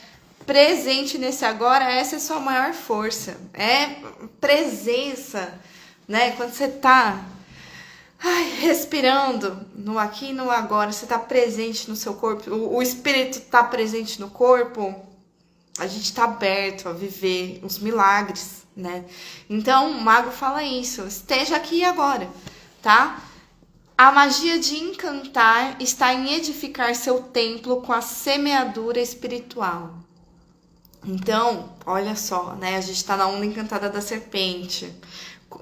presente 0.44 1.16
nesse 1.18 1.44
agora, 1.44 1.84
essa 1.84 2.16
é 2.16 2.18
a 2.18 2.20
sua 2.20 2.40
maior 2.40 2.72
força. 2.72 3.36
É 3.54 3.96
presença, 4.40 5.54
né? 6.08 6.32
Quando 6.32 6.52
você 6.52 6.66
tá 6.66 7.24
ai, 8.22 8.50
respirando 8.60 9.66
no 9.74 9.98
aqui 9.98 10.26
e 10.26 10.32
no 10.32 10.50
agora, 10.50 10.92
você 10.92 11.06
tá 11.06 11.18
presente 11.18 11.88
no 11.88 11.96
seu 11.96 12.14
corpo, 12.14 12.50
o, 12.50 12.76
o 12.76 12.82
espírito 12.82 13.40
tá 13.40 13.64
presente 13.64 14.20
no 14.20 14.28
corpo, 14.28 14.94
a 15.78 15.86
gente 15.86 16.12
tá 16.12 16.24
aberto 16.24 16.88
a 16.88 16.92
viver 16.92 17.60
os 17.62 17.78
milagres, 17.78 18.64
né? 18.76 19.04
Então, 19.48 19.90
o 19.90 20.00
mago 20.00 20.30
fala 20.30 20.62
isso, 20.62 21.06
esteja 21.06 21.56
aqui 21.56 21.82
agora, 21.82 22.28
tá? 22.82 23.22
A 24.00 24.10
magia 24.10 24.58
de 24.58 24.76
encantar 24.78 25.76
está 25.78 26.14
em 26.14 26.32
edificar 26.32 26.94
seu 26.94 27.20
templo 27.20 27.82
com 27.82 27.92
a 27.92 28.00
semeadura 28.00 28.98
espiritual. 28.98 29.90
Então, 31.04 31.74
olha 31.84 32.16
só, 32.16 32.54
né? 32.54 32.78
A 32.78 32.80
gente 32.80 32.96
está 32.96 33.14
na 33.14 33.26
onda 33.26 33.44
encantada 33.44 33.90
da 33.90 34.00
serpente. 34.00 34.90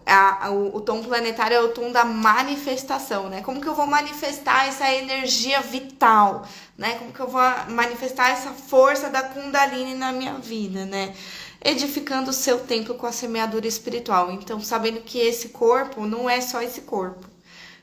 A, 0.07 0.51
o, 0.53 0.77
o, 0.77 0.81
tom 0.81 1.03
planetário 1.03 1.57
é 1.57 1.61
o 1.61 1.71
tom 1.71 1.91
da 1.91 2.05
manifestação, 2.05 3.29
né? 3.29 3.43
Como 3.43 3.61
que 3.61 3.67
eu 3.67 3.75
vou 3.75 3.89
manifestar 3.89 4.69
essa 4.69 4.89
energia 4.89 5.61
vital, 5.61 6.47
né? 6.77 6.95
Como 6.95 7.13
que 7.13 7.19
eu 7.19 7.27
vou 7.27 7.43
manifestar 7.71 8.31
essa 8.31 8.53
força 8.53 9.11
da 9.11 9.21
Kundalini 9.21 9.97
na 9.97 10.13
minha 10.13 10.35
vida, 10.35 10.87
né? 10.87 11.13
Edificando 11.61 12.31
o 12.31 12.33
seu 12.33 12.61
templo 12.61 12.95
com 12.95 13.07
a 13.07 13.11
semeadura 13.11 13.67
espiritual. 13.67 14.31
Então, 14.31 14.61
sabendo 14.61 15.01
que 15.01 15.19
esse 15.19 15.49
corpo 15.49 16.07
não 16.07 16.31
é 16.31 16.41
só 16.41 16.63
esse 16.63 16.83
corpo 16.83 17.38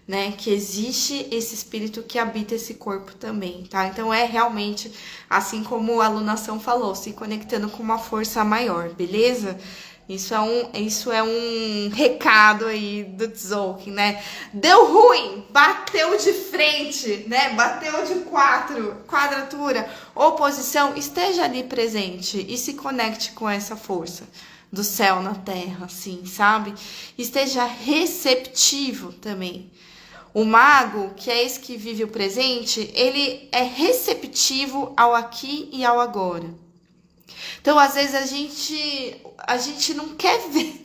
né? 0.07 0.33
Que 0.37 0.51
existe 0.51 1.27
esse 1.31 1.55
espírito 1.55 2.03
que 2.03 2.19
habita 2.19 2.55
esse 2.55 2.75
corpo 2.75 3.13
também, 3.15 3.63
tá? 3.63 3.87
Então 3.87 4.13
é 4.13 4.25
realmente 4.25 4.91
assim 5.29 5.63
como 5.63 6.01
a 6.01 6.05
alunação 6.05 6.59
falou, 6.59 6.95
se 6.95 7.13
conectando 7.13 7.69
com 7.69 7.81
uma 7.81 7.97
força 7.97 8.43
maior, 8.43 8.89
beleza? 8.89 9.57
Isso 10.07 10.35
é 10.35 10.39
um, 10.39 10.69
isso 10.75 11.11
é 11.11 11.23
um 11.23 11.89
recado 11.91 12.67
aí 12.67 13.03
do 13.03 13.27
Tzolk'in, 13.27 13.89
né? 13.89 14.23
Deu 14.53 14.93
ruim, 14.93 15.43
bateu 15.49 16.15
de 16.15 16.31
frente, 16.31 17.25
né? 17.27 17.55
Bateu 17.55 18.05
de 18.05 18.21
quatro, 18.25 19.03
quadratura, 19.07 19.89
oposição, 20.13 20.95
esteja 20.95 21.45
ali 21.45 21.63
presente 21.63 22.45
e 22.47 22.55
se 22.55 22.75
conecte 22.75 23.31
com 23.31 23.49
essa 23.49 23.75
força 23.75 24.29
do 24.71 24.83
céu 24.83 25.23
na 25.23 25.33
terra, 25.33 25.85
assim, 25.85 26.23
sabe? 26.27 26.75
Esteja 27.17 27.65
receptivo 27.65 29.11
também 29.11 29.71
o 30.35 30.43
mago, 30.43 31.13
que 31.15 31.31
é 31.31 31.45
esse 31.45 31.61
que 31.61 31.77
vive 31.77 32.03
o 32.03 32.09
presente, 32.09 32.91
ele 32.93 33.47
é 33.53 33.63
receptivo 33.63 34.91
ao 34.97 35.15
aqui 35.15 35.69
e 35.71 35.85
ao 35.85 35.97
agora. 35.97 36.53
Então, 37.61 37.79
às 37.79 37.93
vezes 37.93 38.13
a 38.13 38.25
gente 38.25 39.15
a 39.37 39.57
gente 39.57 39.93
não 39.93 40.09
quer 40.09 40.37
ver. 40.49 40.81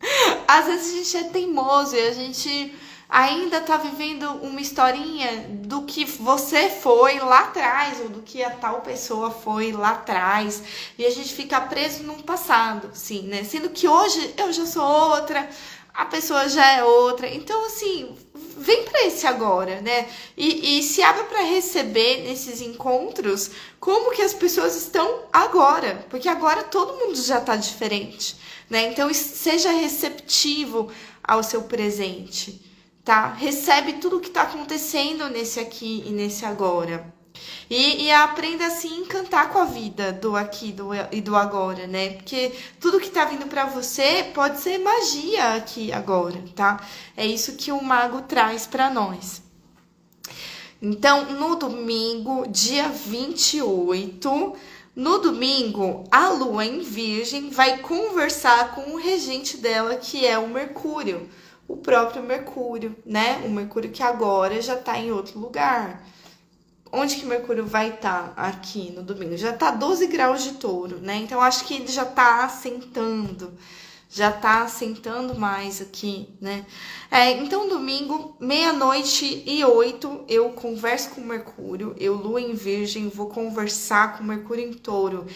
Às 0.48 0.66
vezes 0.66 0.92
a 0.92 0.96
gente 0.96 1.16
é 1.16 1.30
teimoso 1.30 1.94
e 1.94 2.00
a 2.00 2.12
gente 2.12 2.74
ainda 3.08 3.60
tá 3.60 3.76
vivendo 3.76 4.30
uma 4.42 4.60
historinha 4.60 5.46
do 5.50 5.82
que 5.82 6.04
você 6.04 6.70
foi 6.70 7.18
lá 7.18 7.40
atrás 7.40 8.00
ou 8.00 8.08
do 8.08 8.22
que 8.22 8.42
a 8.42 8.50
tal 8.50 8.80
pessoa 8.80 9.30
foi 9.30 9.72
lá 9.72 9.90
atrás 9.90 10.62
e 10.98 11.04
a 11.04 11.10
gente 11.10 11.34
fica 11.34 11.60
preso 11.60 12.02
num 12.02 12.20
passado, 12.20 12.90
sim, 12.94 13.22
né? 13.22 13.44
Sendo 13.44 13.70
que 13.70 13.86
hoje 13.86 14.34
eu 14.36 14.52
já 14.52 14.66
sou 14.66 14.82
outra, 14.82 15.48
a 15.96 16.04
pessoa 16.04 16.48
já 16.48 16.72
é 16.72 16.84
outra. 16.84 17.26
Então, 17.26 17.66
assim, 17.66 18.14
vem 18.56 18.84
para 18.84 19.06
esse 19.06 19.26
agora, 19.26 19.80
né? 19.80 20.08
E, 20.36 20.78
e 20.78 20.82
se 20.82 21.02
abra 21.02 21.24
para 21.24 21.42
receber 21.42 22.22
nesses 22.22 22.60
encontros 22.60 23.50
como 23.80 24.12
que 24.12 24.22
as 24.22 24.34
pessoas 24.34 24.76
estão 24.76 25.22
agora, 25.32 26.06
porque 26.10 26.28
agora 26.28 26.64
todo 26.64 26.98
mundo 26.98 27.20
já 27.20 27.38
está 27.38 27.56
diferente, 27.56 28.36
né? 28.68 28.90
Então, 28.90 29.12
seja 29.12 29.70
receptivo 29.70 30.90
ao 31.22 31.42
seu 31.42 31.62
presente, 31.62 32.60
tá? 33.04 33.32
Recebe 33.32 33.94
tudo 33.94 34.18
o 34.18 34.20
que 34.20 34.28
está 34.28 34.42
acontecendo 34.42 35.28
nesse 35.28 35.58
aqui 35.58 36.04
e 36.06 36.10
nesse 36.10 36.44
agora. 36.44 37.15
E, 37.68 38.04
e, 38.04 38.12
aprenda 38.12 38.66
assim 38.66 38.94
a 38.94 39.00
encantar 39.00 39.50
com 39.50 39.58
a 39.58 39.64
vida 39.64 40.12
do 40.12 40.36
aqui 40.36 40.70
do, 40.70 40.90
e 41.10 41.20
do 41.20 41.34
agora, 41.34 41.86
né? 41.86 42.10
Porque 42.10 42.52
tudo 42.78 43.00
que 43.00 43.10
tá 43.10 43.24
vindo 43.24 43.46
para 43.46 43.66
você 43.66 44.30
pode 44.32 44.60
ser 44.60 44.78
magia 44.78 45.54
aqui 45.54 45.92
agora, 45.92 46.42
tá? 46.54 46.80
É 47.16 47.26
isso 47.26 47.56
que 47.56 47.72
o 47.72 47.82
mago 47.82 48.22
traz 48.22 48.66
para 48.66 48.88
nós. 48.88 49.42
Então, 50.80 51.24
no 51.32 51.56
domingo, 51.56 52.46
dia 52.46 52.88
28, 52.88 54.56
no 54.94 55.18
domingo, 55.18 56.04
a 56.10 56.28
lua 56.28 56.64
em 56.64 56.80
Virgem 56.80 57.50
vai 57.50 57.78
conversar 57.78 58.74
com 58.74 58.92
o 58.92 58.96
regente 58.96 59.56
dela, 59.56 59.96
que 59.96 60.24
é 60.24 60.38
o 60.38 60.48
Mercúrio, 60.48 61.28
o 61.66 61.76
próprio 61.76 62.22
Mercúrio, 62.22 62.94
né? 63.04 63.42
O 63.44 63.50
Mercúrio 63.50 63.90
que 63.90 64.02
agora 64.02 64.62
já 64.62 64.76
tá 64.76 64.98
em 64.98 65.10
outro 65.10 65.38
lugar. 65.38 66.02
Onde 66.96 67.16
que 67.16 67.26
Mercúrio 67.26 67.66
vai 67.66 67.90
estar 67.90 68.34
tá 68.34 68.42
aqui 68.42 68.90
no 68.90 69.02
domingo? 69.02 69.36
Já 69.36 69.52
tá 69.52 69.70
12 69.70 70.06
graus 70.06 70.42
de 70.42 70.52
touro, 70.52 70.98
né? 70.98 71.16
Então 71.16 71.42
acho 71.42 71.66
que 71.66 71.74
ele 71.74 71.88
já 71.88 72.06
tá 72.06 72.42
assentando, 72.42 73.52
já 74.08 74.32
tá 74.32 74.62
assentando 74.62 75.38
mais 75.38 75.82
aqui, 75.82 76.26
né? 76.40 76.64
É, 77.10 77.32
então 77.32 77.68
domingo, 77.68 78.34
meia-noite 78.40 79.42
e 79.44 79.62
oito, 79.62 80.24
eu 80.26 80.48
converso 80.50 81.10
com 81.10 81.20
Mercúrio, 81.20 81.94
eu 81.98 82.14
lua 82.14 82.40
em 82.40 82.54
virgem, 82.54 83.10
vou 83.10 83.26
conversar 83.26 84.16
com 84.16 84.24
Mercúrio 84.24 84.66
em 84.66 84.72
touro. 84.72 85.26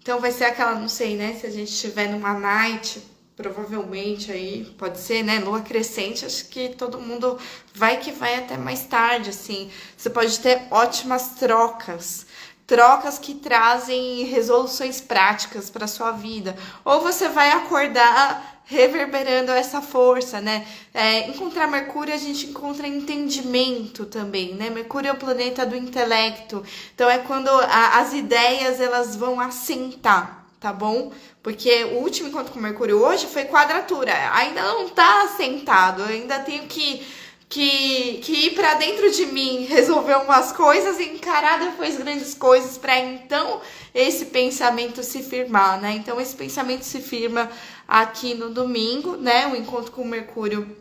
Então 0.00 0.20
vai 0.20 0.32
ser 0.32 0.44
aquela, 0.44 0.74
não 0.74 0.88
sei, 0.88 1.16
né? 1.16 1.34
Se 1.34 1.46
a 1.46 1.50
gente 1.50 1.70
estiver 1.70 2.08
numa 2.08 2.32
night, 2.32 2.98
provavelmente 3.40 4.30
aí, 4.30 4.64
pode 4.78 4.98
ser, 4.98 5.22
né, 5.22 5.38
lua 5.40 5.62
crescente, 5.62 6.26
acho 6.26 6.48
que 6.48 6.68
todo 6.70 7.00
mundo 7.00 7.38
vai 7.74 7.96
que 7.96 8.12
vai 8.12 8.36
até 8.36 8.56
mais 8.56 8.84
tarde, 8.84 9.30
assim. 9.30 9.70
Você 9.96 10.10
pode 10.10 10.38
ter 10.40 10.62
ótimas 10.70 11.30
trocas, 11.30 12.26
trocas 12.66 13.18
que 13.18 13.34
trazem 13.34 14.24
resoluções 14.24 15.00
práticas 15.00 15.70
para 15.70 15.86
sua 15.86 16.12
vida. 16.12 16.54
Ou 16.84 17.00
você 17.00 17.28
vai 17.28 17.50
acordar 17.50 18.60
reverberando 18.64 19.50
essa 19.50 19.82
força, 19.82 20.40
né? 20.40 20.64
É, 20.94 21.28
encontrar 21.28 21.66
Mercúrio, 21.66 22.14
a 22.14 22.18
gente 22.18 22.46
encontra 22.46 22.86
entendimento 22.86 24.06
também, 24.06 24.54
né? 24.54 24.70
Mercúrio 24.70 25.08
é 25.08 25.12
o 25.12 25.16
planeta 25.16 25.66
do 25.66 25.74
intelecto. 25.74 26.62
Então 26.94 27.10
é 27.10 27.18
quando 27.18 27.48
a, 27.48 27.98
as 27.98 28.12
ideias 28.12 28.80
elas 28.80 29.16
vão 29.16 29.40
assentar 29.40 30.40
tá 30.60 30.74
bom? 30.74 31.10
Porque 31.42 31.84
o 31.84 31.98
último 32.00 32.28
encontro 32.28 32.52
com 32.52 32.60
Mercúrio 32.60 33.02
hoje 33.02 33.26
foi 33.26 33.44
quadratura. 33.46 34.12
Ainda 34.34 34.62
não 34.62 34.88
tá 34.90 35.22
assentado, 35.22 36.02
ainda 36.02 36.38
tenho 36.40 36.66
que, 36.66 37.06
que, 37.48 38.20
que 38.22 38.32
ir 38.46 38.54
para 38.54 38.74
dentro 38.74 39.10
de 39.10 39.24
mim, 39.26 39.64
resolver 39.64 40.16
umas 40.16 40.52
coisas 40.52 40.98
e 41.00 41.04
encarar 41.04 41.58
depois 41.58 41.96
grandes 41.96 42.34
coisas 42.34 42.76
para 42.76 42.98
então 42.98 43.60
esse 43.94 44.26
pensamento 44.26 45.02
se 45.02 45.22
firmar, 45.22 45.80
né? 45.80 45.92
Então 45.92 46.20
esse 46.20 46.36
pensamento 46.36 46.82
se 46.82 47.00
firma 47.00 47.50
aqui 47.88 48.34
no 48.34 48.50
domingo, 48.50 49.16
né? 49.16 49.46
O 49.46 49.56
encontro 49.56 49.92
com 49.92 50.04
Mercúrio 50.04 50.76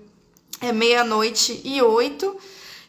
é 0.59 0.73
meia-noite 0.73 1.61
e 1.63 1.81
oito. 1.81 2.37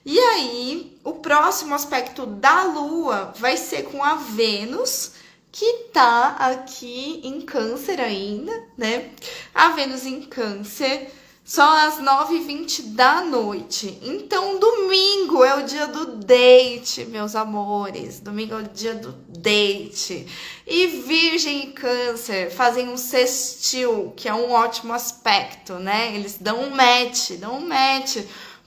E 0.04 0.18
aí, 0.18 0.98
o 1.04 1.12
próximo 1.12 1.74
aspecto 1.74 2.26
da 2.26 2.64
Lua 2.64 3.32
vai 3.36 3.56
ser 3.56 3.84
com 3.84 4.02
a 4.02 4.16
Vênus 4.16 5.12
que 5.53 5.88
tá 5.92 6.36
aqui 6.38 7.20
em 7.24 7.40
câncer 7.40 8.01
ainda, 8.01 8.53
né? 8.76 9.11
A 9.55 9.70
Vênus 9.70 10.07
em 10.07 10.22
câncer, 10.22 11.11
só 11.44 11.68
às 11.86 11.98
9h20 11.98 12.94
da 12.94 13.22
noite. 13.22 13.98
Então, 14.03 14.61
domingo 14.61 15.42
é 15.44 15.57
o 15.57 15.64
dia 15.64 15.88
do 15.88 16.18
date, 16.18 17.05
meus 17.07 17.34
amores. 17.34 18.20
Domingo 18.20 18.55
é 18.55 18.59
o 18.59 18.62
dia 18.62 18.94
do 18.94 19.12
date. 19.28 20.26
E 20.64 20.86
Virgem 20.86 21.64
e 21.64 21.72
Câncer 21.72 22.51
fazem 22.53 22.88
um 22.88 22.96
sextil, 22.96 24.12
que 24.16 24.28
é 24.28 24.34
um 24.34 24.53
ótimo 24.53 24.92
aspecto, 24.92 25.74
né? 25.74 26.14
Eles 26.14 26.38
dão 26.38 26.61
um 26.61 26.70
match, 26.70 27.32
dão 27.32 27.59
um 27.59 27.66
match 27.66 28.18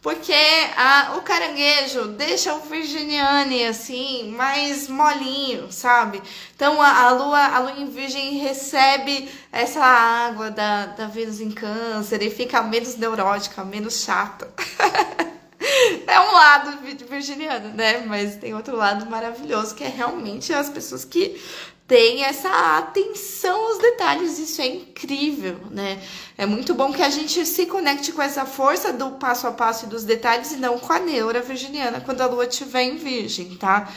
Porque 0.03 0.33
a, 0.75 1.15
o 1.17 1.21
caranguejo 1.21 2.09
deixa 2.09 2.53
o 2.53 2.59
virginiane 2.59 3.63
assim, 3.63 4.29
mais 4.31 4.89
molinho, 4.89 5.71
sabe? 5.71 6.21
Então 6.53 6.81
a, 6.81 7.03
a, 7.03 7.11
lua, 7.11 7.39
a 7.39 7.59
lua 7.59 7.71
em 7.71 7.89
virgem 7.89 8.37
recebe 8.39 9.29
essa 9.49 9.79
água 9.79 10.51
da, 10.51 10.87
da 10.87 11.07
Vênus 11.07 11.39
em 11.39 11.49
câncer 11.49 12.21
e 12.21 12.29
fica 12.29 12.61
menos 12.61 12.97
neurótica, 12.97 13.63
menos 13.63 14.03
chata. 14.03 14.51
é 16.05 16.19
um 16.19 16.33
lado 16.33 16.79
virginiano, 17.09 17.69
né? 17.69 18.03
Mas 18.05 18.35
tem 18.35 18.53
outro 18.53 18.75
lado 18.75 19.09
maravilhoso 19.09 19.73
que 19.73 19.85
é 19.85 19.87
realmente 19.87 20.53
as 20.53 20.69
pessoas 20.69 21.05
que 21.05 21.41
tem 21.87 22.23
essa 22.23 22.77
atenção 22.77 23.67
aos 23.67 23.77
detalhes, 23.77 24.39
isso 24.39 24.61
é 24.61 24.67
incrível, 24.67 25.59
né? 25.69 26.01
É 26.35 26.45
muito 26.47 26.73
bom 26.73 26.91
que 26.91 27.03
a 27.03 27.09
gente 27.09 27.45
se 27.45 27.67
conecte 27.67 28.11
com 28.11 28.21
essa 28.21 28.45
força 28.45 28.91
do 28.91 29.11
passo 29.11 29.45
a 29.45 29.51
passo 29.51 29.85
e 29.85 29.89
dos 29.89 30.03
detalhes 30.03 30.51
e 30.51 30.57
não 30.57 30.79
com 30.79 30.91
a 30.91 30.99
neura 30.99 31.41
virginiana 31.41 32.01
quando 32.01 32.21
a 32.21 32.25
lua 32.25 32.45
estiver 32.45 32.81
em 32.81 32.97
virgem, 32.97 33.55
tá? 33.55 33.87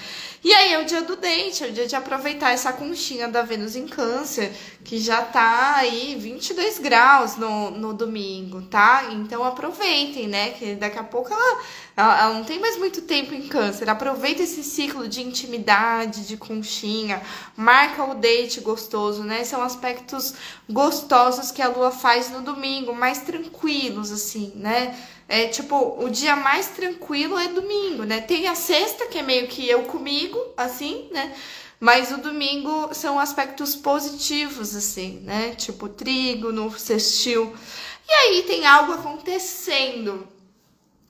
E 0.44 0.52
aí 0.52 0.74
é 0.74 0.80
o 0.80 0.84
dia 0.84 1.02
do 1.02 1.16
dente, 1.16 1.64
é 1.64 1.66
o 1.66 1.72
dia 1.72 1.88
de 1.88 1.96
aproveitar 1.96 2.52
essa 2.52 2.72
conchinha 2.72 3.26
da 3.26 3.42
Vênus 3.42 3.74
em 3.74 3.84
Câncer, 3.84 4.52
que 4.84 4.96
já 4.96 5.20
tá 5.22 5.74
aí 5.74 6.14
22 6.16 6.78
graus 6.78 7.36
no, 7.36 7.72
no 7.72 7.92
domingo, 7.92 8.62
tá? 8.62 9.08
Então 9.10 9.42
aproveitem, 9.42 10.28
né? 10.28 10.50
Que 10.50 10.76
daqui 10.76 11.00
a 11.00 11.02
pouco 11.02 11.32
ela, 11.32 11.62
ela, 11.96 12.20
ela 12.20 12.34
não 12.34 12.44
tem 12.44 12.60
mais 12.60 12.76
muito 12.76 13.02
tempo 13.02 13.34
em 13.34 13.48
Câncer. 13.48 13.90
Aproveita 13.90 14.42
esse 14.44 14.62
ciclo 14.62 15.08
de 15.08 15.20
intimidade, 15.20 16.28
de 16.28 16.36
conchinha, 16.36 17.20
marca 17.56 18.04
o 18.04 18.14
date 18.14 18.60
gostoso, 18.60 19.24
né? 19.24 19.42
São 19.42 19.60
aspectos 19.62 20.34
gostosos 20.70 21.50
que 21.50 21.60
a 21.60 21.66
lua 21.66 21.90
faz 21.90 22.30
no 22.36 22.42
domingo, 22.42 22.94
mais 22.94 23.20
tranquilos, 23.20 24.12
assim, 24.12 24.52
né? 24.54 24.96
É 25.28 25.48
tipo, 25.48 25.96
o 25.98 26.08
dia 26.08 26.36
mais 26.36 26.68
tranquilo 26.68 27.36
é 27.38 27.48
domingo, 27.48 28.04
né? 28.04 28.20
Tem 28.20 28.46
a 28.46 28.54
sexta, 28.54 29.06
que 29.06 29.18
é 29.18 29.22
meio 29.22 29.48
que 29.48 29.68
eu 29.68 29.84
comigo, 29.84 30.38
assim, 30.56 31.08
né? 31.12 31.34
Mas 31.80 32.10
o 32.10 32.18
domingo 32.18 32.94
são 32.94 33.18
aspectos 33.18 33.74
positivos, 33.74 34.74
assim, 34.74 35.20
né? 35.24 35.54
Tipo, 35.56 35.88
trigo 35.88 36.52
no 36.52 36.70
sextil. 36.78 37.54
E 38.08 38.12
aí 38.12 38.42
tem 38.42 38.64
algo 38.66 38.92
acontecendo 38.92 40.26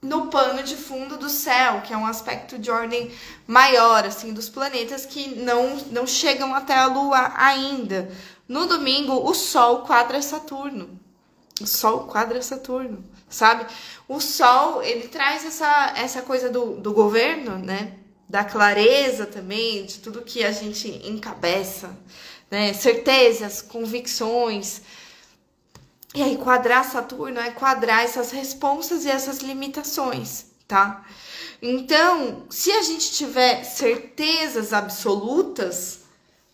no 0.01 0.27
pano 0.27 0.63
de 0.63 0.75
fundo 0.75 1.17
do 1.17 1.29
céu, 1.29 1.81
que 1.81 1.93
é 1.93 1.97
um 1.97 2.05
aspecto 2.05 2.57
de 2.57 2.69
ordem 2.69 3.11
maior, 3.47 4.05
assim, 4.05 4.33
dos 4.33 4.49
planetas 4.49 5.05
que 5.05 5.35
não, 5.35 5.77
não 5.91 6.05
chegam 6.05 6.53
até 6.53 6.75
a 6.75 6.87
Lua 6.87 7.33
ainda. 7.35 8.11
No 8.47 8.65
domingo, 8.65 9.13
o 9.29 9.33
Sol 9.33 9.81
quadra 9.81 10.21
Saturno. 10.21 10.99
O 11.61 11.65
Sol 11.65 12.07
quadra 12.07 12.41
Saturno 12.41 13.03
sabe? 13.29 13.65
O 14.07 14.19
sol, 14.19 14.81
ele 14.81 15.07
traz 15.07 15.45
essa, 15.45 15.93
essa 15.95 16.21
coisa 16.21 16.49
do, 16.49 16.75
do 16.75 16.93
governo, 16.93 17.57
né? 17.57 17.93
Da 18.27 18.43
clareza 18.43 19.25
também, 19.25 19.85
de 19.85 19.99
tudo 19.99 20.21
que 20.21 20.43
a 20.43 20.51
gente 20.51 20.87
encabeça, 21.07 21.97
né? 22.49 22.73
Certezas, 22.73 23.61
convicções. 23.61 24.81
E 26.15 26.21
aí, 26.23 26.37
quadrar 26.37 26.89
Saturno 26.89 27.39
é 27.39 27.51
quadrar 27.51 28.03
essas 28.03 28.31
responsas 28.31 29.05
e 29.05 29.09
essas 29.09 29.39
limitações, 29.39 30.45
tá? 30.67 31.05
Então, 31.61 32.45
se 32.49 32.71
a 32.71 32.81
gente 32.81 33.11
tiver 33.11 33.63
certezas 33.63 34.73
absolutas, 34.73 36.01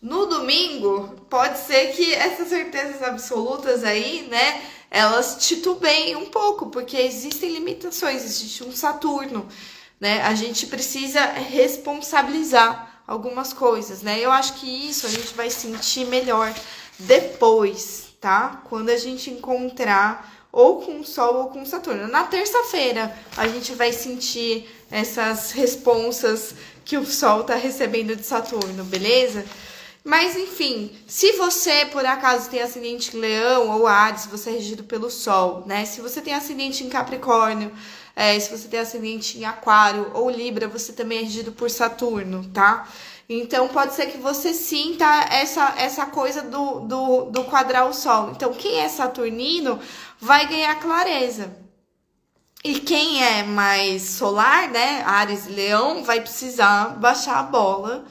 no 0.01 0.25
domingo, 0.25 1.15
pode 1.29 1.59
ser 1.59 1.93
que 1.93 2.13
essas 2.13 2.49
certezas 2.49 3.01
absolutas 3.01 3.85
aí, 3.85 4.27
né, 4.29 4.61
elas 4.93 5.37
titubeiem 5.39 6.15
um 6.15 6.27
pouco, 6.27 6.67
porque 6.67 6.95
existem 6.95 7.51
limitações, 7.51 8.23
existe 8.23 8.63
um 8.63 8.71
Saturno, 8.71 9.47
né? 9.99 10.21
A 10.21 10.35
gente 10.35 10.67
precisa 10.67 11.19
responsabilizar 11.25 13.01
algumas 13.07 13.51
coisas, 13.51 14.03
né? 14.03 14.19
Eu 14.19 14.31
acho 14.31 14.53
que 14.53 14.67
isso 14.67 15.07
a 15.07 15.09
gente 15.09 15.33
vai 15.33 15.49
sentir 15.49 16.05
melhor 16.05 16.53
depois, 16.99 18.09
tá? 18.21 18.61
Quando 18.69 18.89
a 18.89 18.97
gente 18.97 19.31
encontrar 19.31 20.31
ou 20.51 20.83
com 20.83 20.99
o 20.99 21.03
Sol 21.03 21.37
ou 21.37 21.47
com 21.49 21.65
Saturno. 21.65 22.07
Na 22.07 22.25
terça-feira 22.25 23.17
a 23.35 23.47
gente 23.47 23.73
vai 23.73 23.91
sentir 23.91 24.69
essas 24.91 25.51
responsas 25.53 26.53
que 26.85 26.97
o 26.97 27.05
Sol 27.05 27.43
tá 27.43 27.55
recebendo 27.55 28.15
de 28.15 28.23
Saturno, 28.23 28.83
beleza? 28.83 29.43
Mas 30.03 30.35
enfim, 30.35 30.91
se 31.07 31.31
você 31.33 31.85
por 31.85 32.05
acaso 32.05 32.49
tem 32.49 32.61
ascendente 32.61 33.15
em 33.15 33.19
Leão 33.21 33.69
ou 33.69 33.87
Ares, 33.87 34.25
você 34.25 34.49
é 34.49 34.53
regido 34.53 34.83
pelo 34.83 35.09
Sol, 35.09 35.63
né? 35.65 35.85
Se 35.85 36.01
você 36.01 36.21
tem 36.21 36.33
ascendente 36.33 36.83
em 36.83 36.89
Capricórnio, 36.89 37.71
é, 38.13 38.37
se 38.37 38.51
você 38.51 38.67
tem 38.67 38.81
ascendente 38.81 39.37
em 39.39 39.45
Aquário 39.45 40.11
ou 40.13 40.29
Libra, 40.29 40.67
você 40.67 40.91
também 40.91 41.19
é 41.19 41.21
regido 41.21 41.53
por 41.53 41.69
Saturno, 41.69 42.45
tá? 42.53 42.85
Então 43.29 43.69
pode 43.69 43.93
ser 43.93 44.07
que 44.07 44.17
você 44.17 44.53
sinta 44.53 45.05
essa, 45.31 45.73
essa 45.77 46.05
coisa 46.05 46.41
do, 46.41 46.81
do, 46.81 47.25
do 47.31 47.43
quadrar 47.45 47.87
o 47.87 47.93
Sol. 47.93 48.31
Então, 48.31 48.53
quem 48.53 48.79
é 48.81 48.89
Saturnino 48.89 49.79
vai 50.19 50.47
ganhar 50.47 50.75
clareza. 50.81 51.55
E 52.63 52.79
quem 52.79 53.23
é 53.23 53.43
mais 53.43 54.03
solar, 54.03 54.69
né? 54.69 55.01
Ares 55.05 55.47
e 55.47 55.51
Leão, 55.51 56.03
vai 56.03 56.19
precisar 56.19 56.97
baixar 56.99 57.39
a 57.39 57.43
bola 57.43 58.05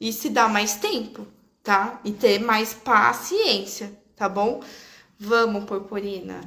e 0.00 0.12
se 0.12 0.30
dar 0.30 0.48
mais 0.48 0.74
tempo 0.76 1.33
tá? 1.64 1.98
E 2.04 2.12
ter 2.12 2.38
mais 2.38 2.74
paciência, 2.74 3.98
tá 4.14 4.28
bom? 4.28 4.60
Vamos, 5.18 5.64
purpurina. 5.64 6.42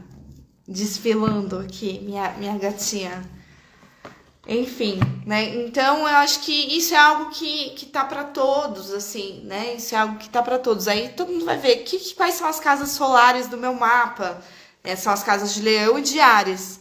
Desfilando 0.67 1.57
aqui, 1.57 1.99
minha, 1.99 2.31
minha 2.33 2.57
gatinha. 2.57 3.27
Enfim, 4.47 4.99
né? 5.25 5.65
Então 5.65 5.99
eu 5.99 6.15
acho 6.17 6.39
que 6.41 6.77
isso 6.77 6.93
é 6.93 6.97
algo 6.97 7.31
que, 7.31 7.71
que 7.71 7.85
tá 7.85 8.05
para 8.05 8.23
todos, 8.23 8.91
assim, 8.93 9.41
né? 9.43 9.75
Isso 9.75 9.93
é 9.93 9.97
algo 9.97 10.17
que 10.17 10.29
tá 10.29 10.41
para 10.41 10.59
todos. 10.59 10.87
Aí 10.87 11.09
todo 11.09 11.31
mundo 11.31 11.45
vai 11.45 11.57
ver 11.57 11.77
que, 11.77 12.13
quais 12.13 12.35
são 12.35 12.47
as 12.47 12.59
casas 12.59 12.91
solares 12.91 13.47
do 13.47 13.57
meu 13.57 13.73
mapa. 13.73 14.41
É, 14.83 14.95
são 14.95 15.11
as 15.11 15.23
casas 15.23 15.53
de 15.53 15.61
Leão 15.61 15.99
e 15.99 16.01
de 16.01 16.19
Ares. 16.19 16.79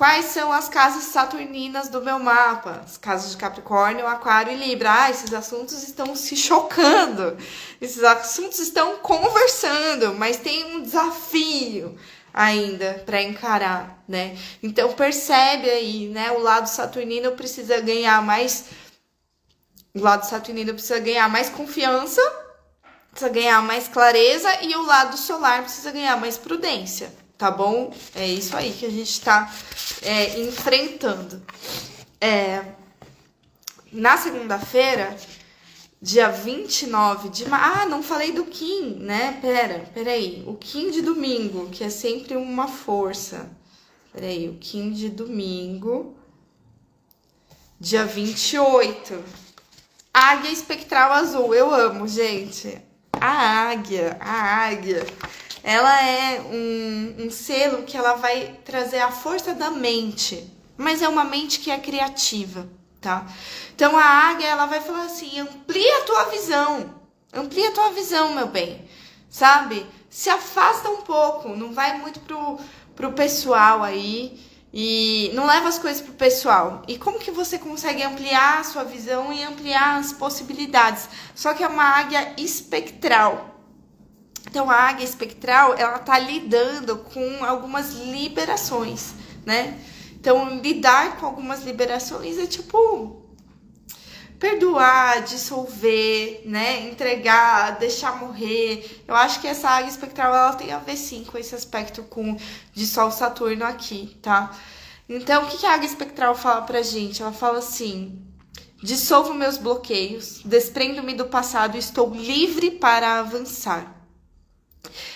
Quais 0.00 0.24
são 0.24 0.50
as 0.50 0.66
casas 0.66 1.04
saturninas 1.04 1.90
do 1.90 2.00
meu 2.00 2.18
mapa? 2.18 2.80
As 2.82 2.96
casas 2.96 3.32
de 3.32 3.36
Capricórnio, 3.36 4.06
Aquário 4.06 4.50
e 4.50 4.56
Libra. 4.56 4.90
Ah, 4.90 5.10
esses 5.10 5.30
assuntos 5.34 5.82
estão 5.82 6.16
se 6.16 6.34
chocando. 6.34 7.36
Esses 7.78 8.02
assuntos 8.02 8.58
estão 8.60 8.96
conversando, 9.00 10.14
mas 10.14 10.38
tem 10.38 10.74
um 10.74 10.80
desafio 10.80 11.98
ainda 12.32 13.02
para 13.04 13.20
encarar, 13.20 14.02
né? 14.08 14.38
Então 14.62 14.90
percebe 14.94 15.68
aí, 15.68 16.08
né? 16.08 16.32
O 16.32 16.38
lado 16.38 16.66
saturnino 16.66 17.32
precisa 17.32 17.78
ganhar 17.82 18.22
mais 18.22 18.70
o 19.94 20.00
lado 20.00 20.24
saturnino 20.24 20.72
precisa 20.72 20.98
ganhar 20.98 21.28
mais 21.28 21.50
confiança, 21.50 22.22
precisa 23.10 23.30
ganhar 23.30 23.60
mais 23.60 23.86
clareza 23.86 24.62
e 24.62 24.74
o 24.74 24.82
lado 24.82 25.18
solar 25.18 25.60
precisa 25.60 25.90
ganhar 25.90 26.16
mais 26.16 26.38
prudência 26.38 27.12
tá 27.40 27.50
bom? 27.50 27.90
É 28.14 28.26
isso 28.26 28.54
aí 28.54 28.70
que 28.70 28.84
a 28.84 28.90
gente 28.90 29.10
está 29.10 29.50
é, 30.02 30.38
enfrentando. 30.40 31.42
É, 32.20 32.62
na 33.90 34.18
segunda-feira, 34.18 35.16
dia 36.02 36.28
29 36.28 37.30
de 37.30 37.48
maio. 37.48 37.64
Ah, 37.64 37.86
não 37.86 38.02
falei 38.02 38.32
do 38.32 38.44
Kim, 38.44 38.96
né? 38.96 39.38
Pera, 39.40 39.90
peraí. 39.94 40.44
O 40.46 40.54
Kim 40.54 40.90
de 40.90 41.00
domingo, 41.00 41.70
que 41.70 41.82
é 41.82 41.88
sempre 41.88 42.36
uma 42.36 42.68
força. 42.68 43.50
Peraí, 44.12 44.46
o 44.50 44.58
Kim 44.58 44.92
de 44.92 45.08
domingo, 45.08 46.14
dia 47.80 48.04
28. 48.04 49.24
Águia 50.12 50.50
espectral 50.50 51.12
azul, 51.12 51.54
eu 51.54 51.72
amo, 51.72 52.06
gente. 52.06 52.78
A 53.18 53.70
águia, 53.70 54.18
a 54.20 54.66
águia 54.66 55.06
ela 55.62 56.02
é 56.02 56.40
um, 56.40 57.26
um 57.26 57.30
selo 57.30 57.82
que 57.82 57.96
ela 57.96 58.14
vai 58.14 58.58
trazer 58.64 58.98
a 58.98 59.10
força 59.10 59.54
da 59.54 59.70
mente, 59.70 60.48
mas 60.76 61.02
é 61.02 61.08
uma 61.08 61.24
mente 61.24 61.60
que 61.60 61.70
é 61.70 61.78
criativa, 61.78 62.68
tá? 63.00 63.26
Então 63.74 63.96
a 63.96 64.04
águia 64.04 64.46
ela 64.46 64.66
vai 64.66 64.80
falar 64.80 65.04
assim: 65.04 65.38
amplia 65.38 65.98
a 65.98 66.02
tua 66.02 66.24
visão, 66.24 66.94
amplia 67.32 67.68
a 67.68 67.72
tua 67.72 67.90
visão, 67.90 68.34
meu 68.34 68.46
bem, 68.46 68.88
sabe? 69.28 69.86
Se 70.08 70.28
afasta 70.28 70.88
um 70.88 71.02
pouco, 71.02 71.50
não 71.50 71.72
vai 71.72 71.98
muito 71.98 72.20
pro, 72.20 72.58
pro 72.96 73.12
pessoal 73.12 73.82
aí 73.82 74.40
e 74.72 75.30
não 75.34 75.46
leva 75.46 75.68
as 75.68 75.78
coisas 75.78 76.00
pro 76.00 76.14
pessoal. 76.14 76.82
E 76.86 76.96
como 76.96 77.18
que 77.18 77.30
você 77.30 77.58
consegue 77.58 78.02
ampliar 78.02 78.60
a 78.60 78.64
sua 78.64 78.84
visão 78.84 79.32
e 79.32 79.42
ampliar 79.42 79.98
as 79.98 80.12
possibilidades? 80.12 81.08
Só 81.34 81.54
que 81.54 81.62
é 81.62 81.68
uma 81.68 81.84
águia 81.84 82.34
espectral. 82.36 83.49
Então, 84.50 84.68
a 84.68 84.74
águia 84.74 85.04
espectral, 85.04 85.74
ela 85.78 86.00
tá 86.00 86.18
lidando 86.18 86.98
com 86.98 87.44
algumas 87.44 87.92
liberações, 87.94 89.14
né? 89.46 89.78
Então, 90.14 90.58
lidar 90.58 91.18
com 91.18 91.26
algumas 91.26 91.62
liberações 91.62 92.36
é 92.36 92.46
tipo 92.46 93.24
perdoar, 94.40 95.22
dissolver, 95.22 96.42
né? 96.46 96.88
Entregar, 96.88 97.78
deixar 97.78 98.18
morrer. 98.18 99.04
Eu 99.06 99.14
acho 99.14 99.40
que 99.40 99.46
essa 99.46 99.68
águia 99.68 99.88
espectral 99.88 100.34
ela 100.34 100.54
tem 100.54 100.72
a 100.72 100.78
ver 100.78 100.96
sim 100.96 101.22
com 101.22 101.38
esse 101.38 101.54
aspecto 101.54 102.02
com 102.02 102.36
de 102.74 102.86
Sol 102.86 103.12
Saturno 103.12 103.64
aqui, 103.64 104.18
tá? 104.20 104.50
Então, 105.08 105.44
o 105.44 105.46
que 105.46 105.64
a 105.64 105.74
água 105.74 105.86
espectral 105.86 106.34
fala 106.34 106.62
pra 106.62 106.82
gente? 106.82 107.22
Ela 107.22 107.32
fala 107.32 107.60
assim: 107.60 108.20
dissolvo 108.82 109.32
meus 109.32 109.58
bloqueios, 109.58 110.40
desprendo-me 110.44 111.14
do 111.14 111.26
passado 111.26 111.76
e 111.76 111.78
estou 111.78 112.12
livre 112.12 112.72
para 112.72 113.20
avançar. 113.20 113.99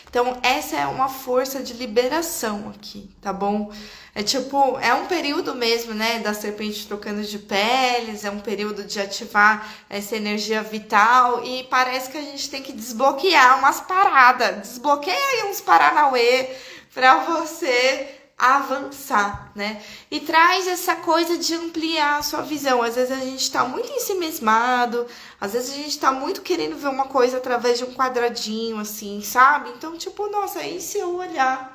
Então, 0.09 0.39
essa 0.43 0.77
é 0.77 0.87
uma 0.87 1.09
força 1.09 1.63
de 1.63 1.73
liberação 1.73 2.73
aqui, 2.75 3.11
tá 3.21 3.33
bom? 3.33 3.73
É 4.15 4.23
tipo, 4.23 4.79
é 4.79 4.95
um 4.95 5.07
período 5.07 5.55
mesmo, 5.57 5.93
né, 5.93 6.21
da 6.21 6.33
serpente 6.33 6.87
trocando 6.87 7.23
de 7.23 7.39
peles, 7.39 8.25
é 8.25 8.31
um 8.31 8.39
período 8.39 8.85
de 8.85 9.01
ativar 9.01 9.69
essa 9.91 10.15
energia 10.15 10.63
vital 10.63 11.45
e 11.45 11.65
parece 11.65 12.11
que 12.11 12.19
a 12.19 12.23
gente 12.23 12.49
tem 12.49 12.63
que 12.63 12.73
desbloquear 12.73 13.59
umas 13.59 13.81
paradas. 13.81 14.69
Desbloqueia 14.69 15.17
aí 15.17 15.51
uns 15.51 15.61
Paranauê 15.61 16.49
para 16.93 17.25
você 17.25 18.24
avançar, 18.37 19.53
né? 19.55 19.83
E 20.11 20.21
traz 20.21 20.67
essa 20.67 20.97
coisa 20.97 21.39
de 21.39 21.55
ampliar 21.55 22.19
a 22.19 22.23
sua 22.23 22.43
visão. 22.43 22.83
Às 22.83 22.97
vezes 22.97 23.13
a 23.13 23.21
gente 23.21 23.43
está 23.43 23.65
muito 23.65 23.91
ensimesmado, 23.93 25.07
às 25.41 25.53
vezes 25.53 25.73
a 25.73 25.77
gente 25.77 25.89
está 25.91 26.11
muito 26.11 26.43
querendo 26.43 26.77
ver 26.77 26.89
uma 26.89 27.07
coisa 27.07 27.37
através 27.37 27.79
de 27.79 27.85
um 27.85 27.95
quadradinho, 27.95 28.79
assim, 28.79 29.23
sabe? 29.23 29.71
Então, 29.71 29.97
tipo, 29.97 30.29
nossa, 30.29 30.61
aí 30.61 30.81
se 30.81 30.99
eu 30.99 31.17
olhar 31.17 31.75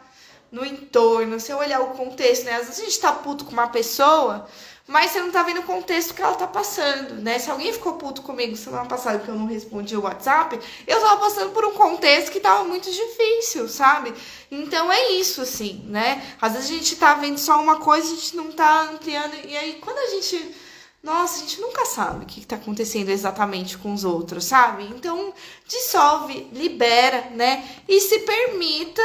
no 0.52 0.66
entorno, 0.66 1.40
se 1.40 1.52
eu 1.52 1.58
olhar 1.58 1.80
o 1.82 1.92
contexto, 1.92 2.46
né? 2.46 2.56
Às 2.56 2.68
vezes 2.68 2.82
a 2.82 2.86
gente 2.86 3.00
tá 3.00 3.12
puto 3.14 3.46
com 3.46 3.52
uma 3.52 3.68
pessoa, 3.68 4.48
mas 4.90 5.12
você 5.12 5.22
não 5.22 5.30
tá 5.30 5.44
vendo 5.44 5.60
o 5.60 5.64
contexto 5.64 6.16
que 6.16 6.22
ela 6.22 6.34
tá 6.34 6.48
passando, 6.48 7.14
né? 7.22 7.38
Se 7.38 7.52
alguém 7.52 7.72
ficou 7.72 7.94
puto 7.94 8.24
comigo 8.24 8.58
semana 8.58 8.86
passada 8.86 9.20
que 9.20 9.30
eu 9.30 9.36
não 9.36 9.46
respondi 9.46 9.96
o 9.96 10.02
WhatsApp, 10.02 10.60
eu 10.88 11.00
tava 11.00 11.18
passando 11.18 11.52
por 11.52 11.64
um 11.64 11.74
contexto 11.74 12.32
que 12.32 12.40
tava 12.40 12.64
muito 12.64 12.90
difícil, 12.92 13.70
sabe? 13.70 14.12
Então 14.50 14.92
é 14.92 15.12
isso, 15.12 15.42
assim, 15.42 15.86
né? 15.86 16.36
Às 16.42 16.54
vezes 16.54 16.72
a 16.72 16.74
gente 16.74 16.96
tá 16.96 17.14
vendo 17.14 17.38
só 17.38 17.62
uma 17.62 17.76
coisa, 17.76 18.12
a 18.12 18.16
gente 18.16 18.36
não 18.36 18.52
tá 18.52 18.90
ampliando, 18.92 19.36
e 19.48 19.56
aí 19.56 19.74
quando 19.80 20.00
a 20.00 20.08
gente. 20.08 20.56
Nossa, 21.04 21.38
a 21.38 21.40
gente 21.42 21.62
nunca 21.62 21.86
sabe 21.86 22.24
o 22.26 22.28
que 22.28 22.40
está 22.40 22.56
acontecendo 22.56 23.10
exatamente 23.10 23.78
com 23.78 23.94
os 23.94 24.04
outros, 24.04 24.44
sabe? 24.44 24.86
Então, 24.86 25.32
dissolve, 25.68 26.50
libera, 26.52 27.30
né? 27.36 27.64
E 27.88 28.02
se 28.02 28.20
permita 28.22 29.04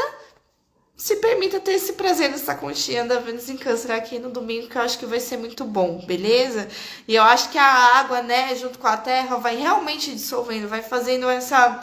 se 1.04 1.16
permita 1.16 1.60
ter 1.60 1.72
esse 1.72 1.92
prazer 1.92 2.30
nessa 2.30 2.54
conchinha 2.54 3.04
da 3.04 3.18
Vênus 3.18 3.50
em 3.50 3.58
Câncer 3.58 3.92
aqui 3.92 4.18
no 4.18 4.30
domingo, 4.30 4.68
que 4.68 4.78
eu 4.78 4.80
acho 4.80 4.98
que 4.98 5.04
vai 5.04 5.20
ser 5.20 5.36
muito 5.36 5.62
bom, 5.62 6.02
beleza? 6.06 6.66
E 7.06 7.14
eu 7.14 7.22
acho 7.22 7.50
que 7.50 7.58
a 7.58 7.98
água, 7.98 8.22
né, 8.22 8.54
junto 8.56 8.78
com 8.78 8.86
a 8.86 8.96
terra, 8.96 9.36
vai 9.36 9.54
realmente 9.54 10.10
dissolvendo, 10.10 10.66
vai 10.66 10.80
fazendo 10.80 11.28
essa. 11.28 11.78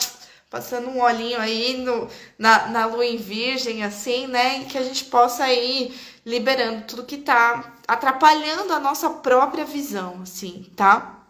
passando 0.50 0.88
um 0.88 1.00
olhinho 1.00 1.38
aí 1.38 1.76
no, 1.76 2.08
na, 2.36 2.66
na 2.66 2.86
lua 2.86 3.06
em 3.06 3.16
virgem, 3.16 3.84
assim, 3.84 4.26
né? 4.26 4.58
E 4.58 4.64
que 4.64 4.76
a 4.76 4.82
gente 4.82 5.04
possa 5.04 5.48
ir 5.52 5.96
liberando 6.26 6.82
tudo 6.88 7.06
que 7.06 7.18
tá 7.18 7.74
atrapalhando 7.86 8.72
a 8.72 8.80
nossa 8.80 9.08
própria 9.08 9.64
visão, 9.64 10.18
assim, 10.22 10.68
tá? 10.74 11.21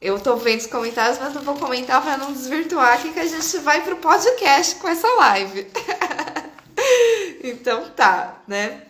Eu 0.00 0.20
tô 0.20 0.36
vendo 0.36 0.60
os 0.60 0.66
comentários, 0.66 1.18
mas 1.18 1.34
não 1.34 1.42
vou 1.42 1.56
comentar 1.56 2.00
para 2.00 2.16
não 2.16 2.32
desvirtuar 2.32 2.94
aqui 2.94 3.12
que 3.12 3.18
a 3.18 3.26
gente 3.26 3.58
vai 3.58 3.82
pro 3.82 3.96
podcast 3.96 4.76
com 4.76 4.86
essa 4.86 5.08
live. 5.08 5.66
então 7.42 7.90
tá, 7.90 8.40
né? 8.46 8.82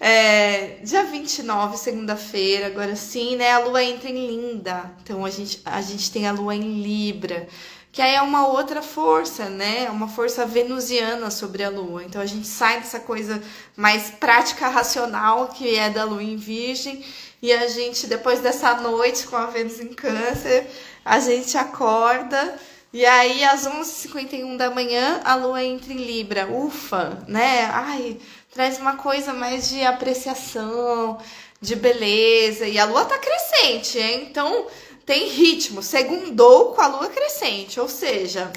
É, 0.00 0.78
dia 0.82 1.04
29, 1.04 1.76
segunda-feira, 1.76 2.66
agora 2.66 2.96
sim, 2.96 3.36
né? 3.36 3.52
A 3.52 3.60
lua 3.60 3.84
entra 3.84 4.08
em 4.08 4.26
Linda. 4.26 4.90
Então 5.04 5.24
a 5.24 5.30
gente, 5.30 5.62
a 5.64 5.80
gente 5.82 6.10
tem 6.10 6.26
a 6.26 6.32
lua 6.32 6.56
em 6.56 6.82
Libra, 6.82 7.46
que 7.92 8.02
aí 8.02 8.16
é 8.16 8.22
uma 8.22 8.48
outra 8.48 8.82
força, 8.82 9.48
né? 9.48 9.88
Uma 9.88 10.08
força 10.08 10.44
venusiana 10.44 11.30
sobre 11.30 11.62
a 11.62 11.70
lua. 11.70 12.02
Então 12.02 12.20
a 12.20 12.26
gente 12.26 12.48
sai 12.48 12.80
dessa 12.80 12.98
coisa 12.98 13.40
mais 13.76 14.10
prática, 14.10 14.66
racional, 14.66 15.46
que 15.46 15.76
é 15.76 15.88
da 15.90 16.02
lua 16.02 16.24
em 16.24 16.36
Virgem 16.36 17.04
e 17.42 17.52
a 17.52 17.66
gente, 17.68 18.06
depois 18.06 18.40
dessa 18.40 18.74
noite 18.74 19.26
com 19.26 19.36
a 19.36 19.46
Vênus 19.46 19.80
em 19.80 19.88
Câncer, 19.88 20.66
a 21.04 21.18
gente 21.20 21.56
acorda. 21.56 22.58
E 22.92 23.06
aí, 23.06 23.44
às 23.44 23.66
11h51 23.66 24.56
da 24.56 24.68
manhã, 24.70 25.20
a 25.24 25.36
lua 25.36 25.64
entra 25.64 25.92
em 25.92 25.96
Libra. 25.96 26.46
Ufa, 26.50 27.24
né? 27.26 27.64
Ai, 27.72 28.18
traz 28.52 28.78
uma 28.78 28.96
coisa 28.96 29.32
mais 29.32 29.68
de 29.70 29.82
apreciação, 29.84 31.18
de 31.60 31.76
beleza. 31.76 32.66
E 32.66 32.78
a 32.78 32.84
lua 32.84 33.04
tá 33.06 33.16
crescente, 33.16 33.98
hein? 33.98 34.26
Então, 34.28 34.66
tem 35.06 35.28
ritmo. 35.28 35.82
Segundou 35.82 36.74
com 36.74 36.82
a 36.82 36.88
lua 36.88 37.08
crescente. 37.08 37.80
Ou 37.80 37.88
seja, 37.88 38.52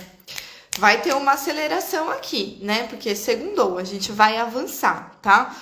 vai 0.78 1.02
ter 1.02 1.14
uma 1.14 1.34
aceleração 1.34 2.10
aqui, 2.10 2.58
né? 2.62 2.88
Porque 2.90 3.16
segundou, 3.16 3.78
a 3.78 3.84
gente 3.84 4.12
vai 4.12 4.38
avançar, 4.38 5.18
tá? 5.22 5.56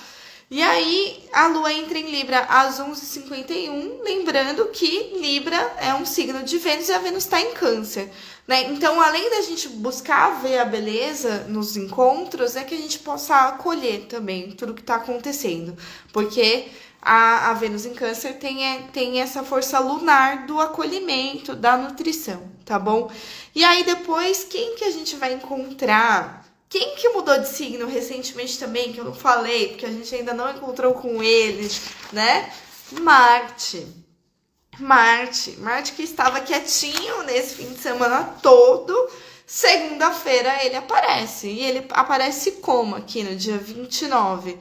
E 0.52 0.62
aí 0.62 1.24
a 1.32 1.46
lua 1.46 1.72
entra 1.72 1.98
em 1.98 2.10
Libra 2.10 2.40
às 2.40 2.78
11h51, 2.78 4.02
lembrando 4.04 4.66
que 4.66 5.14
Libra 5.18 5.56
é 5.78 5.94
um 5.94 6.04
signo 6.04 6.42
de 6.42 6.58
Vênus 6.58 6.90
e 6.90 6.92
a 6.92 6.98
Vênus 6.98 7.24
está 7.24 7.40
em 7.40 7.54
Câncer. 7.54 8.10
Né? 8.46 8.64
Então, 8.64 9.00
além 9.00 9.30
da 9.30 9.40
gente 9.40 9.66
buscar 9.70 10.42
ver 10.42 10.58
a 10.58 10.66
beleza 10.66 11.46
nos 11.48 11.74
encontros, 11.74 12.54
é 12.54 12.64
que 12.64 12.74
a 12.74 12.78
gente 12.78 12.98
possa 12.98 13.34
acolher 13.48 14.04
também 14.10 14.50
tudo 14.50 14.74
que 14.74 14.82
está 14.82 14.96
acontecendo. 14.96 15.74
Porque 16.12 16.66
a, 17.00 17.48
a 17.48 17.54
Vênus 17.54 17.86
em 17.86 17.94
Câncer 17.94 18.34
tem, 18.34 18.62
é, 18.62 18.82
tem 18.92 19.22
essa 19.22 19.42
força 19.42 19.78
lunar 19.78 20.44
do 20.44 20.60
acolhimento, 20.60 21.56
da 21.56 21.78
nutrição, 21.78 22.42
tá 22.62 22.78
bom? 22.78 23.10
E 23.54 23.64
aí 23.64 23.84
depois, 23.84 24.44
quem 24.44 24.74
que 24.74 24.84
a 24.84 24.90
gente 24.90 25.16
vai 25.16 25.32
encontrar 25.32 26.41
quem 26.72 26.94
que 26.94 27.10
mudou 27.10 27.38
de 27.38 27.48
signo 27.48 27.86
recentemente 27.86 28.58
também, 28.58 28.94
que 28.94 28.98
eu 28.98 29.04
não 29.04 29.12
falei, 29.12 29.68
porque 29.68 29.84
a 29.84 29.90
gente 29.90 30.14
ainda 30.14 30.32
não 30.32 30.50
encontrou 30.50 30.94
com 30.94 31.22
eles, 31.22 31.82
né? 32.10 32.50
Marte. 32.92 33.86
Marte. 34.80 35.50
Marte 35.58 35.92
que 35.92 36.02
estava 36.02 36.40
quietinho 36.40 37.24
nesse 37.24 37.56
fim 37.56 37.74
de 37.74 37.78
semana 37.78 38.24
todo. 38.42 39.10
Segunda-feira 39.46 40.64
ele 40.64 40.74
aparece. 40.74 41.46
E 41.48 41.62
ele 41.62 41.86
aparece 41.90 42.52
como 42.52 42.96
aqui 42.96 43.22
no 43.22 43.36
dia 43.36 43.58
29? 43.58 44.58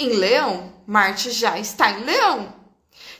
Em 0.00 0.08
Leão. 0.08 0.72
Marte 0.84 1.30
já 1.30 1.56
está 1.60 1.92
em 1.92 2.02
Leão. 2.02 2.56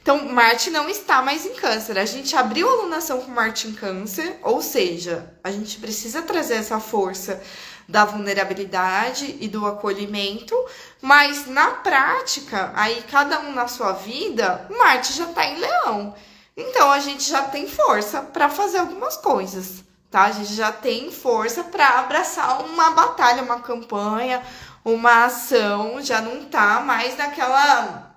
Então, 0.02 0.24
Marte 0.24 0.68
não 0.70 0.88
está 0.88 1.22
mais 1.22 1.46
em 1.46 1.54
Câncer. 1.54 1.96
A 1.96 2.04
gente 2.04 2.34
abriu 2.34 2.68
a 2.68 2.72
alunação 2.72 3.20
com 3.20 3.30
Marte 3.30 3.68
em 3.68 3.72
Câncer, 3.72 4.38
ou 4.42 4.60
seja, 4.60 5.32
a 5.44 5.50
gente 5.52 5.78
precisa 5.78 6.22
trazer 6.22 6.54
essa 6.54 6.80
força 6.80 7.40
da 7.88 8.04
vulnerabilidade 8.04 9.36
e 9.40 9.48
do 9.48 9.66
acolhimento, 9.66 10.54
mas 11.00 11.46
na 11.46 11.70
prática, 11.70 12.72
aí 12.74 13.04
cada 13.10 13.40
um 13.40 13.52
na 13.52 13.68
sua 13.68 13.92
vida, 13.92 14.66
Marte 14.76 15.12
já 15.12 15.24
está 15.24 15.44
em 15.46 15.58
Leão. 15.58 16.14
Então 16.56 16.90
a 16.90 16.98
gente 16.98 17.28
já 17.28 17.42
tem 17.42 17.68
força 17.68 18.22
para 18.22 18.48
fazer 18.48 18.78
algumas 18.78 19.16
coisas, 19.16 19.84
tá? 20.10 20.22
A 20.22 20.32
gente 20.32 20.54
já 20.54 20.72
tem 20.72 21.12
força 21.12 21.62
para 21.62 22.00
abraçar 22.00 22.64
uma 22.64 22.90
batalha, 22.90 23.42
uma 23.42 23.60
campanha, 23.60 24.42
uma 24.84 25.26
ação, 25.26 26.00
já 26.02 26.20
não 26.20 26.44
tá 26.44 26.80
mais 26.80 27.16
naquela 27.16 28.16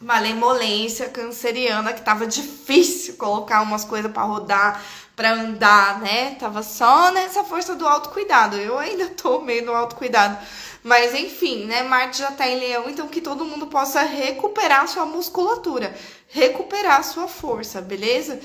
malemolência 0.00 1.08
canceriana 1.08 1.92
que 1.92 2.00
tava 2.00 2.26
difícil 2.26 3.16
colocar 3.16 3.60
umas 3.60 3.84
coisas 3.84 4.10
para 4.10 4.22
rodar, 4.22 4.82
para 5.20 5.34
andar, 5.34 6.00
né? 6.00 6.34
Tava 6.36 6.62
só 6.62 7.12
nessa 7.12 7.44
força 7.44 7.74
do 7.74 7.86
autocuidado. 7.86 8.56
Eu 8.56 8.78
ainda 8.78 9.06
tô 9.08 9.42
meio 9.42 9.66
no 9.66 9.74
autocuidado. 9.74 10.38
Mas 10.82 11.14
enfim, 11.14 11.66
né? 11.66 11.82
Marte 11.82 12.20
já 12.20 12.30
tá 12.30 12.48
em 12.48 12.58
leão, 12.58 12.88
então 12.88 13.06
que 13.06 13.20
todo 13.20 13.44
mundo 13.44 13.66
possa 13.66 14.00
recuperar 14.00 14.88
sua 14.88 15.04
musculatura, 15.04 15.94
recuperar 16.26 17.04
sua 17.04 17.28
força, 17.28 17.82
beleza? 17.82 18.40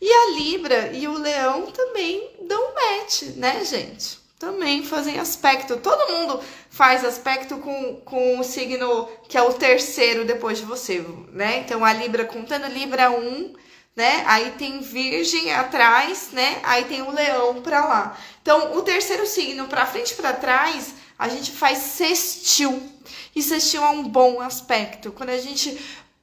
E 0.00 0.08
a 0.08 0.30
Libra 0.36 0.92
e 0.92 1.08
o 1.08 1.18
Leão 1.18 1.66
também 1.72 2.30
dão 2.42 2.74
match, 2.74 3.22
né, 3.34 3.64
gente? 3.64 4.20
Também 4.38 4.84
fazem 4.84 5.18
aspecto. 5.18 5.78
Todo 5.78 6.12
mundo 6.12 6.40
faz 6.70 7.04
aspecto 7.04 7.58
com, 7.58 7.96
com 8.04 8.38
o 8.38 8.44
signo 8.44 9.08
que 9.28 9.36
é 9.36 9.42
o 9.42 9.52
terceiro 9.52 10.24
depois 10.24 10.58
de 10.58 10.64
você, 10.64 11.04
né? 11.32 11.58
Então 11.58 11.84
a 11.84 11.92
Libra 11.92 12.24
contando 12.24 12.68
Libra 12.68 13.10
1, 13.10 13.52
né? 13.94 14.24
Aí 14.26 14.52
tem 14.52 14.80
Virgem 14.80 15.52
atrás, 15.52 16.30
né? 16.32 16.60
Aí 16.62 16.84
tem 16.84 17.02
o 17.02 17.10
Leão 17.10 17.60
para 17.60 17.84
lá. 17.84 18.16
Então, 18.42 18.76
o 18.76 18.82
terceiro 18.82 19.26
signo 19.26 19.66
para 19.68 19.86
frente 19.86 20.14
para 20.14 20.32
trás, 20.32 20.94
a 21.18 21.28
gente 21.28 21.50
faz 21.52 21.78
sextil. 21.78 22.90
E 23.34 23.42
sextil 23.42 23.82
é 23.82 23.88
um 23.88 24.04
bom 24.04 24.40
aspecto. 24.40 25.12
Quando 25.12 25.30
a 25.30 25.38
gente 25.38 25.78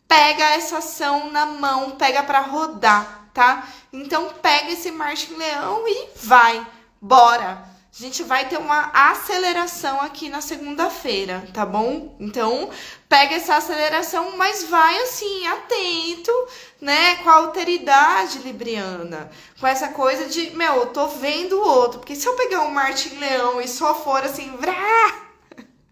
pega 0.07 0.43
essa 0.51 0.79
ação 0.79 1.31
na 1.31 1.45
mão, 1.45 1.91
pega 1.91 2.23
para 2.23 2.39
rodar, 2.41 3.29
tá? 3.33 3.67
Então, 3.93 4.33
pega 4.41 4.71
esse 4.71 4.91
Marte 4.91 5.33
Leão 5.33 5.87
e 5.87 6.09
vai. 6.15 6.65
Bora 6.99 7.76
a 7.97 8.03
gente 8.03 8.21
vai 8.21 8.47
ter 8.47 8.57
uma 8.57 8.91
aceleração 8.93 9.99
aqui 10.01 10.29
na 10.29 10.39
segunda-feira, 10.39 11.43
tá 11.51 11.65
bom? 11.65 12.15
Então, 12.19 12.69
pega 13.09 13.35
essa 13.35 13.55
aceleração, 13.55 14.37
mas 14.37 14.65
vai 14.65 15.01
assim, 15.01 15.47
atento, 15.47 16.31
né? 16.79 17.15
Com 17.15 17.29
a 17.29 17.35
alteridade 17.37 18.37
libriana. 18.39 19.31
Com 19.59 19.65
essa 19.65 19.87
coisa 19.87 20.25
de, 20.25 20.51
meu, 20.51 20.75
eu 20.75 20.85
tô 20.87 21.07
vendo 21.07 21.59
o 21.59 21.67
outro. 21.67 21.99
Porque 21.99 22.15
se 22.15 22.27
eu 22.27 22.33
pegar 22.35 22.61
um 22.61 22.69
Marte 22.69 23.15
Leão 23.15 23.59
e 23.59 23.67
só 23.67 23.95
for 23.95 24.23
assim, 24.23 24.55
vrá, 24.57 25.27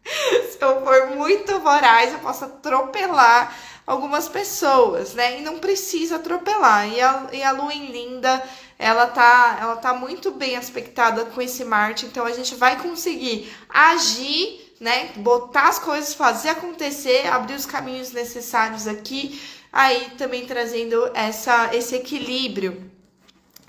Se 0.51 0.57
eu 0.61 0.83
for 0.83 1.07
muito 1.15 1.59
voraz, 1.59 2.13
eu 2.13 2.19
posso 2.19 2.45
atropelar 2.45 3.55
algumas 3.85 4.27
pessoas, 4.27 5.13
né? 5.13 5.39
E 5.39 5.41
não 5.41 5.59
precisa 5.59 6.15
atropelar. 6.17 6.87
E 6.87 7.01
a, 7.01 7.27
e 7.33 7.43
a 7.43 7.51
lua 7.51 7.73
em 7.73 7.87
linda, 7.87 8.43
ela 8.77 9.07
tá, 9.07 9.57
ela 9.61 9.75
tá 9.77 9.93
muito 9.93 10.31
bem 10.31 10.55
aspectada 10.55 11.25
com 11.25 11.41
esse 11.41 11.63
Marte, 11.63 12.05
então 12.05 12.25
a 12.25 12.31
gente 12.31 12.55
vai 12.55 12.81
conseguir 12.81 13.51
agir, 13.69 14.75
né? 14.79 15.13
Botar 15.17 15.69
as 15.69 15.79
coisas, 15.79 16.13
fazer 16.13 16.49
acontecer, 16.49 17.27
abrir 17.27 17.55
os 17.55 17.65
caminhos 17.65 18.11
necessários 18.11 18.87
aqui, 18.87 19.41
aí 19.71 20.11
também 20.17 20.45
trazendo 20.45 21.09
essa, 21.13 21.73
esse 21.73 21.95
equilíbrio 21.95 22.91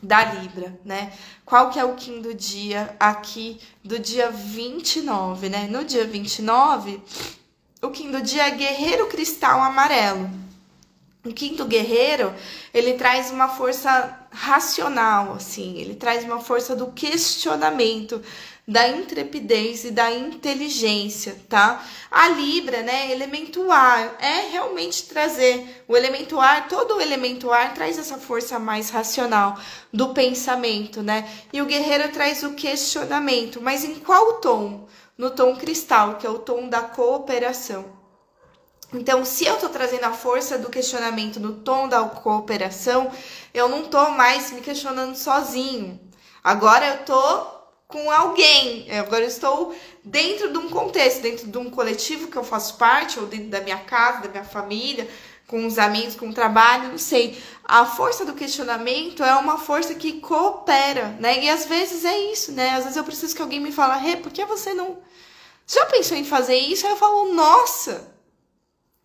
da 0.02 0.24
Libra, 0.24 0.78
né? 0.84 1.12
Qual 1.44 1.70
que 1.70 1.78
é 1.78 1.84
o 1.84 1.94
Kim 1.94 2.20
do 2.20 2.34
dia 2.34 2.94
aqui 2.98 3.61
do 3.84 3.98
dia 3.98 4.30
29, 4.30 5.48
né? 5.48 5.68
No 5.70 5.84
dia 5.84 6.04
29, 6.04 7.00
o 7.80 7.90
Kim 7.90 8.11
do 8.11 8.20
dia 8.20 8.48
é 8.48 8.50
Guerreiro 8.50 9.07
Cristal 9.07 9.62
Amarelo. 9.62 10.45
O 11.27 11.33
quinto 11.35 11.64
guerreiro, 11.64 12.33
ele 12.72 12.95
traz 12.95 13.33
uma 13.33 13.49
força 13.49 14.16
racional, 14.31 15.33
assim, 15.33 15.77
ele 15.77 15.97
traz 15.97 16.22
uma 16.22 16.39
força 16.39 16.77
do 16.77 16.93
questionamento, 16.93 18.22
da 18.66 18.87
intrepidez 18.89 19.85
e 19.85 19.91
da 19.91 20.12
inteligência, 20.12 21.37
tá? 21.49 21.85
A 22.11 22.29
Libra, 22.29 22.83
né, 22.83 23.11
elemento 23.11 23.72
ar, 23.72 24.16
é 24.20 24.51
realmente 24.53 25.05
trazer 25.05 25.85
o 25.89 25.97
elemento 25.97 26.39
ar, 26.39 26.68
todo 26.68 26.97
o 26.97 27.01
elemento 27.01 27.51
ar 27.51 27.74
traz 27.74 27.99
essa 27.99 28.18
força 28.18 28.59
mais 28.59 28.91
racional 28.91 29.59
do 29.93 30.14
pensamento, 30.14 31.03
né? 31.03 31.29
E 31.53 31.61
o 31.61 31.66
guerreiro 31.66 32.12
traz 32.12 32.45
o 32.45 32.55
questionamento, 32.55 33.61
mas 33.61 33.85
em 33.85 33.97
qual 33.97 34.35
tom? 34.35 34.87
No 35.18 35.31
tom 35.31 35.57
cristal, 35.57 36.18
que 36.18 36.27
é 36.27 36.31
o 36.31 36.39
tom 36.39 36.68
da 36.68 36.83
cooperação. 36.83 37.95
Então, 38.93 39.24
se 39.24 39.45
eu 39.45 39.57
tô 39.57 39.68
trazendo 39.68 40.05
a 40.05 40.12
força 40.12 40.59
do 40.59 40.70
questionamento 40.70 41.41
no 41.41 41.55
tom 41.55 41.89
da 41.89 42.05
cooperação, 42.05 43.11
eu 43.53 43.68
não 43.68 43.84
tô 43.84 44.11
mais 44.11 44.53
me 44.53 44.61
questionando 44.61 45.16
sozinho. 45.16 46.01
Agora 46.43 46.87
eu 46.87 47.05
tô 47.05 47.47
com 47.89 48.11
alguém. 48.11 48.91
Agora 48.99 49.22
eu 49.24 49.28
estou 49.28 49.74
dentro 50.05 50.53
de 50.53 50.59
um 50.59 50.68
contexto, 50.68 51.20
dentro 51.20 51.47
de 51.47 51.59
um 51.59 51.68
coletivo 51.68 52.28
que 52.28 52.37
eu 52.37 52.45
faço 52.45 52.76
parte, 52.76 53.18
ou 53.18 53.26
dentro 53.26 53.49
da 53.49 53.61
minha 53.61 53.78
casa, 53.78 54.22
da 54.22 54.28
minha 54.28 54.45
família, 54.45 55.09
com 55.47 55.66
os 55.66 55.78
amigos, 55.78 56.16
com 56.16 56.28
o 56.28 56.34
trabalho, 56.34 56.91
não 56.91 56.99
sei. 56.99 57.41
A 57.64 57.84
força 57.87 58.24
do 58.24 58.34
questionamento 58.34 59.22
é 59.22 59.34
uma 59.37 59.59
força 59.59 59.95
que 59.95 60.20
coopera, 60.20 61.16
né? 61.20 61.45
E 61.45 61.51
às 61.51 61.66
vezes 61.66 62.05
é 62.05 62.16
isso, 62.32 62.53
né? 62.53 62.70
Às 62.70 62.84
vezes 62.84 62.97
eu 62.97 63.05
preciso 63.05 63.34
que 63.34 63.43
alguém 63.43 63.61
me 63.61 63.72
fale, 63.72 64.01
Rê, 64.01 64.16
por 64.16 64.32
que 64.32 64.45
você 64.45 64.74
não. 64.74 64.99
Já 65.66 65.84
pensou 65.87 66.16
em 66.16 66.24
fazer 66.24 66.57
isso? 66.57 66.87
Aí 66.87 66.93
eu 66.93 66.97
falo, 66.97 67.32
nossa, 67.32 68.15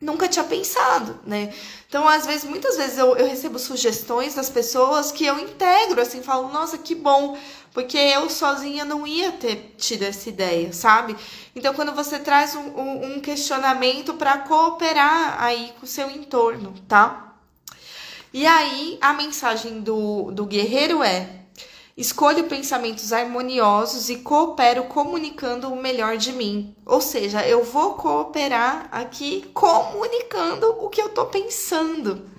nunca 0.02 0.28
tinha 0.28 0.44
pensado, 0.44 1.20
né? 1.26 1.54
Então, 1.88 2.08
às 2.08 2.26
vezes, 2.26 2.44
muitas 2.44 2.76
vezes 2.76 2.98
eu, 2.98 3.16
eu 3.16 3.28
recebo 3.28 3.60
sugestões 3.60 4.34
das 4.34 4.50
pessoas 4.50 5.12
que 5.12 5.26
eu 5.26 5.38
integro, 5.40 6.02
assim, 6.02 6.24
falo, 6.24 6.50
nossa, 6.50 6.78
que 6.78 6.96
bom, 6.96 7.38
porque 7.72 7.98
eu 7.98 8.30
sozinha 8.30 8.84
não 8.84 9.06
ia 9.06 9.32
ter 9.32 9.76
tido 9.78 10.04
essa 10.04 10.28
ideia, 10.28 10.74
sabe? 10.74 11.16
Então, 11.56 11.74
quando 11.74 11.94
você 11.94 12.18
traz 12.18 12.56
um, 12.56 12.62
um, 12.62 13.14
um 13.14 13.20
questionamento 13.22 14.16
para 14.16 14.40
cooperar 14.40 15.42
aí 15.42 15.72
com 15.80 15.86
o 15.86 15.90
seu 15.90 16.10
entorno, 16.10 16.74
tá? 16.88 17.36
E 18.34 18.46
aí, 18.48 18.98
a 19.02 19.14
mensagem 19.14 19.82
do, 19.82 20.32
do 20.32 20.46
guerreiro 20.46 21.04
é: 21.04 21.41
Escolho 21.98 22.46
pensamentos 22.46 23.12
harmoniosos 23.12 24.10
e 24.10 24.18
coopero 24.18 24.86
comunicando 24.86 25.68
o 25.68 25.76
melhor 25.76 26.18
de 26.18 26.32
mim. 26.32 26.76
Ou 26.86 27.02
seja, 27.02 27.46
eu 27.46 27.64
vou 27.64 27.96
cooperar 27.96 28.88
aqui 28.92 29.50
comunicando 29.54 30.68
o 30.80 30.90
que 30.90 31.02
eu 31.02 31.10
tô 31.10 31.26
pensando. 31.26 32.30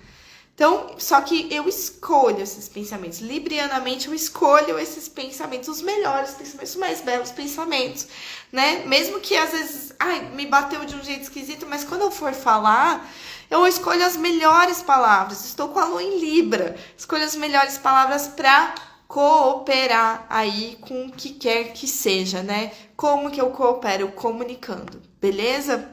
Então, 0.55 0.95
só 0.99 1.21
que 1.23 1.53
eu 1.53 1.67
escolho 1.67 2.41
esses 2.41 2.69
pensamentos. 2.69 3.21
Librianamente, 3.21 4.09
eu 4.09 4.15
escolho 4.15 4.79
esses 4.79 5.09
pensamentos, 5.09 5.69
os 5.69 5.83
melhores 5.83 6.33
pensamentos, 6.33 6.71
os 6.71 6.77
mais 6.77 7.01
belos 7.01 7.31
pensamentos, 7.31 8.07
né? 8.51 8.85
Mesmo 8.87 9.19
que 9.19 9.37
às 9.37 9.51
vezes, 9.51 9.93
ai, 9.99 10.31
me 10.35 10.47
bateu 10.47 10.85
de 10.85 10.95
um 10.95 11.03
jeito 11.03 11.23
esquisito, 11.23 11.67
mas 11.69 11.85
quando 11.85 12.03
eu 12.03 12.11
for 12.11 12.33
falar, 12.35 13.11
eu 13.51 13.67
escolho 13.67 14.05
as 14.05 14.17
melhores 14.17 14.83
palavras. 14.83 15.45
Estou 15.45 15.69
com 15.69 15.79
a 15.79 15.87
lua 15.87 16.03
em 16.03 16.19
Libra. 16.19 16.77
Escolho 16.97 17.25
as 17.25 17.35
melhores 17.35 17.79
palavras 17.79 18.29
para 18.29 18.75
cooperar 19.13 20.25
aí 20.31 20.79
com 20.81 21.05
o 21.05 21.13
que 21.13 21.35
quer 21.35 21.75
que 21.75 21.87
seja, 21.87 22.43
né? 22.43 22.73
Como 22.97 23.31
que 23.31 23.39
eu 23.39 23.51
coopero? 23.51 24.11
Comunicando, 24.13 25.03
beleza? 25.21 25.87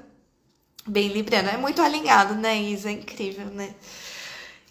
Bem 0.87 1.09
libriano, 1.09 1.49
é 1.49 1.57
muito 1.57 1.81
alinhado, 1.81 2.33
né, 2.33 2.55
Isa? 2.57 2.87
É 2.87 2.93
incrível, 2.93 3.47
né? 3.47 3.75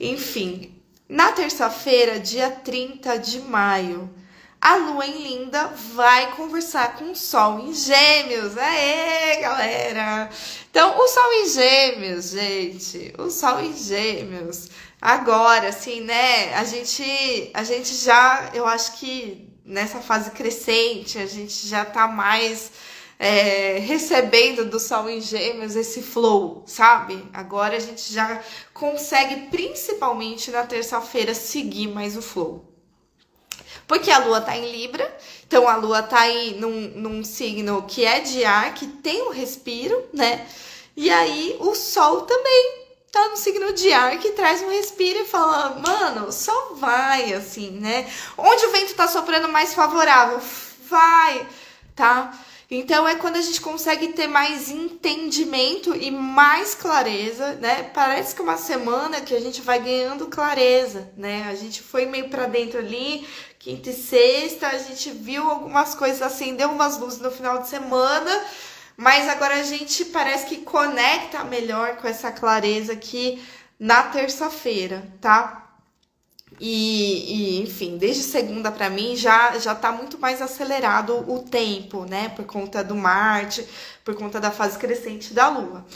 Enfim, 0.00 0.74
na 1.06 1.30
terça-feira, 1.30 2.18
dia 2.18 2.50
30 2.50 3.18
de 3.18 3.40
maio, 3.40 4.08
a 4.60 4.76
lua 4.76 5.06
em 5.06 5.22
Linda 5.22 5.68
vai 5.94 6.32
conversar 6.32 6.96
com 6.96 7.12
o 7.12 7.16
Sol 7.16 7.60
em 7.60 7.72
Gêmeos. 7.72 8.56
Aê, 8.58 9.40
galera! 9.40 10.30
Então, 10.70 10.98
o 10.98 11.08
Sol 11.08 11.32
em 11.32 11.48
Gêmeos, 11.48 12.30
gente, 12.30 13.14
o 13.18 13.30
Sol 13.30 13.60
em 13.60 13.76
Gêmeos 13.76 14.68
agora, 15.00 15.68
assim, 15.68 16.00
né? 16.00 16.54
A 16.54 16.64
gente, 16.64 17.50
a 17.54 17.62
gente 17.62 17.94
já, 17.94 18.50
eu 18.52 18.66
acho 18.66 18.98
que 18.98 19.48
nessa 19.64 20.00
fase 20.00 20.30
crescente, 20.32 21.18
a 21.18 21.26
gente 21.26 21.68
já 21.68 21.84
tá 21.84 22.08
mais 22.08 22.72
é, 23.18 23.78
recebendo 23.78 24.64
do 24.64 24.80
Sol 24.80 25.08
em 25.08 25.20
Gêmeos 25.20 25.76
esse 25.76 26.02
flow, 26.02 26.64
sabe? 26.66 27.24
Agora 27.32 27.76
a 27.76 27.80
gente 27.80 28.12
já 28.12 28.42
consegue, 28.74 29.48
principalmente 29.50 30.50
na 30.50 30.64
terça-feira, 30.64 31.34
seguir 31.34 31.88
mais 31.88 32.16
o 32.16 32.22
flow. 32.22 32.67
Porque 33.88 34.10
a 34.10 34.18
Lua 34.18 34.40
tá 34.40 34.54
em 34.54 34.70
Libra, 34.70 35.16
então 35.46 35.66
a 35.66 35.74
Lua 35.76 36.02
tá 36.02 36.20
aí 36.20 36.54
num, 36.60 36.92
num 36.94 37.24
signo 37.24 37.82
que 37.88 38.04
é 38.04 38.20
de 38.20 38.44
ar, 38.44 38.74
que 38.74 38.86
tem 38.86 39.22
um 39.22 39.30
respiro, 39.30 40.06
né? 40.12 40.46
E 40.94 41.10
aí 41.10 41.56
o 41.58 41.74
Sol 41.74 42.20
também 42.22 42.86
tá 43.10 43.28
no 43.28 43.36
signo 43.38 43.72
de 43.72 43.90
ar 43.90 44.18
que 44.18 44.32
traz 44.32 44.60
um 44.60 44.68
respiro 44.68 45.20
e 45.20 45.24
fala, 45.24 45.80
mano, 45.84 46.30
só 46.30 46.74
vai 46.74 47.32
assim, 47.32 47.70
né? 47.70 48.06
Onde 48.36 48.66
o 48.66 48.72
vento 48.72 48.94
tá 48.94 49.08
soprando 49.08 49.48
mais 49.48 49.72
favorável, 49.72 50.38
vai, 50.88 51.48
tá? 51.96 52.30
Então 52.70 53.08
é 53.08 53.14
quando 53.14 53.36
a 53.36 53.40
gente 53.40 53.62
consegue 53.62 54.08
ter 54.08 54.26
mais 54.26 54.70
entendimento 54.70 55.96
e 55.96 56.10
mais 56.10 56.74
clareza, 56.74 57.54
né? 57.54 57.82
Parece 57.94 58.34
que 58.34 58.42
é 58.42 58.44
uma 58.44 58.58
semana 58.58 59.22
que 59.22 59.34
a 59.34 59.40
gente 59.40 59.62
vai 59.62 59.78
ganhando 59.78 60.26
clareza, 60.26 61.10
né? 61.16 61.46
A 61.48 61.54
gente 61.54 61.80
foi 61.82 62.04
meio 62.04 62.28
para 62.28 62.46
dentro 62.46 62.78
ali, 62.78 63.26
quinta 63.58 63.88
e 63.88 63.94
sexta, 63.94 64.68
a 64.68 64.78
gente 64.78 65.10
viu 65.10 65.48
algumas 65.48 65.94
coisas, 65.94 66.20
acendeu 66.20 66.68
umas 66.70 66.98
luzes 66.98 67.20
no 67.20 67.30
final 67.30 67.58
de 67.62 67.68
semana, 67.68 68.44
mas 68.98 69.26
agora 69.30 69.54
a 69.54 69.62
gente 69.62 70.04
parece 70.04 70.44
que 70.44 70.58
conecta 70.58 71.44
melhor 71.44 71.96
com 71.96 72.06
essa 72.06 72.30
clareza 72.30 72.92
aqui 72.92 73.42
na 73.80 74.02
terça-feira, 74.02 75.10
tá? 75.22 75.67
E, 76.60 77.58
e, 77.58 77.62
enfim, 77.62 77.96
desde 77.96 78.22
segunda 78.22 78.70
para 78.70 78.90
mim 78.90 79.14
já 79.14 79.58
já 79.58 79.74
tá 79.74 79.92
muito 79.92 80.18
mais 80.18 80.42
acelerado 80.42 81.24
o 81.30 81.40
tempo, 81.40 82.04
né? 82.04 82.30
Por 82.30 82.44
conta 82.46 82.82
do 82.82 82.96
Marte, 82.96 83.66
por 84.04 84.14
conta 84.16 84.40
da 84.40 84.50
fase 84.50 84.78
crescente 84.78 85.32
da 85.32 85.48
Lua. 85.48 85.86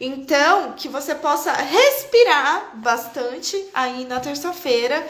Então, 0.00 0.72
que 0.72 0.88
você 0.88 1.14
possa 1.14 1.52
respirar 1.52 2.72
bastante 2.76 3.64
aí 3.72 4.04
na 4.04 4.20
terça-feira 4.20 5.06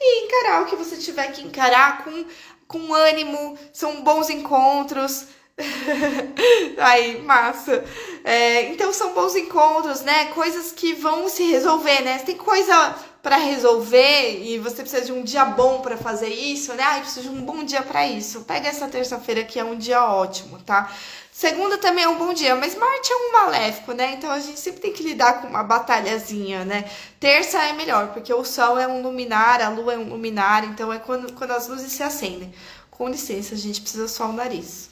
e 0.00 0.24
encarar 0.24 0.62
o 0.62 0.66
que 0.66 0.76
você 0.76 0.96
tiver 0.96 1.30
que 1.32 1.42
encarar 1.42 2.04
com, 2.04 2.24
com 2.66 2.94
ânimo. 2.94 3.58
São 3.72 4.02
bons 4.02 4.30
encontros, 4.30 5.26
Aí, 6.78 7.20
massa. 7.22 7.84
É, 8.24 8.70
então 8.70 8.92
são 8.92 9.12
bons 9.12 9.36
encontros, 9.36 10.02
né? 10.02 10.26
Coisas 10.26 10.72
que 10.72 10.94
vão 10.94 11.28
se 11.28 11.44
resolver, 11.44 12.00
né? 12.02 12.18
tem 12.18 12.36
coisa 12.36 12.96
para 13.22 13.36
resolver 13.36 14.42
e 14.42 14.58
você 14.58 14.82
precisa 14.82 15.04
de 15.04 15.12
um 15.12 15.22
dia 15.22 15.44
bom 15.44 15.80
para 15.80 15.96
fazer 15.96 16.28
isso, 16.28 16.72
né? 16.74 16.82
Ai, 16.82 17.00
preciso 17.00 17.28
de 17.28 17.36
um 17.36 17.42
bom 17.42 17.62
dia 17.64 17.82
para 17.82 18.06
isso. 18.06 18.42
Pega 18.42 18.68
essa 18.68 18.88
terça-feira 18.88 19.44
que 19.44 19.58
é 19.58 19.64
um 19.64 19.76
dia 19.76 20.02
ótimo, 20.04 20.58
tá? 20.62 20.90
Segunda 21.30 21.78
também 21.78 22.04
é 22.04 22.08
um 22.08 22.18
bom 22.18 22.32
dia, 22.32 22.56
mas 22.56 22.74
Marte 22.74 23.12
é 23.12 23.16
um 23.16 23.32
maléfico, 23.32 23.92
né? 23.92 24.14
Então 24.14 24.30
a 24.30 24.40
gente 24.40 24.58
sempre 24.58 24.80
tem 24.80 24.92
que 24.92 25.02
lidar 25.02 25.40
com 25.40 25.48
uma 25.48 25.62
batalhazinha, 25.62 26.64
né? 26.64 26.90
Terça 27.18 27.62
é 27.62 27.72
melhor, 27.72 28.08
porque 28.12 28.32
o 28.32 28.44
Sol 28.44 28.78
é 28.78 28.86
um 28.86 29.02
luminar, 29.02 29.60
a 29.62 29.68
Lua 29.68 29.94
é 29.94 29.98
um 29.98 30.08
luminar, 30.08 30.64
então 30.64 30.92
é 30.92 30.98
quando, 30.98 31.32
quando 31.34 31.52
as 31.52 31.68
luzes 31.68 31.92
se 31.92 32.02
acendem. 32.02 32.52
Com 32.90 33.08
licença, 33.08 33.54
a 33.54 33.58
gente 33.58 33.80
precisa 33.80 34.08
só 34.08 34.26
o 34.28 34.32
nariz. 34.32 34.90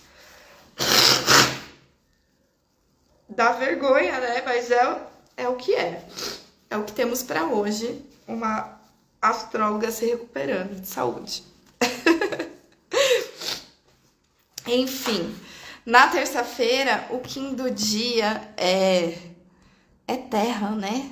Dá 3.29 3.53
vergonha, 3.53 4.19
né? 4.21 4.43
Mas 4.45 4.71
é, 4.71 4.99
é 5.37 5.49
o 5.49 5.57
que 5.57 5.75
é. 5.75 6.03
É 6.71 6.77
o 6.77 6.85
que 6.85 6.93
temos 6.93 7.23
para 7.23 7.45
hoje. 7.47 8.03
Uma 8.27 8.79
astróloga 9.21 9.91
se 9.91 10.07
recuperando 10.07 10.81
de 10.81 10.87
saúde. 10.87 11.43
Enfim, 14.67 15.35
Na 15.87 16.09
terça-feira, 16.09 17.07
o 17.11 17.19
Kim 17.21 17.55
do 17.55 17.71
dia 17.71 18.53
é 18.59 19.17
é 20.07 20.17
terra, 20.17 20.71
né? 20.71 21.11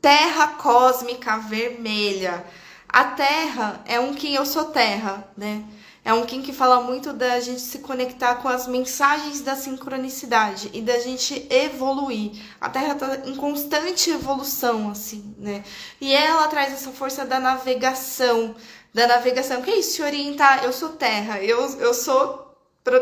Terra 0.00 0.48
cósmica 0.58 1.38
vermelha. 1.38 2.44
A 2.88 3.04
terra 3.04 3.82
é 3.84 3.98
um 3.98 4.14
Kim, 4.14 4.34
eu 4.34 4.46
sou 4.46 4.66
terra, 4.66 5.28
né? 5.36 5.64
É 6.06 6.14
um 6.14 6.24
Kim 6.24 6.40
que 6.40 6.52
fala 6.52 6.80
muito 6.80 7.12
da 7.12 7.40
gente 7.40 7.60
se 7.60 7.80
conectar 7.80 8.36
com 8.36 8.46
as 8.46 8.68
mensagens 8.68 9.40
da 9.40 9.56
sincronicidade 9.56 10.70
e 10.72 10.80
da 10.80 11.00
gente 11.00 11.48
evoluir. 11.50 12.30
A 12.60 12.70
Terra 12.70 12.92
está 12.92 13.28
em 13.28 13.34
constante 13.34 14.10
evolução, 14.10 14.88
assim, 14.88 15.34
né? 15.36 15.64
E 16.00 16.14
ela 16.14 16.46
traz 16.46 16.72
essa 16.72 16.92
força 16.92 17.24
da 17.24 17.40
navegação, 17.40 18.54
da 18.94 19.08
navegação. 19.08 19.60
Que 19.62 19.72
é 19.72 19.78
isso? 19.80 19.96
Se 19.96 20.02
orientar. 20.02 20.62
Eu 20.62 20.72
sou 20.72 20.90
Terra, 20.90 21.42
eu, 21.42 21.58
eu 21.80 21.92
sou 21.92 22.46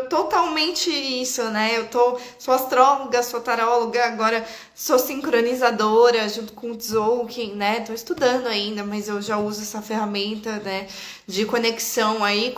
totalmente 0.08 0.90
isso, 0.90 1.44
né? 1.50 1.76
Eu 1.76 1.88
tô, 1.88 2.18
sou 2.38 2.54
astróloga, 2.54 3.22
sou 3.22 3.42
taróloga, 3.42 4.06
agora 4.06 4.42
sou 4.74 4.98
sincronizadora 4.98 6.28
junto 6.28 6.52
com 6.52 6.72
o 6.72 6.76
Tzolk'in, 6.76 7.54
né? 7.54 7.80
Tô 7.80 7.92
estudando 7.92 8.48
ainda, 8.48 8.82
mas 8.82 9.06
eu 9.06 9.22
já 9.22 9.38
uso 9.38 9.62
essa 9.62 9.80
ferramenta, 9.80 10.56
né? 10.58 10.88
De 11.26 11.44
conexão 11.46 12.24
aí, 12.24 12.52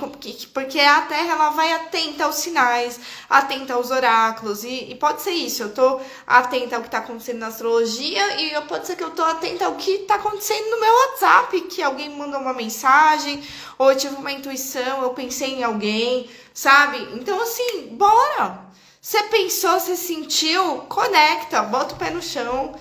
porque 0.54 0.80
a 0.80 1.02
Terra 1.02 1.32
ela 1.34 1.50
vai 1.50 1.72
atenta 1.74 2.24
aos 2.24 2.36
sinais, 2.36 2.98
atenta 3.28 3.74
aos 3.74 3.90
oráculos, 3.90 4.64
e, 4.64 4.90
e 4.90 4.94
pode 4.94 5.20
ser 5.20 5.32
isso, 5.32 5.62
eu 5.62 5.74
tô 5.74 6.00
atenta 6.26 6.76
ao 6.76 6.82
que 6.82 6.90
tá 6.90 6.98
acontecendo 6.98 7.38
na 7.38 7.48
astrologia, 7.48 8.40
e 8.40 8.60
pode 8.62 8.86
ser 8.86 8.96
que 8.96 9.04
eu 9.04 9.10
tô 9.10 9.22
atenta 9.22 9.66
ao 9.66 9.74
que 9.74 9.98
tá 9.98 10.14
acontecendo 10.14 10.70
no 10.70 10.80
meu 10.80 10.92
WhatsApp, 10.94 11.60
que 11.62 11.82
alguém 11.82 12.08
mandou 12.10 12.40
uma 12.40 12.54
mensagem, 12.54 13.42
ou 13.78 13.92
eu 13.92 13.96
tive 13.96 14.16
uma 14.16 14.32
intuição, 14.32 15.02
eu 15.02 15.10
pensei 15.10 15.56
em 15.56 15.62
alguém, 15.62 16.30
sabe? 16.54 16.98
Então, 17.14 17.40
assim, 17.42 17.88
bora! 17.92 18.66
Você 19.06 19.22
pensou, 19.22 19.78
você 19.78 19.94
sentiu, 19.94 20.78
conecta, 20.88 21.62
bota 21.62 21.94
o 21.94 21.96
pé 21.96 22.10
no 22.10 22.20
chão, 22.20 22.74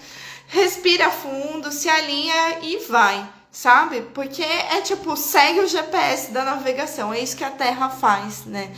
respira 0.48 1.12
fundo, 1.12 1.72
se 1.72 1.88
alinha 1.88 2.62
e 2.64 2.80
vai, 2.90 3.30
sabe? 3.52 4.02
Porque 4.12 4.42
é 4.42 4.82
tipo, 4.82 5.16
segue 5.16 5.60
o 5.60 5.68
GPS 5.68 6.32
da 6.32 6.44
navegação, 6.44 7.14
é 7.14 7.20
isso 7.20 7.38
que 7.38 7.44
a 7.44 7.52
Terra 7.52 7.92
faz, 7.92 8.44
né? 8.44 8.72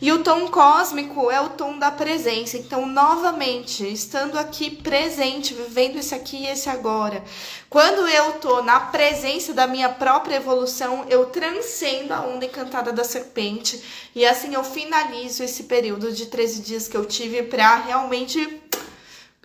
E 0.00 0.12
o 0.12 0.22
tom 0.22 0.46
cósmico 0.48 1.28
é 1.28 1.40
o 1.40 1.48
tom 1.48 1.76
da 1.76 1.90
presença. 1.90 2.56
Então, 2.56 2.86
novamente, 2.86 3.84
estando 3.92 4.38
aqui 4.38 4.70
presente, 4.70 5.52
vivendo 5.52 5.96
esse 5.96 6.14
aqui 6.14 6.36
e 6.36 6.46
esse 6.46 6.68
agora. 6.68 7.24
Quando 7.68 8.06
eu 8.06 8.34
tô 8.34 8.62
na 8.62 8.78
presença 8.78 9.52
da 9.52 9.66
minha 9.66 9.88
própria 9.88 10.36
evolução, 10.36 11.04
eu 11.08 11.26
transcendo 11.26 12.14
a 12.14 12.20
onda 12.20 12.44
encantada 12.44 12.92
da 12.92 13.02
serpente. 13.02 13.82
E 14.14 14.24
assim 14.24 14.54
eu 14.54 14.62
finalizo 14.62 15.42
esse 15.42 15.64
período 15.64 16.12
de 16.12 16.26
13 16.26 16.62
dias 16.62 16.86
que 16.86 16.96
eu 16.96 17.04
tive 17.04 17.42
para 17.42 17.76
realmente 17.76 18.57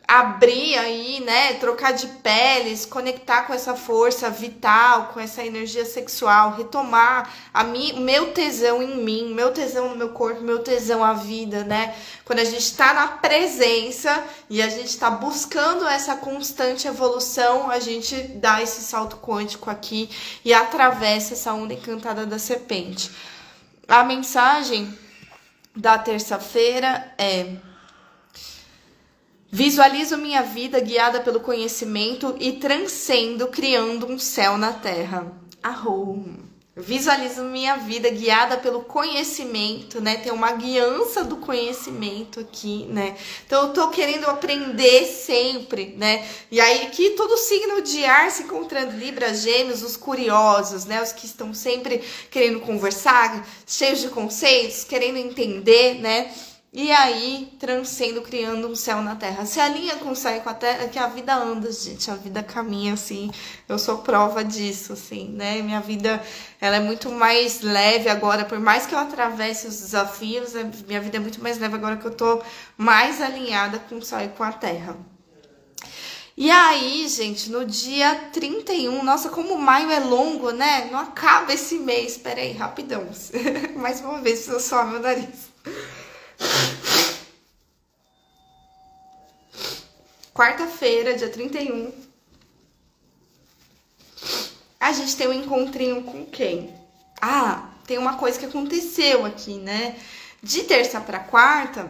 abrir 0.07 0.77
aí, 0.77 1.21
né, 1.21 1.53
trocar 1.53 1.93
de 1.93 2.07
peles, 2.07 2.85
conectar 2.85 3.43
com 3.43 3.53
essa 3.53 3.73
força 3.73 4.29
vital, 4.29 5.09
com 5.13 5.19
essa 5.19 5.43
energia 5.43 5.85
sexual, 5.85 6.55
retomar 6.55 7.29
a 7.53 7.63
mim, 7.63 8.01
meu 8.01 8.33
tesão 8.33 8.83
em 8.83 8.97
mim, 8.97 9.33
meu 9.33 9.51
tesão 9.51 9.89
no 9.89 9.95
meu 9.95 10.09
corpo, 10.09 10.41
meu 10.41 10.59
tesão 10.59 11.03
à 11.03 11.13
vida, 11.13 11.63
né? 11.63 11.95
Quando 12.25 12.39
a 12.39 12.43
gente 12.43 12.59
está 12.59 12.93
na 12.93 13.07
presença 13.07 14.23
e 14.49 14.61
a 14.61 14.69
gente 14.69 14.89
está 14.89 15.09
buscando 15.09 15.87
essa 15.87 16.15
constante 16.15 16.87
evolução, 16.87 17.71
a 17.71 17.79
gente 17.79 18.15
dá 18.15 18.61
esse 18.61 18.81
salto 18.81 19.17
quântico 19.17 19.69
aqui 19.69 20.09
e 20.43 20.53
atravessa 20.53 21.33
essa 21.33 21.53
onda 21.53 21.73
encantada 21.73 22.25
da 22.25 22.37
serpente. 22.37 23.09
A 23.87 24.03
mensagem 24.03 24.97
da 25.75 25.97
terça-feira 25.97 27.13
é 27.17 27.55
Visualizo 29.55 30.17
minha 30.17 30.41
vida 30.41 30.79
guiada 30.79 31.19
pelo 31.19 31.39
conhecimento 31.39 32.35
e 32.39 32.53
transcendo, 32.53 33.49
criando 33.49 34.07
um 34.07 34.17
céu 34.17 34.57
na 34.57 34.73
terra. 34.73 35.31
Arro. 35.61 36.25
Visualizo 36.75 37.43
minha 37.43 37.75
vida 37.75 38.09
guiada 38.09 38.57
pelo 38.57 38.81
conhecimento, 38.81 40.01
né? 40.01 40.17
Tem 40.17 40.31
uma 40.31 40.53
guiança 40.53 41.23
do 41.23 41.35
conhecimento 41.35 42.39
aqui, 42.39 42.87
né? 42.89 43.15
Então 43.45 43.67
eu 43.67 43.73
tô 43.73 43.89
querendo 43.89 44.25
aprender 44.25 45.05
sempre, 45.05 45.93
né? 45.99 46.27
E 46.49 46.59
aí 46.59 46.87
aqui 46.87 47.11
todo 47.11 47.37
signo 47.37 47.83
de 47.83 48.03
ar 48.05 48.31
se 48.31 48.41
encontrando 48.41 48.97
Libra, 48.97 49.35
Gêmeos, 49.35 49.83
os 49.83 49.95
curiosos, 49.95 50.85
né? 50.85 50.99
Os 50.99 51.11
que 51.11 51.27
estão 51.27 51.53
sempre 51.53 52.01
querendo 52.31 52.59
conversar, 52.61 53.47
cheios 53.67 53.99
de 53.99 54.07
conceitos, 54.07 54.83
querendo 54.83 55.17
entender, 55.17 56.01
né? 56.01 56.31
E 56.75 56.91
aí, 56.91 57.55
transcendo, 57.59 58.23
criando 58.23 58.67
um 58.67 58.75
céu 58.75 58.99
na 59.03 59.15
terra. 59.15 59.45
Se 59.45 59.59
alinha 59.59 59.95
com 59.97 60.09
o 60.09 60.15
céu 60.15 60.37
e 60.37 60.39
com 60.39 60.49
a 60.49 60.55
terra, 60.55 60.87
que 60.87 60.97
a 60.97 61.05
vida 61.05 61.35
anda, 61.35 61.71
gente. 61.71 62.09
A 62.09 62.15
vida 62.15 62.41
caminha, 62.41 62.93
assim. 62.93 63.29
Eu 63.69 63.77
sou 63.77 63.99
prova 63.99 64.43
disso, 64.43 64.93
assim, 64.93 65.29
né? 65.29 65.61
Minha 65.61 65.79
vida, 65.79 66.19
ela 66.59 66.77
é 66.77 66.79
muito 66.79 67.11
mais 67.11 67.61
leve 67.61 68.09
agora. 68.09 68.43
Por 68.43 68.59
mais 68.59 68.87
que 68.87 68.95
eu 68.95 68.97
atravesse 68.97 69.67
os 69.67 69.81
desafios, 69.81 70.53
minha 70.87 70.99
vida 70.99 71.17
é 71.17 71.19
muito 71.19 71.43
mais 71.43 71.59
leve 71.59 71.75
agora 71.75 71.95
que 71.95 72.05
eu 72.05 72.15
tô 72.15 72.41
mais 72.75 73.21
alinhada 73.21 73.77
com 73.77 73.97
o 73.97 74.01
céu 74.01 74.21
e 74.21 74.29
com 74.29 74.41
a 74.41 74.51
terra. 74.51 74.97
E 76.35 76.49
aí, 76.49 77.07
gente, 77.07 77.51
no 77.51 77.63
dia 77.63 78.15
31, 78.33 79.03
nossa, 79.03 79.29
como 79.29 79.59
maio 79.59 79.91
é 79.91 79.99
longo, 79.99 80.49
né? 80.49 80.89
Não 80.91 80.97
acaba 80.97 81.53
esse 81.53 81.77
mês. 81.77 82.17
Pera 82.17 82.41
aí, 82.41 82.53
rapidão. 82.53 83.07
mais 83.77 84.01
uma 84.01 84.19
vez, 84.21 84.39
preciso 84.39 84.59
só 84.59 84.83
meu 84.85 84.99
nariz. 84.99 85.53
Quarta-feira, 90.33 91.15
dia 91.15 91.29
31. 91.29 91.91
A 94.79 94.91
gente 94.91 95.15
tem 95.15 95.27
um 95.27 95.33
encontrinho 95.33 96.03
com 96.03 96.25
quem? 96.25 96.73
Ah, 97.21 97.69
tem 97.85 97.97
uma 97.97 98.15
coisa 98.17 98.39
que 98.39 98.45
aconteceu 98.45 99.25
aqui, 99.25 99.53
né? 99.53 99.95
De 100.41 100.63
terça 100.63 100.99
para 100.99 101.19
quarta, 101.19 101.89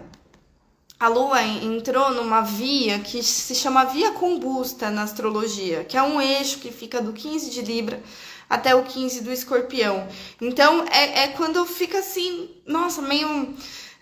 a 0.99 1.07
Lua 1.07 1.41
entrou 1.41 2.11
numa 2.11 2.41
via 2.41 2.99
que 2.99 3.23
se 3.23 3.55
chama 3.55 3.83
via 3.85 4.11
combusta 4.11 4.89
na 4.89 5.03
astrologia, 5.03 5.83
que 5.83 5.97
é 5.97 6.03
um 6.03 6.21
eixo 6.21 6.59
que 6.59 6.71
fica 6.71 7.01
do 7.01 7.11
15 7.11 7.49
de 7.49 7.61
Libra 7.61 8.01
até 8.49 8.75
o 8.75 8.83
15 8.83 9.21
do 9.21 9.31
Escorpião. 9.31 10.07
Então 10.39 10.85
é, 10.91 11.23
é 11.23 11.27
quando 11.29 11.65
fica 11.65 11.99
assim, 11.99 12.49
nossa, 12.65 13.01
meio 13.01 13.53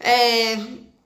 é, 0.02 0.54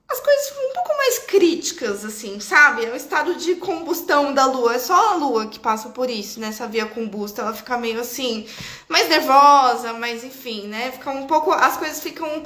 as 0.07 0.19
coisas 0.19 0.53
um 0.69 0.73
pouco 0.73 0.97
mais 0.97 1.19
críticas, 1.19 2.05
assim, 2.05 2.39
sabe? 2.39 2.85
É 2.85 2.91
o 2.91 2.95
estado 2.95 3.35
de 3.35 3.55
combustão 3.55 4.33
da 4.33 4.45
lua. 4.45 4.75
É 4.75 4.79
só 4.79 5.13
a 5.13 5.15
lua 5.15 5.47
que 5.47 5.59
passa 5.59 5.89
por 5.89 6.09
isso, 6.09 6.39
nessa 6.39 6.67
via 6.67 6.85
combusta. 6.85 7.41
Ela 7.41 7.53
fica 7.53 7.77
meio 7.77 7.99
assim, 7.99 8.47
mais 8.87 9.09
nervosa, 9.09 9.93
mas 9.93 10.23
enfim, 10.23 10.67
né? 10.67 10.91
Fica 10.91 11.11
um 11.11 11.27
pouco. 11.27 11.51
As 11.51 11.77
coisas 11.77 11.99
ficam 12.01 12.43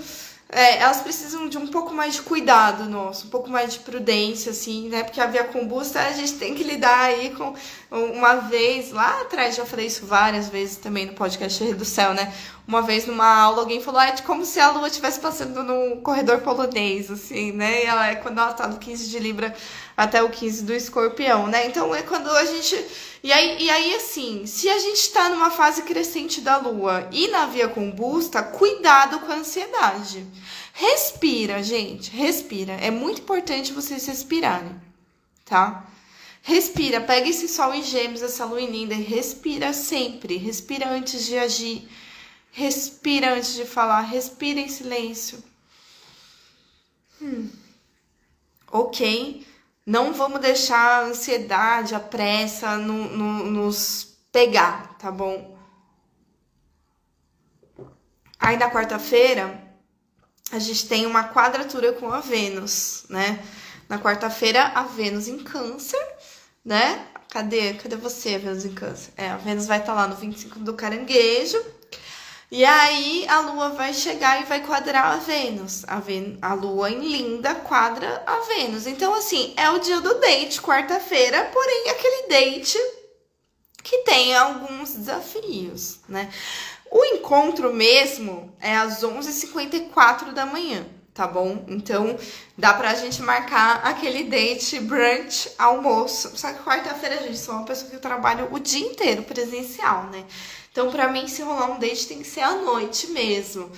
é, 0.52 0.80
elas 0.80 1.02
precisam 1.02 1.48
de 1.48 1.60
um 1.60 1.68
pouco 1.68 1.94
mais 1.94 2.16
de 2.16 2.24
cuidado 2.24 2.86
nosso, 2.90 3.28
um 3.28 3.30
pouco 3.30 3.52
mais 3.52 3.72
de 3.74 3.80
prudência, 3.80 4.52
assim, 4.52 4.90
né? 4.90 5.04
Porque 5.04 5.22
a 5.22 5.28
via 5.28 5.44
combusta 5.44 6.00
a 6.00 6.12
gente 6.12 6.34
tem 6.34 6.56
que 6.56 6.64
lidar 6.64 7.02
aí 7.02 7.30
com 7.36 7.54
uma 7.92 8.36
vez, 8.38 8.92
lá 8.92 9.22
atrás, 9.22 9.56
já 9.56 9.64
falei 9.64 9.86
isso 9.86 10.08
várias 10.08 10.50
vezes 10.50 10.78
também 10.78 11.06
no 11.06 11.14
podcast 11.14 11.64
do 11.76 11.86
Céu, 11.86 12.16
né? 12.16 12.34
Uma 12.70 12.84
vez 12.84 13.08
numa 13.08 13.26
aula 13.26 13.62
alguém 13.62 13.82
falou, 13.82 14.00
ah, 14.00 14.10
é 14.10 14.18
como 14.22 14.46
se 14.46 14.60
a 14.60 14.70
lua 14.70 14.86
estivesse 14.86 15.20
passando 15.20 15.64
num 15.64 16.02
corredor 16.02 16.42
polonês, 16.42 17.10
assim, 17.10 17.52
né? 17.52 17.84
E 17.84 17.88
ela 17.88 18.08
é 18.10 18.16
quando 18.16 18.38
ela 18.38 18.54
tá 18.54 18.68
do 18.68 18.78
15 18.78 19.10
de 19.10 19.18
Libra 19.18 19.56
até 19.98 20.22
o 20.22 20.30
15 20.30 20.66
do 20.66 20.74
escorpião, 20.76 21.48
né? 21.48 21.66
Então 21.66 21.96
é 21.96 22.04
quando 22.04 22.30
a 22.30 22.46
gente 22.46 22.76
e 23.24 23.34
aí, 23.34 23.64
e 23.64 23.72
aí, 23.72 23.96
assim, 23.96 24.46
se 24.46 24.70
a 24.70 24.78
gente 24.78 25.00
está 25.00 25.30
numa 25.30 25.50
fase 25.50 25.82
crescente 25.82 26.42
da 26.42 26.58
lua 26.58 27.10
e 27.12 27.28
na 27.30 27.48
via 27.48 27.68
combusta, 27.68 28.44
cuidado 28.44 29.20
com 29.22 29.32
a 29.32 29.38
ansiedade. 29.38 30.24
Respira, 30.72 31.64
gente, 31.64 32.12
respira. 32.12 32.74
É 32.74 32.92
muito 32.92 33.22
importante 33.22 33.74
vocês 33.74 34.06
respirarem, 34.06 34.80
tá? 35.44 35.88
Respira, 36.44 37.02
pega 37.02 37.28
esse 37.28 37.48
sol 37.48 37.74
em 37.74 37.82
gêmeos, 37.82 38.22
essa 38.22 38.46
lua 38.46 38.62
linda 38.62 38.94
e 38.94 39.02
respira 39.02 39.74
sempre. 39.74 40.38
Respira 40.38 40.88
antes 40.88 41.26
de 41.26 41.36
agir. 41.36 41.90
Respira 42.52 43.34
antes 43.36 43.54
de 43.54 43.66
falar. 43.66 44.02
Respira 44.02 44.60
em 44.60 44.68
silêncio. 44.68 45.44
Hum. 47.22 47.50
Ok? 48.72 49.46
Não 49.86 50.14
vamos 50.14 50.40
deixar 50.40 50.78
a 50.78 51.06
ansiedade, 51.06 51.96
a 51.96 52.00
pressa 52.00 52.78
no, 52.78 53.10
no, 53.10 53.44
nos 53.46 54.18
pegar, 54.32 54.96
tá 55.00 55.12
bom? 55.12 55.58
Aí 58.40 58.56
na 58.56 58.70
quarta-feira, 58.70 59.62
a 60.52 60.60
gente 60.60 60.88
tem 60.88 61.06
uma 61.06 61.30
quadratura 61.30 61.94
com 61.94 62.12
a 62.12 62.20
Vênus, 62.20 63.06
né? 63.10 63.44
Na 63.88 64.00
quarta-feira, 64.00 64.64
a 64.76 64.84
Vênus 64.84 65.28
em 65.28 65.40
Câncer, 65.40 66.00
né? 66.64 67.08
Cadê? 67.30 67.74
Cadê 67.74 67.96
você, 67.96 68.38
Vênus 68.38 68.66
em 68.66 68.74
Câncer? 68.74 69.12
É, 69.18 69.30
a 69.30 69.38
Vênus 69.38 69.66
vai 69.66 69.80
estar 69.80 69.94
tá 69.94 70.02
lá 70.02 70.08
no 70.08 70.16
25 70.16 70.60
do 70.60 70.74
caranguejo. 70.74 71.60
E 72.52 72.66
aí 72.66 73.28
a 73.28 73.42
Lua 73.42 73.70
vai 73.70 73.94
chegar 73.94 74.42
e 74.42 74.46
vai 74.46 74.66
quadrar 74.66 75.14
a 75.14 75.18
Vênus. 75.18 75.84
A, 75.88 76.00
Ven 76.00 76.38
a 76.42 76.56
Lua 76.56 76.90
em 76.90 77.00
linda 77.00 77.54
quadra 77.54 78.24
a 78.26 78.40
Vênus. 78.40 78.88
Então, 78.88 79.14
assim, 79.14 79.54
é 79.56 79.70
o 79.70 79.80
dia 79.80 80.02
do 80.02 80.16
date, 80.16 80.60
quarta-feira, 80.60 81.46
porém 81.54 81.90
aquele 81.90 82.28
date 82.28 82.78
que 83.84 84.00
tem 84.00 84.36
alguns 84.36 84.96
desafios, 84.96 86.00
né? 86.08 86.32
O 86.92 87.06
encontro 87.06 87.72
mesmo 87.72 88.52
é 88.60 88.76
às 88.76 89.04
11h54 89.04 90.34
da 90.34 90.46
manhã, 90.46 90.88
tá 91.14 91.28
bom? 91.28 91.64
Então 91.68 92.18
dá 92.58 92.74
pra 92.74 92.96
gente 92.96 93.22
marcar 93.22 93.82
aquele 93.84 94.24
date, 94.24 94.80
brunch, 94.80 95.52
almoço. 95.58 96.36
Só 96.36 96.52
que 96.52 96.64
quarta-feira, 96.64 97.22
gente, 97.22 97.38
sou 97.38 97.54
uma 97.54 97.66
pessoa 97.66 97.92
que 97.92 97.96
eu 97.96 98.02
trabalho 98.02 98.50
o 98.52 98.60
dia 98.60 98.88
inteiro 98.88 99.22
presencial, 99.22 100.06
né? 100.06 100.26
Então, 100.72 100.92
pra 100.92 101.08
mim, 101.08 101.28
se 101.28 101.42
rolar 101.42 101.72
um 101.72 101.80
date, 101.80 102.08
tem 102.08 102.20
que 102.20 102.28
ser 102.28 102.42
à 102.42 102.54
noite 102.54 103.08
mesmo. 103.08 103.72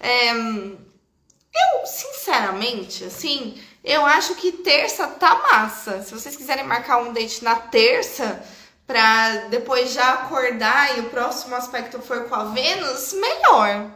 É... 0.00 0.32
Eu, 0.32 1.86
sinceramente, 1.86 3.04
assim, 3.04 3.60
eu 3.82 4.04
acho 4.04 4.34
que 4.34 4.52
terça 4.52 5.06
tá 5.06 5.34
massa. 5.34 6.02
Se 6.02 6.12
vocês 6.12 6.36
quiserem 6.36 6.64
marcar 6.64 6.98
um 6.98 7.12
date 7.12 7.42
na 7.42 7.56
terça 7.56 8.44
para 8.86 9.48
depois 9.48 9.92
já 9.92 10.14
acordar 10.14 10.96
e 10.96 11.00
o 11.00 11.10
próximo 11.10 11.54
aspecto 11.54 12.00
for 12.00 12.24
com 12.24 12.34
a 12.34 12.44
Vênus, 12.44 13.12
melhor. 13.12 13.90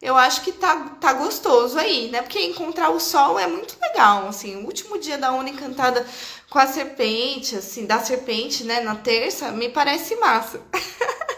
Eu 0.00 0.16
acho 0.16 0.42
que 0.42 0.52
tá, 0.52 0.96
tá 1.00 1.12
gostoso 1.12 1.78
aí, 1.78 2.10
né? 2.10 2.22
Porque 2.22 2.40
encontrar 2.40 2.90
o 2.90 3.00
sol 3.00 3.38
é 3.38 3.46
muito 3.46 3.76
legal, 3.80 4.28
assim. 4.28 4.56
O 4.56 4.66
último 4.66 4.98
dia 4.98 5.16
da 5.16 5.32
Ona 5.32 5.48
encantada 5.48 6.06
com 6.50 6.58
a 6.58 6.66
serpente, 6.66 7.56
assim, 7.56 7.86
da 7.86 7.98
serpente, 8.00 8.64
né, 8.64 8.80
na 8.80 8.94
terça, 8.94 9.50
me 9.50 9.68
parece 9.68 10.16
massa. 10.16 10.60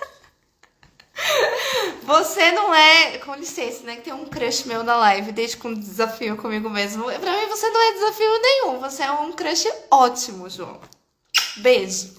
Você 2.03 2.53
não 2.53 2.75
é, 2.75 3.19
com 3.19 3.35
licença, 3.35 3.85
né? 3.85 3.97
Que 3.97 4.03
tem 4.03 4.13
um 4.13 4.25
crush 4.25 4.65
meu 4.67 4.83
na 4.83 4.97
live, 4.97 5.33
desde 5.33 5.57
com 5.57 5.75
desafio 5.75 6.37
comigo 6.37 6.71
mesmo. 6.71 7.05
Pra 7.05 7.33
mim, 7.33 7.47
você 7.49 7.69
não 7.71 7.81
é 7.81 7.93
desafio 7.93 8.43
nenhum. 8.43 8.79
Você 8.81 9.03
é 9.03 9.11
um 9.11 9.33
crush 9.33 9.69
ótimo, 9.91 10.49
João. 10.49 10.81
Beijo. 11.59 12.15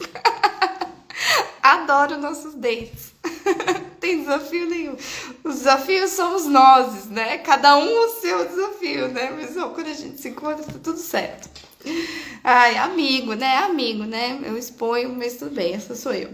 Adoro 1.62 2.18
nossos 2.18 2.53
dates. 2.55 3.14
Tem 3.99 4.20
desafio 4.20 4.66
nenhum. 4.68 4.95
Os 5.43 5.55
desafios 5.55 6.12
somos 6.12 6.45
nós, 6.45 7.05
né? 7.07 7.38
Cada 7.39 7.76
um 7.76 8.05
o 8.05 8.10
seu 8.22 8.47
desafio, 8.47 9.07
né? 9.10 9.32
Mas 9.32 9.53
quando 9.53 9.88
a 9.88 9.93
gente 9.93 10.22
se 10.22 10.30
encontra, 10.30 10.64
tá 10.64 10.80
tudo 10.82 10.97
certo. 10.97 11.49
Ai, 12.43 12.78
amigo, 12.78 13.34
né? 13.34 13.57
Amigo, 13.57 14.03
né? 14.03 14.39
Eu 14.43 14.57
exponho, 14.57 15.10
mas 15.10 15.36
tudo 15.38 15.51
bem, 15.51 15.74
essa 15.74 15.95
sou 15.95 16.14
eu. 16.14 16.34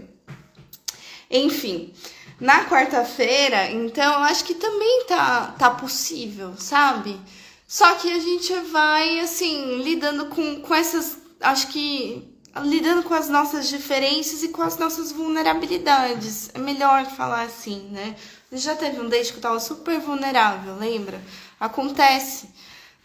Enfim, 1.30 1.92
na 2.38 2.66
quarta-feira, 2.66 3.70
então, 3.70 4.12
eu 4.12 4.20
acho 4.20 4.44
que 4.44 4.54
também 4.54 5.04
tá, 5.06 5.54
tá 5.58 5.70
possível, 5.70 6.54
sabe? 6.58 7.18
Só 7.66 7.94
que 7.94 8.12
a 8.12 8.18
gente 8.18 8.52
vai, 8.70 9.20
assim, 9.20 9.82
lidando 9.82 10.26
com, 10.26 10.60
com 10.60 10.74
essas. 10.74 11.18
Acho 11.40 11.68
que 11.68 12.36
lidando 12.62 13.02
com 13.02 13.14
as 13.14 13.28
nossas 13.28 13.68
diferenças 13.68 14.42
e 14.42 14.48
com 14.48 14.62
as 14.62 14.78
nossas 14.78 15.12
vulnerabilidades. 15.12 16.50
É 16.54 16.58
melhor 16.58 17.06
falar 17.06 17.42
assim, 17.42 17.88
né? 17.90 18.16
Já 18.52 18.76
teve 18.76 19.00
um 19.00 19.08
date 19.08 19.32
que 19.32 19.38
eu 19.38 19.42
tava 19.42 19.58
super 19.58 19.98
vulnerável, 19.98 20.76
lembra? 20.76 21.20
Acontece, 21.58 22.50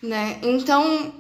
né? 0.02 0.40
Então, 0.44 1.14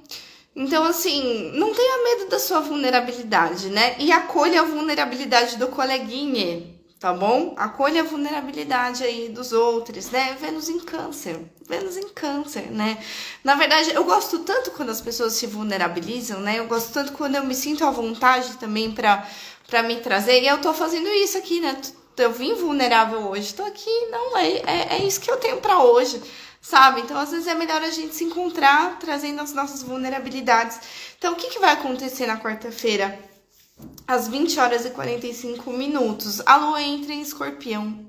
então 0.55 0.83
assim, 0.83 1.51
não 1.55 1.73
tenha 1.73 2.03
medo 2.03 2.29
da 2.29 2.39
sua 2.39 2.59
vulnerabilidade, 2.59 3.69
né? 3.69 3.95
E 3.99 4.11
acolha 4.11 4.61
a 4.61 4.65
vulnerabilidade 4.65 5.57
do 5.57 5.67
coleguinha 5.69 6.70
tá 7.01 7.11
bom? 7.11 7.55
Acolha 7.57 8.01
a 8.01 8.05
vulnerabilidade 8.05 9.03
aí 9.03 9.27
dos 9.27 9.51
outros, 9.51 10.11
né? 10.11 10.37
Vênus 10.39 10.69
em 10.69 10.79
câncer, 10.79 11.35
Vênus 11.67 11.97
em 11.97 12.07
câncer, 12.09 12.69
né? 12.71 13.03
Na 13.43 13.55
verdade, 13.55 13.91
eu 13.91 14.03
gosto 14.03 14.39
tanto 14.39 14.69
quando 14.69 14.91
as 14.91 15.01
pessoas 15.01 15.33
se 15.33 15.47
vulnerabilizam, 15.47 16.39
né? 16.39 16.59
Eu 16.59 16.67
gosto 16.67 16.93
tanto 16.93 17.13
quando 17.13 17.35
eu 17.35 17.43
me 17.43 17.55
sinto 17.55 17.83
à 17.83 17.89
vontade 17.89 18.55
também 18.57 18.91
para 18.91 19.27
para 19.67 19.81
me 19.83 19.95
trazer, 20.01 20.43
e 20.43 20.47
eu 20.47 20.59
tô 20.59 20.73
fazendo 20.73 21.07
isso 21.07 21.37
aqui, 21.37 21.59
né? 21.59 21.79
Eu 22.17 22.33
vim 22.33 22.53
vulnerável 22.53 23.29
hoje, 23.29 23.53
tô 23.53 23.63
aqui, 23.63 23.89
não, 24.11 24.37
é, 24.37 24.49
é, 24.57 24.87
é 24.97 25.05
isso 25.05 25.21
que 25.21 25.31
eu 25.31 25.37
tenho 25.37 25.57
para 25.61 25.81
hoje, 25.81 26.21
sabe? 26.61 27.01
Então, 27.01 27.17
às 27.17 27.31
vezes 27.31 27.47
é 27.47 27.55
melhor 27.55 27.81
a 27.81 27.89
gente 27.89 28.13
se 28.13 28.25
encontrar 28.25 28.99
trazendo 28.99 29.41
as 29.41 29.53
nossas 29.53 29.81
vulnerabilidades. 29.81 30.79
Então, 31.17 31.33
o 31.33 31.35
que, 31.35 31.49
que 31.49 31.59
vai 31.59 31.71
acontecer 31.71 32.27
na 32.27 32.37
quarta-feira? 32.37 33.30
Às 34.07 34.27
20 34.27 34.59
horas 34.59 34.85
e 34.85 34.89
45 34.89 35.71
minutos, 35.71 36.41
a 36.45 36.57
lua 36.57 36.81
entra 36.81 37.13
em 37.13 37.21
escorpião. 37.21 38.05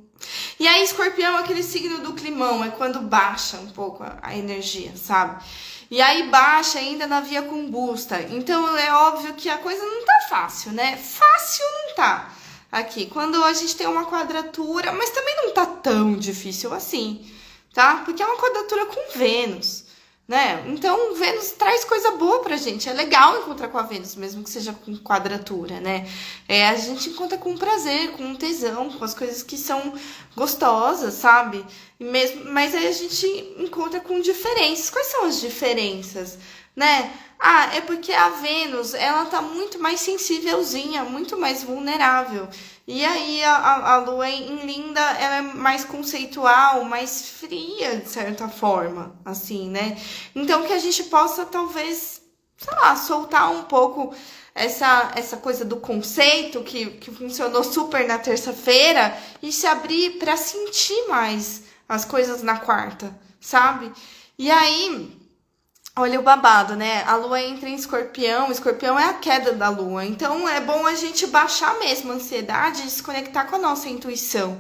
E 0.59 0.67
aí, 0.67 0.83
escorpião 0.83 1.37
é 1.37 1.41
aquele 1.41 1.63
signo 1.63 1.99
do 1.99 2.13
climão, 2.13 2.65
é 2.65 2.71
quando 2.71 3.01
baixa 3.01 3.57
um 3.57 3.69
pouco 3.69 4.05
a, 4.23 4.37
energia, 4.37 4.93
sabe? 4.97 5.43
E 5.91 6.01
aí 6.01 6.29
baixa 6.29 6.79
ainda 6.79 7.07
na 7.07 7.21
via 7.21 7.43
combusta. 7.43 8.23
Então 8.31 8.77
é 8.79 8.95
óbvio 8.95 9.35
que 9.35 9.51
a 9.51 9.59
coisa 9.59 9.85
não 9.85 10.05
tá 10.05 10.21
fácil, 10.29 10.73
né? 10.73 10.97
Fácil 10.97 11.65
não 11.65 11.95
tá 11.95 12.33
aqui. 12.71 13.07
Quando 13.07 13.43
a 13.45 13.53
gente 13.53 13.77
tem 13.77 13.87
uma 13.87 14.07
quadratura, 14.07 14.91
mas 14.93 15.11
também 15.11 15.37
não 15.37 15.53
tá 15.53 15.67
tão 15.67 16.15
difícil 16.17 16.73
assim, 16.73 17.31
tá? 17.75 17.97
Porque 18.07 18.23
é 18.23 18.27
uma 18.27 18.39
quadratura 18.39 18.87
com 18.87 19.19
Vênus 19.19 19.85
né? 20.27 20.65
Então, 20.69 21.15
Vênus 21.15 21.51
traz 21.53 21.85
coisa 21.85 22.13
boa 22.13 22.41
pra 22.41 22.57
gente. 22.57 22.89
É 22.89 22.93
legal 22.93 23.39
encontrar 23.41 23.69
com 23.69 23.79
a 23.79 23.83
Vênus, 23.83 24.15
mesmo 24.15 24.43
que 24.43 24.51
seja 24.51 24.73
com 24.73 24.97
quadratura, 24.97 25.81
né? 25.81 26.09
É, 26.49 26.69
a 26.69 26.77
gente 26.77 27.11
encontra 27.11 27.37
com 27.37 27.57
prazer, 27.57 28.13
com 28.13 28.35
tesão, 28.35 28.91
com 28.91 29.05
as 29.05 29.15
coisas 29.15 29.43
que 29.43 29.59
são 29.59 29.93
gostosas, 30.37 31.15
sabe? 31.15 31.65
E 31.99 32.05
mesmo, 32.05 32.45
mas 32.47 32.75
aí 32.75 32.87
a 32.87 32.93
gente 32.93 33.27
encontra 33.59 34.01
com 34.01 34.21
diferenças. 34.21 34.91
Quais 34.91 35.09
são 35.09 35.25
as 35.25 35.41
diferenças, 35.41 36.39
né? 36.75 37.13
Ah, 37.39 37.75
é 37.75 37.81
porque 37.81 38.13
a 38.13 38.29
Vênus, 38.29 38.95
ela 38.95 39.25
tá 39.27 39.43
muito 39.43 39.79
mais 39.79 40.01
sensívelzinha, 40.01 41.03
muito 41.05 41.37
mais 41.37 41.65
vulnerável. 41.65 42.49
E 42.87 43.05
aí 43.05 43.43
a, 43.43 43.95
a, 43.95 43.97
lua 43.99 44.29
em 44.29 44.65
Linda 44.65 45.01
ela 45.01 45.37
é 45.37 45.43
mais 45.43 45.85
conceitual, 45.85 46.85
mais 46.85 47.31
fria, 47.31 47.97
de 47.97 48.09
certa 48.09 48.49
forma, 48.49 49.15
assim, 49.25 49.69
né? 49.69 50.01
Então 50.35 50.65
que 50.65 50.73
a 50.73 50.79
gente 50.79 51.03
possa 51.05 51.45
talvez, 51.45 52.23
sei 52.57 52.75
lá, 52.75 52.95
soltar 52.95 53.51
um 53.51 53.65
pouco 53.65 54.15
essa, 54.55 55.13
essa 55.17 55.37
coisa 55.37 55.65
do 55.65 55.77
conceito 55.77 56.63
que, 56.63 56.91
que 56.91 57.11
funcionou 57.11 57.65
super 57.65 58.07
na 58.07 58.19
terça-feira 58.19 59.17
e 59.43 59.51
se 59.51 59.67
abrir 59.67 60.19
para 60.19 60.37
sentir 60.37 61.09
mais 61.09 61.65
as 61.89 62.05
coisas 62.05 62.43
na 62.43 62.59
quarta, 62.59 63.19
sabe? 63.41 63.93
E 64.39 64.51
aí 64.51 65.22
Olha 65.95 66.19
o 66.19 66.23
babado, 66.23 66.75
né? 66.75 67.05
A 67.05 67.17
lua 67.17 67.43
entra 67.43 67.69
em 67.69 67.75
escorpião, 67.75 68.51
escorpião 68.51 68.99
é 68.99 69.11
a 69.11 69.13
queda 69.13 69.53
da 69.53 69.69
lua. 69.69 70.07
Então 70.07 70.49
é 70.49 70.59
bom 70.59 70.87
a 70.87 70.95
gente 70.95 71.27
baixar 71.27 71.79
mesmo 71.79 72.11
a 72.11 72.15
ansiedade 72.15 72.87
e 72.87 72.91
se 72.91 73.03
conectar 73.03 73.45
com 73.45 73.57
a 73.57 73.59
nossa 73.59 73.91
intuição. 73.91 74.59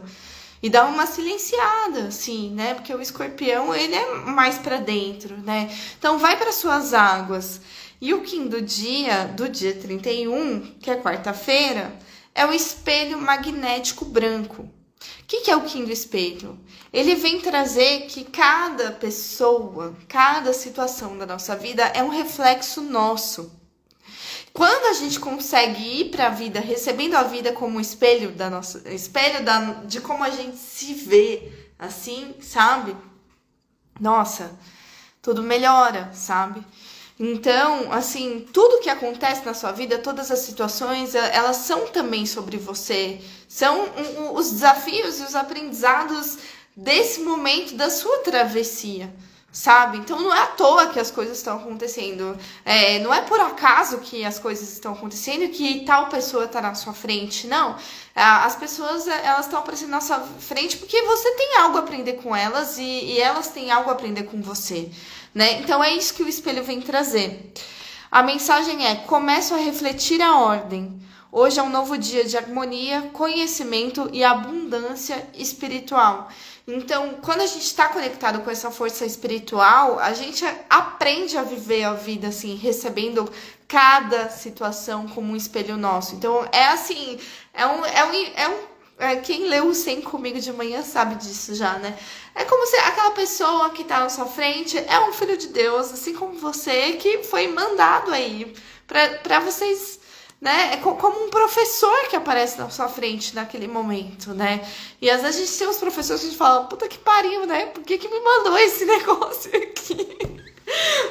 E 0.62 0.68
dar 0.68 0.84
uma 0.84 1.06
silenciada, 1.06 2.08
assim, 2.08 2.50
né? 2.50 2.74
Porque 2.74 2.94
o 2.94 3.00
escorpião, 3.00 3.74
ele 3.74 3.94
é 3.94 4.14
mais 4.16 4.58
para 4.58 4.76
dentro, 4.76 5.38
né? 5.38 5.74
Então 5.98 6.18
vai 6.18 6.36
para 6.36 6.52
suas 6.52 6.92
águas. 6.92 7.62
E 7.98 8.12
o 8.12 8.20
Kim 8.20 8.46
do 8.46 8.60
dia, 8.60 9.24
do 9.24 9.48
dia 9.48 9.74
31, 9.74 10.74
que 10.80 10.90
é 10.90 11.00
quarta-feira, 11.00 11.96
é 12.34 12.44
o 12.44 12.52
espelho 12.52 13.18
magnético 13.18 14.04
branco. 14.04 14.64
O 14.64 15.24
que, 15.26 15.40
que 15.40 15.50
é 15.50 15.56
o 15.56 15.62
Kim 15.62 15.86
do 15.86 15.92
espelho? 15.92 16.58
Ele 16.92 17.14
vem 17.14 17.40
trazer 17.40 18.02
que 18.02 18.22
cada 18.24 18.92
pessoa, 18.92 19.96
cada 20.08 20.52
situação 20.52 21.16
da 21.16 21.24
nossa 21.24 21.56
vida 21.56 21.82
é 21.94 22.02
um 22.02 22.10
reflexo 22.10 22.82
nosso. 22.82 23.50
Quando 24.52 24.84
a 24.86 24.92
gente 24.92 25.18
consegue 25.18 26.00
ir 26.00 26.10
para 26.10 26.26
a 26.26 26.30
vida 26.30 26.60
recebendo 26.60 27.14
a 27.14 27.22
vida 27.22 27.52
como 27.52 27.80
espelho 27.80 28.32
da 28.32 28.50
nossa, 28.50 28.86
espelho 28.92 29.42
da, 29.42 29.60
de 29.84 30.00
como 30.02 30.22
a 30.22 30.28
gente 30.28 30.58
se 30.58 30.92
vê, 30.92 31.50
assim, 31.78 32.34
sabe? 32.40 32.94
Nossa, 33.98 34.52
tudo 35.22 35.42
melhora, 35.42 36.10
sabe? 36.12 36.62
Então, 37.18 37.90
assim, 37.92 38.46
tudo 38.52 38.80
que 38.80 38.90
acontece 38.90 39.44
na 39.44 39.54
sua 39.54 39.72
vida, 39.72 39.98
todas 39.98 40.30
as 40.30 40.40
situações, 40.40 41.14
elas 41.14 41.56
são 41.58 41.86
também 41.86 42.26
sobre 42.26 42.56
você. 42.56 43.20
São 43.48 43.88
os 44.34 44.50
desafios 44.50 45.20
e 45.20 45.22
os 45.22 45.34
aprendizados 45.34 46.38
desse 46.76 47.20
momento 47.20 47.74
da 47.74 47.90
sua 47.90 48.18
travessia, 48.18 49.12
sabe? 49.50 49.98
Então 49.98 50.20
não 50.20 50.34
é 50.34 50.40
à 50.40 50.46
toa 50.46 50.86
que 50.88 50.98
as 50.98 51.10
coisas 51.10 51.36
estão 51.36 51.56
acontecendo. 51.58 52.36
É, 52.64 52.98
não 53.00 53.12
é 53.12 53.20
por 53.22 53.38
acaso 53.40 53.98
que 53.98 54.24
as 54.24 54.38
coisas 54.38 54.72
estão 54.72 54.92
acontecendo 54.92 55.44
e 55.44 55.48
que 55.48 55.84
tal 55.84 56.08
pessoa 56.08 56.44
está 56.44 56.60
na 56.60 56.74
sua 56.74 56.92
frente. 56.92 57.46
Não. 57.46 57.76
As 58.14 58.56
pessoas 58.56 59.06
elas 59.06 59.46
estão 59.46 59.60
aparecendo 59.60 59.90
na 59.90 60.00
sua 60.00 60.20
frente 60.20 60.76
porque 60.76 61.02
você 61.02 61.30
tem 61.32 61.56
algo 61.58 61.76
a 61.76 61.80
aprender 61.80 62.14
com 62.14 62.34
elas 62.34 62.78
e, 62.78 62.82
e 62.82 63.20
elas 63.20 63.48
têm 63.48 63.70
algo 63.70 63.90
a 63.90 63.92
aprender 63.92 64.24
com 64.24 64.40
você 64.40 64.90
né? 65.34 65.60
Então 65.60 65.82
é 65.82 65.94
isso 65.94 66.14
que 66.14 66.22
o 66.22 66.28
espelho 66.28 66.62
vem 66.62 66.80
trazer. 66.80 67.52
A 68.10 68.22
mensagem 68.22 68.86
é: 68.86 68.96
começo 68.96 69.54
a 69.54 69.58
refletir 69.58 70.20
a 70.20 70.38
ordem. 70.38 71.00
Hoje 71.30 71.58
é 71.58 71.62
um 71.62 71.70
novo 71.70 71.96
dia 71.96 72.24
de 72.24 72.36
harmonia, 72.36 73.08
conhecimento 73.12 74.10
e 74.12 74.22
abundância 74.22 75.26
espiritual. 75.34 76.28
Então, 76.66 77.18
quando 77.22 77.40
a 77.40 77.46
gente 77.46 77.64
está 77.64 77.88
conectado 77.88 78.40
com 78.40 78.50
essa 78.50 78.70
força 78.70 79.04
espiritual, 79.04 79.98
a 79.98 80.12
gente 80.12 80.44
aprende 80.70 81.36
a 81.36 81.42
viver 81.42 81.84
a 81.84 81.94
vida 81.94 82.28
assim, 82.28 82.54
recebendo 82.54 83.30
cada 83.66 84.28
situação 84.28 85.08
como 85.08 85.32
um 85.32 85.36
espelho 85.36 85.76
nosso. 85.76 86.14
Então, 86.14 86.48
é 86.52 86.68
assim, 86.68 87.18
é 87.52 87.66
um, 87.66 87.84
é 87.84 88.04
um, 88.04 88.12
é 88.36 88.48
um 88.48 88.72
é, 88.98 89.16
quem 89.16 89.48
leu 89.48 89.66
o 89.66 89.74
100 89.74 90.02
comigo 90.02 90.38
de 90.38 90.52
manhã 90.52 90.82
sabe 90.82 91.16
disso 91.16 91.54
já, 91.56 91.72
né? 91.78 91.98
É 92.36 92.44
como 92.44 92.64
se 92.66 92.76
aquela 92.76 93.10
pessoa 93.10 93.70
que 93.70 93.82
tá 93.82 93.98
na 93.98 94.08
sua 94.08 94.26
frente 94.26 94.78
é 94.78 95.00
um 95.00 95.12
filho 95.12 95.36
de 95.36 95.48
Deus, 95.48 95.92
assim 95.92 96.14
como 96.14 96.38
você, 96.38 96.92
que 96.92 97.24
foi 97.24 97.48
mandado 97.48 98.12
aí 98.12 98.54
para 98.86 99.40
vocês 99.40 99.98
né? 100.42 100.72
É 100.72 100.76
como 100.78 101.24
um 101.24 101.30
professor 101.30 102.08
que 102.08 102.16
aparece 102.16 102.58
na 102.58 102.68
sua 102.68 102.88
frente 102.88 103.32
naquele 103.32 103.68
momento, 103.68 104.34
né? 104.34 104.68
E 105.00 105.08
às 105.08 105.22
vezes 105.22 105.36
a 105.40 105.44
gente 105.44 105.56
tem 105.56 105.68
uns 105.68 105.76
professores 105.76 106.20
que 106.20 106.26
a 106.26 106.30
gente 106.30 106.38
fala, 106.38 106.64
puta 106.64 106.88
que 106.88 106.98
pariu, 106.98 107.46
né? 107.46 107.66
Por 107.66 107.84
que, 107.84 107.96
que 107.96 108.08
me 108.08 108.18
mandou 108.18 108.58
esse 108.58 108.84
negócio 108.84 109.56
aqui? 109.56 110.42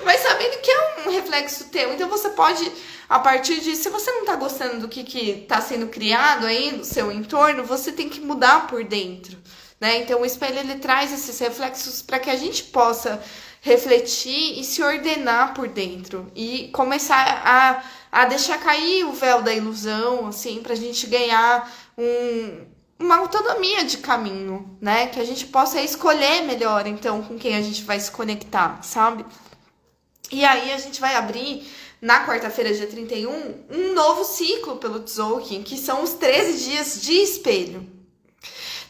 Mas 0.04 0.20
sabendo 0.20 0.60
que 0.62 0.70
é 0.70 1.04
um 1.08 1.12
reflexo 1.12 1.70
teu, 1.70 1.94
então 1.94 2.10
você 2.10 2.32
pode, 2.32 2.70
a 3.08 3.20
partir 3.20 3.62
disso, 3.62 3.84
se 3.84 3.90
você 3.90 4.12
não 4.12 4.26
tá 4.26 4.36
gostando 4.36 4.82
do 4.82 4.90
que, 4.90 5.02
que 5.06 5.46
tá 5.48 5.62
sendo 5.62 5.88
criado 5.88 6.46
aí 6.46 6.74
no 6.74 6.84
seu 6.84 7.10
entorno, 7.10 7.64
você 7.64 7.94
tem 7.94 8.10
que 8.10 8.20
mudar 8.20 8.68
por 8.68 8.84
dentro, 8.84 9.38
né? 9.80 10.00
Então 10.00 10.20
o 10.20 10.26
espelho 10.26 10.60
ele 10.60 10.76
traz 10.76 11.14
esses 11.14 11.40
reflexos 11.40 12.02
para 12.02 12.20
que 12.20 12.30
a 12.30 12.36
gente 12.36 12.66
possa 12.66 13.24
refletir 13.62 14.60
e 14.60 14.64
se 14.66 14.84
ordenar 14.84 15.54
por 15.54 15.70
dentro 15.70 16.30
e 16.36 16.70
começar 16.74 17.44
a 17.46 17.84
a 18.12 18.26
deixar 18.26 18.60
cair 18.60 19.06
o 19.06 19.14
véu 19.14 19.42
da 19.42 19.54
ilusão, 19.54 20.28
assim, 20.28 20.62
pra 20.62 20.76
gente 20.76 21.08
ganhar 21.08 21.72
um, 21.98 22.66
uma 23.00 23.18
autonomia 23.18 23.86
de 23.86 23.98
caminho, 23.98 24.78
né? 24.82 25.08
Que 25.08 25.20
a 25.20 25.26
gente 25.26 25.46
possa 25.48 25.82
escolher 25.82 26.42
melhor, 26.42 26.86
então, 26.86 27.22
com 27.24 27.38
quem 27.38 27.56
a 27.56 27.62
gente 27.62 27.84
vai 27.84 28.00
se 28.00 28.12
conectar, 28.12 28.84
sabe? 28.84 29.26
E 30.32 30.44
aí 30.44 30.72
a 30.74 30.78
gente 30.78 31.00
vai 31.00 31.16
abrir 31.16 31.66
na 32.02 32.26
quarta-feira, 32.26 32.74
dia 32.74 32.88
31, 32.88 33.66
um 33.70 33.94
novo 33.94 34.24
ciclo 34.24 34.78
pelo 34.78 35.02
Tzolk'in, 35.02 35.62
que 35.64 35.78
são 35.78 36.04
os 36.04 36.14
13 36.14 36.70
dias 36.70 37.02
de 37.02 37.14
espelho. 37.14 38.01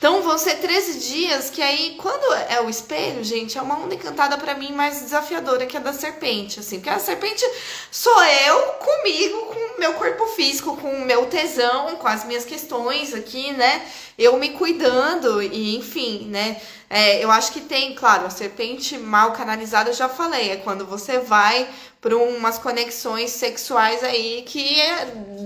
Então 0.01 0.23
vão 0.23 0.35
ser 0.35 0.55
13 0.55 0.97
dias 0.97 1.51
que 1.51 1.61
aí, 1.61 1.95
quando 1.95 2.33
é 2.49 2.59
o 2.59 2.67
espelho, 2.67 3.23
gente, 3.23 3.55
é 3.55 3.61
uma 3.61 3.77
onda 3.77 3.93
encantada 3.93 4.35
para 4.35 4.55
mim 4.55 4.73
mais 4.73 4.99
desafiadora 4.99 5.67
que 5.67 5.77
a 5.77 5.79
da 5.79 5.93
serpente, 5.93 6.59
assim. 6.59 6.77
Porque 6.77 6.89
a 6.89 6.97
serpente 6.97 7.45
sou 7.91 8.23
eu 8.23 8.59
comigo, 8.79 9.45
com 9.45 9.59
o 9.59 9.79
meu 9.79 9.93
corpo 9.93 10.25
físico, 10.25 10.75
com 10.77 10.91
o 10.91 11.05
meu 11.05 11.27
tesão, 11.27 11.97
com 11.97 12.07
as 12.07 12.23
minhas 12.23 12.43
questões 12.43 13.13
aqui, 13.13 13.53
né? 13.53 13.85
Eu 14.21 14.37
me 14.37 14.49
cuidando 14.49 15.41
e, 15.41 15.75
enfim, 15.75 16.27
né? 16.29 16.61
É, 16.89 17.23
eu 17.23 17.31
acho 17.31 17.53
que 17.53 17.61
tem, 17.61 17.95
claro, 17.95 18.25
a 18.25 18.29
serpente 18.29 18.97
mal 18.97 19.31
canalizada, 19.31 19.89
eu 19.89 19.93
já 19.93 20.09
falei, 20.09 20.51
é 20.51 20.57
quando 20.57 20.85
você 20.85 21.19
vai 21.19 21.67
por 22.01 22.13
umas 22.13 22.57
conexões 22.57 23.29
sexuais 23.29 24.03
aí 24.03 24.43
que 24.45 24.75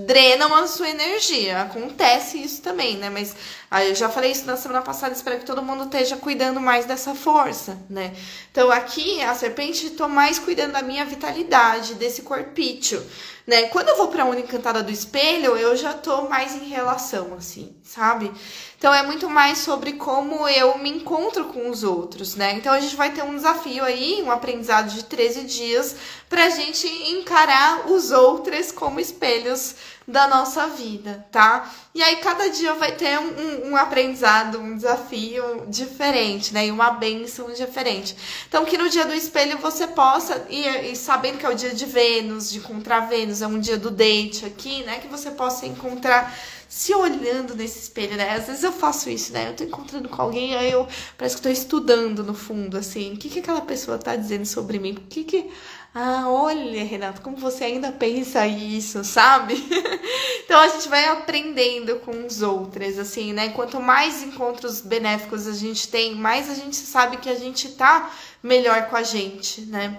drenam 0.06 0.54
a 0.54 0.66
sua 0.66 0.88
energia. 0.88 1.62
Acontece 1.62 2.42
isso 2.42 2.62
também, 2.62 2.96
né? 2.96 3.10
Mas 3.10 3.36
ah, 3.70 3.84
eu 3.84 3.94
já 3.94 4.08
falei 4.08 4.32
isso 4.32 4.46
na 4.46 4.56
semana 4.56 4.80
passada, 4.80 5.14
espero 5.14 5.38
que 5.38 5.44
todo 5.44 5.62
mundo 5.62 5.84
esteja 5.84 6.16
cuidando 6.16 6.58
mais 6.58 6.86
dessa 6.86 7.14
força, 7.14 7.78
né? 7.90 8.14
Então 8.50 8.70
aqui 8.70 9.22
a 9.22 9.34
serpente 9.34 9.90
tô 9.90 10.08
mais 10.08 10.38
cuidando 10.38 10.72
da 10.72 10.82
minha 10.82 11.04
vitalidade, 11.04 11.94
desse 11.94 12.22
corpício, 12.22 13.04
né? 13.46 13.64
Quando 13.64 13.90
eu 13.90 13.96
vou 13.98 14.08
para 14.08 14.22
a 14.22 14.26
Una 14.26 14.40
Encantada 14.40 14.82
do 14.82 14.90
Espelho, 14.90 15.56
eu 15.56 15.76
já 15.76 15.92
tô 15.92 16.22
mais 16.22 16.54
em 16.54 16.68
relação, 16.68 17.34
assim, 17.34 17.76
sabe? 17.84 18.32
Então 18.78 18.92
é 18.92 19.02
muito 19.02 19.28
mais 19.28 19.58
sobre 19.58 19.94
como 19.94 20.46
eu 20.48 20.76
me 20.78 20.90
encontro 20.90 21.46
com 21.46 21.70
os 21.70 21.82
outros, 21.82 22.34
né? 22.34 22.52
Então 22.52 22.72
a 22.72 22.80
gente 22.80 22.94
vai 22.94 23.10
ter 23.10 23.22
um 23.22 23.34
desafio 23.34 23.82
aí, 23.82 24.22
um 24.22 24.30
aprendizado 24.30 24.92
de 24.92 25.04
13 25.04 25.44
dias, 25.44 25.96
pra 26.28 26.50
gente 26.50 26.86
encarar 26.86 27.90
os 27.90 28.10
outros 28.10 28.70
como 28.70 29.00
espelhos 29.00 29.76
da 30.06 30.28
nossa 30.28 30.68
vida, 30.68 31.26
tá? 31.32 31.72
E 31.94 32.02
aí 32.02 32.16
cada 32.16 32.48
dia 32.48 32.74
vai 32.74 32.92
ter 32.92 33.18
um, 33.18 33.70
um, 33.70 33.76
aprendizado, 33.76 34.60
um 34.60 34.76
desafio 34.76 35.64
diferente, 35.68 36.52
né? 36.52 36.66
E 36.66 36.70
uma 36.70 36.90
bênção 36.90 37.50
diferente. 37.52 38.14
Então 38.46 38.64
que 38.64 38.76
no 38.78 38.88
dia 38.90 39.06
do 39.06 39.14
espelho 39.14 39.58
você 39.58 39.86
possa, 39.86 40.46
e, 40.50 40.92
e 40.92 40.96
sabendo 40.96 41.38
que 41.38 41.46
é 41.46 41.48
o 41.48 41.54
dia 41.54 41.74
de 41.74 41.86
Vênus, 41.86 42.50
de 42.50 42.58
encontrar 42.58 43.08
Vênus, 43.08 43.40
é 43.40 43.46
um 43.46 43.58
dia 43.58 43.78
do 43.78 43.90
date 43.90 44.44
aqui, 44.44 44.84
né? 44.84 44.98
Que 44.98 45.08
você 45.08 45.30
possa 45.30 45.66
encontrar 45.66 46.32
se 46.76 46.94
olhando 46.94 47.54
nesse 47.54 47.78
espelho, 47.78 48.18
né? 48.18 48.34
Às 48.34 48.48
vezes 48.48 48.62
eu 48.62 48.70
faço 48.70 49.08
isso, 49.08 49.32
né? 49.32 49.48
Eu 49.48 49.56
tô 49.56 49.64
encontrando 49.64 50.10
com 50.10 50.20
alguém, 50.20 50.54
aí 50.54 50.70
eu 50.70 50.86
parece 51.16 51.36
que 51.36 51.42
tô 51.42 51.48
estudando 51.48 52.22
no 52.22 52.34
fundo, 52.34 52.76
assim, 52.76 53.14
o 53.14 53.16
que 53.16 53.30
que 53.30 53.38
aquela 53.38 53.62
pessoa 53.62 53.96
tá 53.96 54.14
dizendo 54.14 54.44
sobre 54.44 54.78
mim? 54.78 54.92
O 54.92 55.00
que 55.08 55.24
que. 55.24 55.50
Ah, 55.94 56.26
olha, 56.28 56.84
Renato, 56.84 57.22
como 57.22 57.38
você 57.38 57.64
ainda 57.64 57.92
pensa 57.92 58.46
isso, 58.46 59.02
sabe? 59.02 59.54
então 60.44 60.60
a 60.60 60.68
gente 60.68 60.86
vai 60.90 61.06
aprendendo 61.06 61.96
com 62.00 62.26
os 62.26 62.42
outros, 62.42 62.98
assim, 62.98 63.32
né? 63.32 63.48
Quanto 63.48 63.80
mais 63.80 64.22
encontros 64.22 64.82
benéficos 64.82 65.46
a 65.46 65.54
gente 65.54 65.88
tem, 65.88 66.14
mais 66.14 66.50
a 66.50 66.54
gente 66.54 66.76
sabe 66.76 67.16
que 67.16 67.30
a 67.30 67.36
gente 67.36 67.70
tá 67.70 68.12
melhor 68.42 68.90
com 68.90 68.96
a 68.96 69.02
gente, 69.02 69.62
né? 69.62 69.98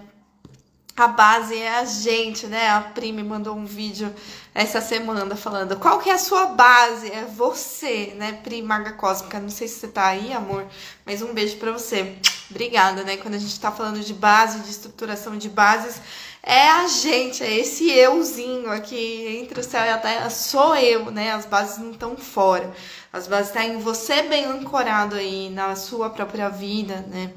A 0.98 1.08
base 1.08 1.56
é 1.56 1.78
a 1.78 1.86
gente, 1.86 2.48
né? 2.48 2.70
A 2.70 2.82
Pri 2.82 3.12
me 3.12 3.24
mandou 3.24 3.56
um 3.56 3.66
vídeo 3.66 4.12
essa 4.54 4.82
semana 4.82 5.36
falando 5.36 5.78
qual 5.78 6.00
que 6.00 6.10
é 6.10 6.14
a 6.14 6.18
sua 6.18 6.48
base? 6.48 7.12
É 7.12 7.24
você, 7.24 8.16
né? 8.18 8.40
Pri 8.44 8.64
Maga 8.64 8.94
Cósmica. 8.94 9.40
Não 9.40 9.50
sei 9.50 9.68
se 9.68 9.80
você 9.80 9.88
tá 9.90 10.08
aí, 10.08 10.34
amor, 10.34 10.66
mas 11.06 11.22
um 11.22 11.34
beijo 11.34 11.58
para 11.58 11.72
você. 11.72 12.16
Obrigada, 12.50 13.04
né? 13.04 13.16
Quando 13.18 13.36
a 13.36 13.38
gente 13.38 13.60
tá 13.60 13.72
falando 13.72 14.00
de 14.00 14.14
base, 14.14 14.62
de 14.62 14.72
estruturação 14.72 15.38
de 15.38 15.50
bases, 15.50 16.02
é 16.42 16.68
a 16.68 16.88
gente, 16.88 17.44
é 17.44 17.60
esse 17.60 17.92
euzinho 17.92 18.72
aqui 18.72 19.38
entre 19.40 19.60
o 19.60 19.64
céu 19.64 19.86
e 19.86 19.90
a 19.90 20.00
terra, 20.00 20.32
sou 20.32 20.76
eu, 20.76 21.12
né? 21.12 21.32
As 21.32 21.46
bases 21.46 21.78
não 21.78 21.92
estão 21.92 22.18
fora. 22.18 22.74
As 23.14 23.28
bases 23.28 23.50
estão 23.50 23.62
tá 23.62 23.68
em 23.68 23.78
você 23.78 24.24
bem 24.24 24.46
ancorado 24.46 25.16
aí 25.16 25.52
na 25.52 25.76
sua 25.76 26.10
própria 26.10 26.50
vida, 26.50 27.06
né? 27.08 27.32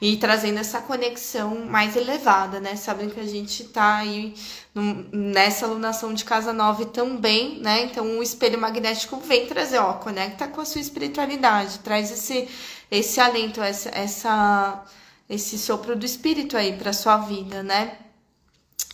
E 0.00 0.16
trazendo 0.16 0.58
essa 0.58 0.80
conexão 0.80 1.64
mais 1.66 1.96
elevada, 1.96 2.60
né? 2.60 2.76
Sabendo 2.76 3.14
que 3.14 3.20
a 3.20 3.26
gente 3.26 3.64
tá 3.64 3.96
aí 3.96 4.34
nessa 5.12 5.66
alunação 5.66 6.12
de 6.12 6.24
casa 6.24 6.52
9 6.52 6.86
também, 6.86 7.60
né? 7.60 7.84
Então 7.84 8.18
o 8.18 8.22
espelho 8.22 8.58
magnético 8.58 9.18
vem 9.18 9.46
trazer, 9.46 9.78
ó, 9.78 9.94
conecta 9.94 10.46
com 10.48 10.60
a 10.60 10.64
sua 10.64 10.80
espiritualidade, 10.80 11.78
traz 11.80 12.10
esse 12.10 12.48
esse 12.90 13.18
alento, 13.20 13.60
essa, 13.60 13.90
essa 13.90 14.84
esse 15.28 15.58
sopro 15.58 15.96
do 15.96 16.06
espírito 16.06 16.56
aí 16.56 16.76
para 16.76 16.92
sua 16.92 17.16
vida, 17.18 17.62
né? 17.62 17.98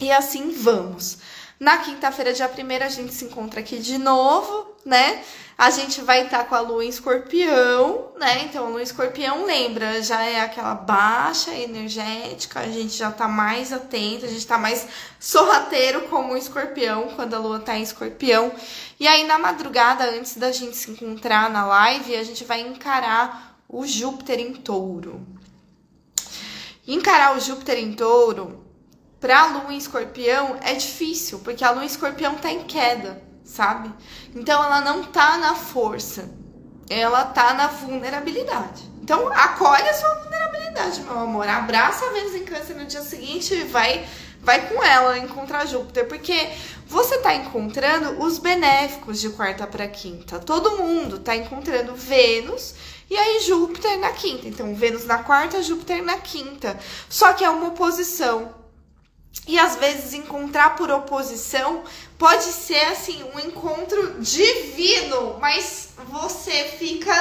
E 0.00 0.10
assim 0.10 0.50
vamos. 0.50 1.18
Na 1.60 1.78
quinta-feira, 1.78 2.32
dia 2.32 2.48
1 2.48 2.84
a 2.84 2.88
gente 2.88 3.14
se 3.14 3.24
encontra 3.24 3.60
aqui 3.60 3.78
de 3.78 3.98
novo, 3.98 4.74
né? 4.84 5.22
A 5.62 5.70
gente 5.70 6.00
vai 6.00 6.24
estar 6.24 6.38
tá 6.38 6.44
com 6.44 6.56
a 6.56 6.60
lua 6.60 6.84
em 6.84 6.88
escorpião, 6.88 8.10
né? 8.18 8.46
Então, 8.46 8.66
a 8.66 8.68
lua 8.68 8.80
em 8.80 8.82
escorpião, 8.82 9.44
lembra, 9.44 10.02
já 10.02 10.20
é 10.20 10.40
aquela 10.40 10.74
baixa 10.74 11.54
energética, 11.54 12.58
a 12.58 12.66
gente 12.66 12.94
já 12.94 13.12
tá 13.12 13.28
mais 13.28 13.72
atento, 13.72 14.24
a 14.24 14.28
gente 14.28 14.44
tá 14.44 14.58
mais 14.58 14.88
sorrateiro 15.20 16.08
como 16.08 16.32
o 16.32 16.36
escorpião, 16.36 17.10
quando 17.14 17.34
a 17.34 17.38
lua 17.38 17.60
tá 17.60 17.78
em 17.78 17.82
escorpião. 17.84 18.50
E 18.98 19.06
aí, 19.06 19.22
na 19.22 19.38
madrugada, 19.38 20.02
antes 20.10 20.36
da 20.36 20.50
gente 20.50 20.76
se 20.76 20.90
encontrar 20.90 21.48
na 21.48 21.64
live, 21.64 22.16
a 22.16 22.24
gente 22.24 22.42
vai 22.42 22.62
encarar 22.62 23.56
o 23.68 23.86
Júpiter 23.86 24.40
em 24.40 24.54
touro. 24.54 25.24
Encarar 26.84 27.36
o 27.36 27.40
Júpiter 27.40 27.78
em 27.78 27.92
touro 27.92 28.66
para 29.20 29.42
a 29.42 29.46
lua 29.46 29.72
em 29.72 29.76
escorpião 29.76 30.58
é 30.60 30.74
difícil, 30.74 31.38
porque 31.38 31.62
a 31.62 31.70
lua 31.70 31.84
em 31.84 31.86
escorpião 31.86 32.34
tá 32.34 32.50
em 32.50 32.64
queda, 32.64 33.30
sabe? 33.52 33.92
Então 34.34 34.64
ela 34.64 34.80
não 34.80 35.04
tá 35.04 35.36
na 35.36 35.54
força, 35.54 36.30
ela 36.88 37.24
tá 37.26 37.52
na 37.52 37.66
vulnerabilidade. 37.66 38.90
Então 39.02 39.28
acolhe 39.28 39.88
a 39.88 39.94
sua 39.94 40.14
vulnerabilidade, 40.22 41.02
meu 41.02 41.18
amor. 41.18 41.46
Abraça 41.46 42.06
a 42.06 42.12
Vênus 42.12 42.34
em 42.34 42.44
câncer 42.44 42.74
no 42.74 42.86
dia 42.86 43.02
seguinte 43.02 43.54
e 43.54 43.64
vai 43.64 44.06
vai 44.40 44.66
com 44.66 44.82
ela 44.82 45.18
encontrar 45.18 45.66
Júpiter, 45.66 46.08
porque 46.08 46.50
você 46.88 47.18
tá 47.18 47.32
encontrando 47.32 48.20
os 48.24 48.38
benéficos 48.38 49.20
de 49.20 49.28
quarta 49.30 49.68
para 49.68 49.86
quinta. 49.86 50.40
Todo 50.40 50.78
mundo 50.78 51.20
tá 51.20 51.36
encontrando 51.36 51.94
Vênus 51.94 52.74
e 53.08 53.16
aí 53.16 53.40
Júpiter 53.40 54.00
na 54.00 54.10
quinta. 54.10 54.48
Então 54.48 54.74
Vênus 54.74 55.04
na 55.04 55.18
quarta, 55.18 55.62
Júpiter 55.62 56.02
na 56.02 56.18
quinta. 56.18 56.76
Só 57.08 57.34
que 57.34 57.44
é 57.44 57.50
uma 57.50 57.68
oposição 57.68 58.61
e 59.46 59.58
às 59.58 59.76
vezes 59.76 60.14
encontrar 60.14 60.76
por 60.76 60.90
oposição 60.90 61.82
pode 62.18 62.44
ser 62.44 62.80
assim 62.86 63.24
um 63.34 63.40
encontro 63.40 64.20
divino, 64.20 65.38
mas 65.40 65.90
você 66.06 66.64
fica, 66.78 67.14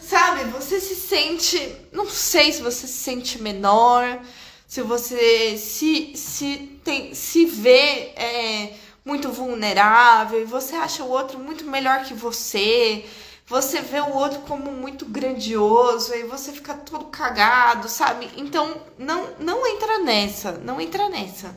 sabe, 0.00 0.44
você 0.44 0.80
se 0.80 0.94
sente, 0.94 1.76
não 1.92 2.08
sei 2.08 2.52
se 2.52 2.62
você 2.62 2.86
se 2.86 2.94
sente 2.94 3.42
menor, 3.42 4.20
se 4.66 4.80
você 4.80 5.56
se, 5.58 6.16
se, 6.16 6.78
tem, 6.82 7.14
se 7.14 7.44
vê 7.44 8.12
é, 8.16 8.74
muito 9.04 9.30
vulnerável 9.30 10.40
e 10.40 10.44
você 10.44 10.74
acha 10.74 11.04
o 11.04 11.10
outro 11.10 11.38
muito 11.38 11.64
melhor 11.64 12.04
que 12.04 12.14
você, 12.14 13.04
você 13.46 13.80
vê 13.80 14.00
o 14.00 14.12
outro 14.12 14.40
como 14.40 14.72
muito 14.72 15.06
grandioso 15.06 16.12
e 16.14 16.24
você 16.24 16.52
fica 16.52 16.74
todo 16.74 17.06
cagado, 17.06 17.88
sabe? 17.88 18.28
Então 18.36 18.82
não 18.98 19.34
não 19.38 19.66
entra 19.66 20.00
nessa, 20.00 20.52
não 20.52 20.80
entra 20.80 21.08
nessa. 21.08 21.56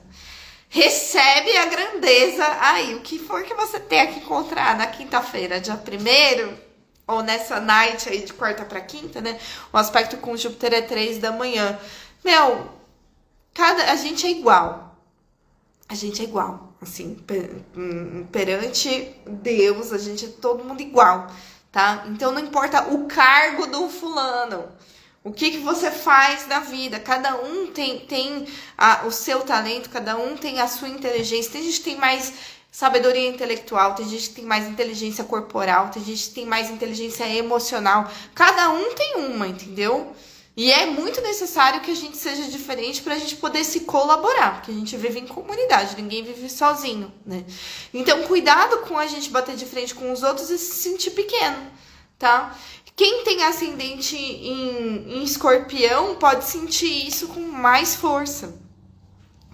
Recebe 0.70 1.58
a 1.58 1.66
grandeza 1.66 2.46
aí, 2.62 2.94
o 2.94 3.02
que 3.02 3.18
for 3.18 3.44
que 3.44 3.56
você 3.56 3.80
tenha 3.80 4.06
que 4.06 4.20
encontrar 4.20 4.78
na 4.78 4.86
quinta-feira, 4.86 5.60
dia 5.60 5.76
primeiro, 5.76 6.56
ou 7.08 7.24
nessa 7.24 7.60
night 7.60 8.08
aí 8.08 8.24
de 8.24 8.34
quarta 8.34 8.64
para 8.64 8.80
quinta, 8.82 9.20
né? 9.20 9.40
O 9.74 9.78
aspecto 9.78 10.18
com 10.18 10.38
Júpiter 10.38 10.74
é 10.76 10.82
três 10.84 11.18
da 11.18 11.32
manhã. 11.32 11.80
Meu, 12.24 12.70
cada 13.52 13.92
a 13.92 13.96
gente 13.96 14.28
é 14.28 14.30
igual. 14.30 14.96
A 15.88 15.96
gente 15.96 16.22
é 16.22 16.26
igual, 16.26 16.72
assim, 16.80 17.18
hum, 17.76 18.28
perante 18.32 19.16
Deus, 19.26 19.92
a 19.92 19.98
gente 19.98 20.26
é 20.26 20.30
todo 20.30 20.64
mundo 20.64 20.82
igual 20.82 21.28
tá? 21.72 22.06
Então 22.08 22.32
não 22.32 22.42
importa 22.42 22.94
o 22.94 23.06
cargo 23.06 23.68
do 23.68 23.90
fulano. 23.90 24.70
O 25.24 25.32
que, 25.32 25.52
que 25.52 25.58
você 25.58 25.92
faz 25.92 26.48
na 26.48 26.62
vida? 26.62 27.00
Cada 27.00 27.36
um 27.36 27.68
tem, 27.68 28.00
tem 28.00 28.48
a, 28.78 29.06
o 29.06 29.12
seu 29.12 29.42
talento, 29.42 29.90
cada 29.90 30.18
um 30.18 30.38
tem 30.38 30.62
a 30.62 30.68
sua 30.68 30.88
inteligência. 30.88 31.52
Tem 31.52 31.64
gente 31.64 31.80
que 31.80 31.84
tem 31.84 31.98
mais 31.98 32.34
sabedoria 32.72 33.28
intelectual, 33.28 33.96
tem 33.96 34.08
gente 34.08 34.30
que 34.30 34.36
tem 34.36 34.46
mais 34.46 34.68
inteligência 34.68 35.24
corporal, 35.24 35.90
tem 35.90 36.04
gente 36.04 36.30
que 36.30 36.36
tem 36.36 36.46
mais 36.46 36.70
inteligência 36.70 37.28
emocional. 37.28 38.10
Cada 38.34 38.70
um 38.70 38.94
tem 38.96 39.16
uma, 39.18 39.48
entendeu? 39.48 40.16
E 40.60 40.74
é 40.74 40.88
muito 40.88 41.22
necessário 41.22 41.80
que 41.80 41.90
a 41.90 41.96
gente 41.96 42.18
seja 42.18 42.44
diferente 42.52 43.02
para 43.02 43.14
a 43.14 43.18
gente 43.18 43.38
poder 43.38 43.64
se 43.64 43.80
colaborar, 43.80 44.56
porque 44.56 44.72
a 44.72 44.74
gente 44.74 44.98
vive 44.98 45.18
em 45.18 45.26
comunidade, 45.26 45.96
ninguém 45.96 46.22
vive 46.22 46.50
sozinho, 46.50 47.14
né? 47.26 47.46
Então, 47.94 48.24
cuidado 48.24 48.80
com 48.80 48.98
a 48.98 49.08
gente 49.08 49.30
bater 49.30 49.56
de 49.56 49.66
frente 49.66 49.96
com 49.96 50.12
os 50.12 50.22
outros 50.22 50.50
e 50.50 50.58
se 50.58 50.76
sentir 50.82 51.12
pequeno, 51.12 51.66
tá? 52.18 52.60
Quem 52.94 53.24
tem 53.24 53.42
ascendente 53.44 54.18
em, 54.18 55.20
em 55.20 55.24
escorpião 55.24 56.16
pode 56.16 56.44
sentir 56.44 57.08
isso 57.08 57.30
com 57.30 57.40
mais 57.40 57.96
força, 57.96 58.54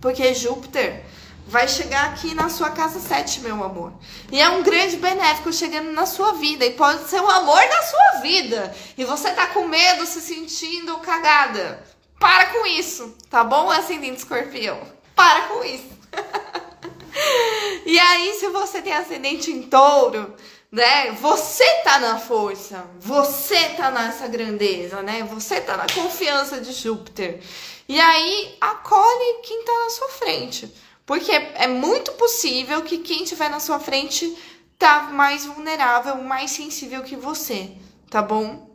porque 0.01 0.33
Júpiter 0.33 1.05
vai 1.47 1.67
chegar 1.67 2.05
aqui 2.05 2.33
na 2.33 2.49
sua 2.49 2.71
casa 2.71 2.99
7, 2.99 3.41
meu 3.41 3.63
amor. 3.63 3.93
E 4.31 4.41
é 4.41 4.49
um 4.49 4.63
grande 4.63 4.97
benéfico 4.97 5.53
chegando 5.53 5.91
na 5.91 6.05
sua 6.05 6.33
vida. 6.33 6.65
E 6.65 6.71
pode 6.71 7.07
ser 7.07 7.21
o 7.21 7.29
amor 7.29 7.61
da 7.67 7.81
sua 7.83 8.21
vida. 8.21 8.75
E 8.97 9.05
você 9.05 9.31
tá 9.31 9.47
com 9.47 9.67
medo, 9.67 10.05
se 10.05 10.21
sentindo 10.21 10.97
cagada. 10.97 11.83
Para 12.19 12.47
com 12.47 12.65
isso, 12.65 13.15
tá 13.29 13.43
bom, 13.43 13.69
ascendente 13.69 14.17
escorpião? 14.17 14.79
Para 15.15 15.41
com 15.41 15.63
isso. 15.63 15.89
e 17.85 17.99
aí, 17.99 18.33
se 18.39 18.47
você 18.49 18.81
tem 18.81 18.93
ascendente 18.93 19.51
em 19.51 19.63
touro, 19.63 20.33
né? 20.71 21.11
Você 21.11 21.65
tá 21.83 21.99
na 21.99 22.17
força, 22.17 22.85
você 22.99 23.69
tá 23.69 23.91
nessa 23.91 24.27
grandeza, 24.27 25.01
né? 25.01 25.23
Você 25.29 25.61
tá 25.61 25.77
na 25.77 25.87
confiança 25.87 26.59
de 26.59 26.71
Júpiter. 26.71 27.41
E 27.87 27.99
aí, 27.99 28.57
acolhe 28.59 29.41
quem 29.43 29.63
tá 29.63 29.73
na 29.83 29.89
sua 29.89 30.09
frente. 30.09 30.73
Porque 31.05 31.31
é 31.31 31.67
muito 31.67 32.13
possível 32.13 32.81
que 32.81 32.97
quem 32.97 33.23
estiver 33.23 33.49
na 33.49 33.59
sua 33.59 33.79
frente 33.79 34.35
tá 34.77 35.09
mais 35.11 35.45
vulnerável, 35.45 36.21
mais 36.23 36.51
sensível 36.51 37.03
que 37.03 37.15
você, 37.15 37.71
tá 38.09 38.21
bom? 38.21 38.65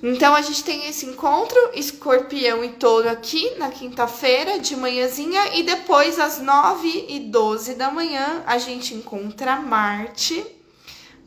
Então 0.00 0.32
a 0.32 0.40
gente 0.40 0.62
tem 0.62 0.86
esse 0.86 1.06
encontro, 1.06 1.58
escorpião 1.74 2.62
e 2.64 2.68
touro 2.68 3.10
aqui 3.10 3.56
na 3.56 3.68
quinta-feira 3.68 4.60
de 4.60 4.76
manhãzinha 4.76 5.56
e 5.56 5.64
depois 5.64 6.20
às 6.20 6.38
9 6.38 7.06
e 7.08 7.18
12 7.18 7.74
da 7.74 7.90
manhã 7.90 8.44
a 8.46 8.58
gente 8.58 8.94
encontra 8.94 9.56
Marte. 9.56 10.46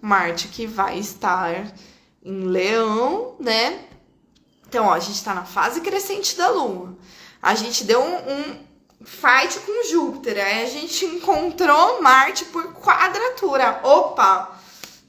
Marte 0.01 0.47
que 0.47 0.65
vai 0.65 0.97
estar 0.99 1.73
em 2.23 2.45
Leão, 2.45 3.35
né? 3.39 3.85
Então, 4.65 4.85
ó, 4.85 4.93
a 4.93 4.99
gente 4.99 5.21
tá 5.21 5.33
na 5.33 5.43
fase 5.43 5.81
crescente 5.81 6.37
da 6.37 6.49
Lua. 6.49 6.97
A 7.41 7.53
gente 7.55 7.83
deu 7.83 8.01
um, 8.01 8.15
um 8.15 8.70
fight 9.05 9.59
com 9.59 9.89
Júpiter. 9.89 10.43
Aí 10.43 10.63
a 10.63 10.67
gente 10.67 11.05
encontrou 11.05 12.01
Marte 12.01 12.45
por 12.45 12.73
quadratura. 12.73 13.79
Opa! 13.83 14.59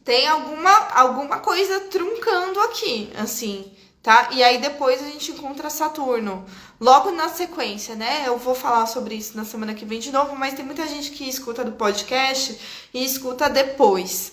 Tem 0.05 0.27
alguma, 0.27 0.71
alguma 0.95 1.39
coisa 1.39 1.81
truncando 1.81 2.59
aqui, 2.61 3.13
assim, 3.17 3.73
tá? 4.03 4.31
E 4.33 4.43
aí 4.43 4.59
depois 4.59 5.01
a 5.01 5.07
gente 5.07 5.31
encontra 5.31 5.71
Saturno. 5.71 6.45
Logo 6.81 7.13
na 7.13 7.29
sequência, 7.29 7.95
né? 7.95 8.25
Eu 8.27 8.37
vou 8.37 8.57
falar 8.57 8.87
sobre 8.87 9.15
isso 9.15 9.37
na 9.37 9.45
semana 9.45 9.75
que 9.75 9.85
vem 9.85 10.01
de 10.01 10.11
novo, 10.11 10.35
mas 10.35 10.55
tem 10.55 10.65
muita 10.65 10.89
gente 10.89 11.13
que 11.13 11.29
escuta 11.29 11.65
do 11.65 11.73
podcast 11.73 12.59
e 12.93 13.05
escuta 13.05 13.49
depois. 13.49 14.33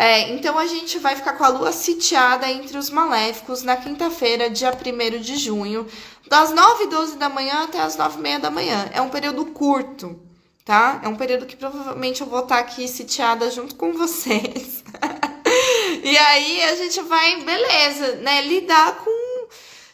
É, 0.00 0.30
então 0.30 0.56
a 0.56 0.64
gente 0.64 0.96
vai 1.00 1.16
ficar 1.16 1.32
com 1.32 1.42
a 1.42 1.48
lua 1.48 1.72
sitiada 1.72 2.48
entre 2.48 2.78
os 2.78 2.88
maléficos 2.88 3.64
na 3.64 3.76
quinta-feira, 3.76 4.48
dia 4.48 4.70
1 4.70 5.20
de 5.20 5.36
junho, 5.36 5.88
das 6.28 6.52
9 6.52 6.84
e 6.84 6.86
12 6.86 7.16
da 7.16 7.28
manhã 7.28 7.64
até 7.64 7.80
as 7.80 7.96
9 7.96 8.16
e 8.16 8.22
meia 8.22 8.38
da 8.38 8.48
manhã. 8.48 8.88
É 8.92 9.02
um 9.02 9.08
período 9.08 9.44
curto, 9.46 10.16
tá? 10.64 11.00
É 11.02 11.08
um 11.08 11.16
período 11.16 11.46
que 11.46 11.56
provavelmente 11.56 12.20
eu 12.20 12.28
vou 12.28 12.38
estar 12.38 12.60
aqui 12.60 12.86
sitiada 12.86 13.50
junto 13.50 13.74
com 13.74 13.92
vocês. 13.92 14.84
e 16.04 16.16
aí 16.16 16.62
a 16.62 16.76
gente 16.76 17.02
vai, 17.02 17.42
beleza, 17.42 18.14
né? 18.18 18.42
Lidar 18.42 18.98
com 18.98 19.48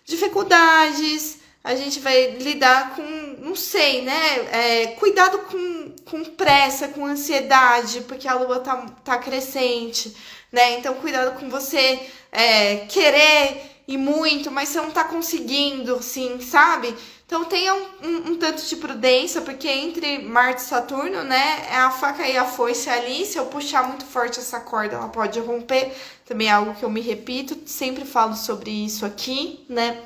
dificuldades, 0.05 1.39
a 1.65 1.75
gente 1.75 1.99
vai 2.01 2.33
lidar 2.33 2.95
com, 2.95 3.03
não 3.39 3.57
sei, 3.57 4.03
né? 4.03 4.37
É, 4.53 4.87
cuidado 4.99 5.39
com, 5.39 5.84
com 6.09 6.25
pressa, 6.25 6.89
com 6.89 7.07
ansiedade, 7.07 8.03
porque 8.03 8.29
a 8.29 8.35
lua 8.35 8.61
tá, 8.61 8.87
tá 9.05 9.19
crescente, 9.19 10.15
né? 10.53 10.79
Então, 10.79 10.95
cuidado 10.95 11.39
com 11.39 11.49
você 11.49 12.01
é, 12.31 12.87
querer 12.87 13.71
e 13.87 13.99
muito, 13.99 14.51
mas 14.51 14.71
você 14.71 14.81
não 14.81 14.91
tá 14.91 15.05
conseguindo, 15.05 15.97
assim, 15.97 16.41
sabe? 16.41 16.95
Então 17.27 17.45
tenha 17.47 17.75
um, 17.75 17.87
um, 18.03 18.17
um, 18.31 18.37
tanto 18.37 18.65
de 18.65 18.77
prudência, 18.77 19.41
porque 19.41 19.69
entre 19.69 20.19
Marte 20.19 20.61
e 20.61 20.65
Saturno, 20.65 21.25
né, 21.25 21.67
é 21.71 21.77
a 21.77 21.91
faca 21.91 22.27
e 22.29 22.37
a 22.37 22.45
foice 22.45 22.89
ali, 22.91 23.25
se 23.25 23.39
eu 23.39 23.47
puxar 23.47 23.89
muito 23.89 24.05
forte 24.05 24.39
essa 24.39 24.61
corda, 24.61 24.97
ela 24.97 25.09
pode 25.09 25.41
romper. 25.41 25.93
Também 26.27 26.49
é 26.49 26.53
algo 26.53 26.75
que 26.75 26.85
eu 26.85 26.91
me 26.91 27.01
repito, 27.01 27.59
sempre 27.67 28.05
falo 28.05 28.37
sobre 28.37 28.71
isso 28.71 29.07
aqui, 29.07 29.65
né? 29.69 30.03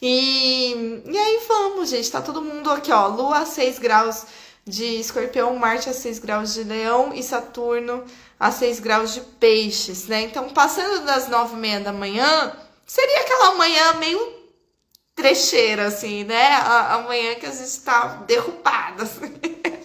E, 0.00 1.02
e 1.06 1.18
aí 1.18 1.40
vamos, 1.48 1.88
gente. 1.90 2.10
Tá 2.10 2.20
todo 2.20 2.42
mundo 2.42 2.70
aqui, 2.70 2.92
ó. 2.92 3.06
Lua 3.08 3.38
a 3.38 3.46
6 3.46 3.78
graus 3.78 4.24
de 4.66 4.84
escorpião, 4.84 5.56
Marte 5.56 5.90
a 5.90 5.92
6 5.92 6.18
graus 6.18 6.54
de 6.54 6.64
leão 6.64 7.12
e 7.14 7.22
Saturno 7.22 8.04
a 8.38 8.50
6 8.50 8.80
graus 8.80 9.14
de 9.14 9.20
peixes, 9.20 10.06
né? 10.06 10.22
Então, 10.22 10.48
passando 10.50 11.04
das 11.04 11.28
9 11.28 11.54
e 11.54 11.58
meia 11.58 11.80
da 11.80 11.92
manhã, 11.92 12.56
seria 12.86 13.20
aquela 13.20 13.54
manhã 13.54 13.92
meio 13.94 14.44
trecheira, 15.14 15.86
assim, 15.86 16.24
né? 16.24 16.52
A, 16.54 16.94
a 16.94 16.98
manhã 17.02 17.34
que 17.34 17.46
a 17.46 17.52
gente 17.52 17.80
tá 17.80 18.22
derrubada, 18.26 19.02
assim, 19.02 19.34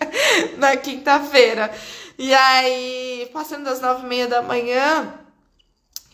na 0.58 0.76
quinta-feira. 0.78 1.72
E 2.18 2.34
aí, 2.34 3.30
passando 3.34 3.66
das 3.66 3.82
9 3.82 4.04
e 4.04 4.08
meia 4.08 4.28
da 4.28 4.42
manhã, 4.42 5.14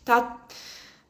tá 0.03 0.45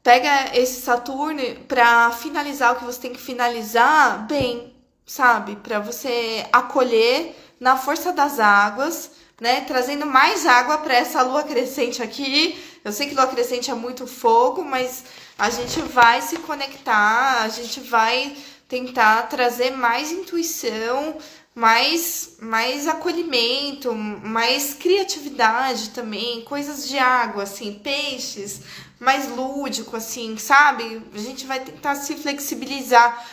Pega 0.05 0.55
esse 0.55 0.81
Saturno 0.81 1.41
para 1.67 2.11
finalizar 2.11 2.73
o 2.73 2.75
que 2.75 2.85
você 2.85 3.01
tem 3.01 3.11
que 3.11 3.19
finalizar 3.19 4.27
bem, 4.27 4.71
sabe? 5.03 5.55
Para 5.55 5.79
você 5.79 6.45
acolher 6.53 7.35
na 7.59 7.77
força 7.77 8.11
das 8.11 8.39
águas, 8.39 9.11
né? 9.39 9.61
Trazendo 9.61 10.05
mais 10.05 10.45
água 10.45 10.77
para 10.77 10.93
essa 10.93 11.21
lua 11.21 11.43
crescente 11.43 12.01
aqui. 12.01 12.59
Eu 12.83 12.91
sei 12.91 13.07
que 13.07 13.15
lua 13.15 13.27
crescente 13.27 13.71
é 13.71 13.73
muito 13.73 14.07
fogo, 14.07 14.63
mas 14.63 15.03
a 15.37 15.49
gente 15.49 15.81
vai 15.81 16.21
se 16.21 16.37
conectar, 16.37 17.41
a 17.41 17.49
gente 17.49 17.79
vai 17.81 18.35
tentar 18.67 19.23
trazer 19.23 19.71
mais 19.71 20.11
intuição, 20.11 21.17
mais, 21.53 22.35
mais 22.41 22.87
acolhimento, 22.87 23.93
mais 23.95 24.73
criatividade 24.73 25.91
também, 25.91 26.41
coisas 26.43 26.87
de 26.87 26.97
água, 26.97 27.43
assim, 27.43 27.79
peixes, 27.81 28.61
mais 28.99 29.29
lúdico, 29.29 29.95
assim, 29.95 30.37
sabe? 30.37 31.01
A 31.13 31.17
gente 31.17 31.45
vai 31.45 31.59
tentar 31.59 31.95
se 31.95 32.15
flexibilizar 32.15 33.25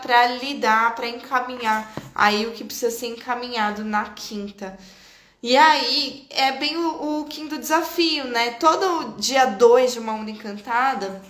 para 0.00 0.26
lidar, 0.26 0.94
para 0.94 1.08
encaminhar 1.08 1.92
aí 2.14 2.46
o 2.46 2.52
que 2.52 2.64
precisa 2.64 2.90
ser 2.90 3.08
encaminhado 3.08 3.84
na 3.84 4.10
quinta. 4.10 4.78
E 5.42 5.56
aí 5.56 6.26
é 6.30 6.52
bem 6.52 6.76
o, 6.76 7.20
o 7.20 7.24
quinto 7.26 7.58
desafio, 7.58 8.24
né? 8.24 8.52
Todo 8.52 9.14
dia 9.18 9.44
2 9.44 9.92
de 9.94 9.98
uma 9.98 10.12
onda 10.12 10.30
encantada 10.30 11.20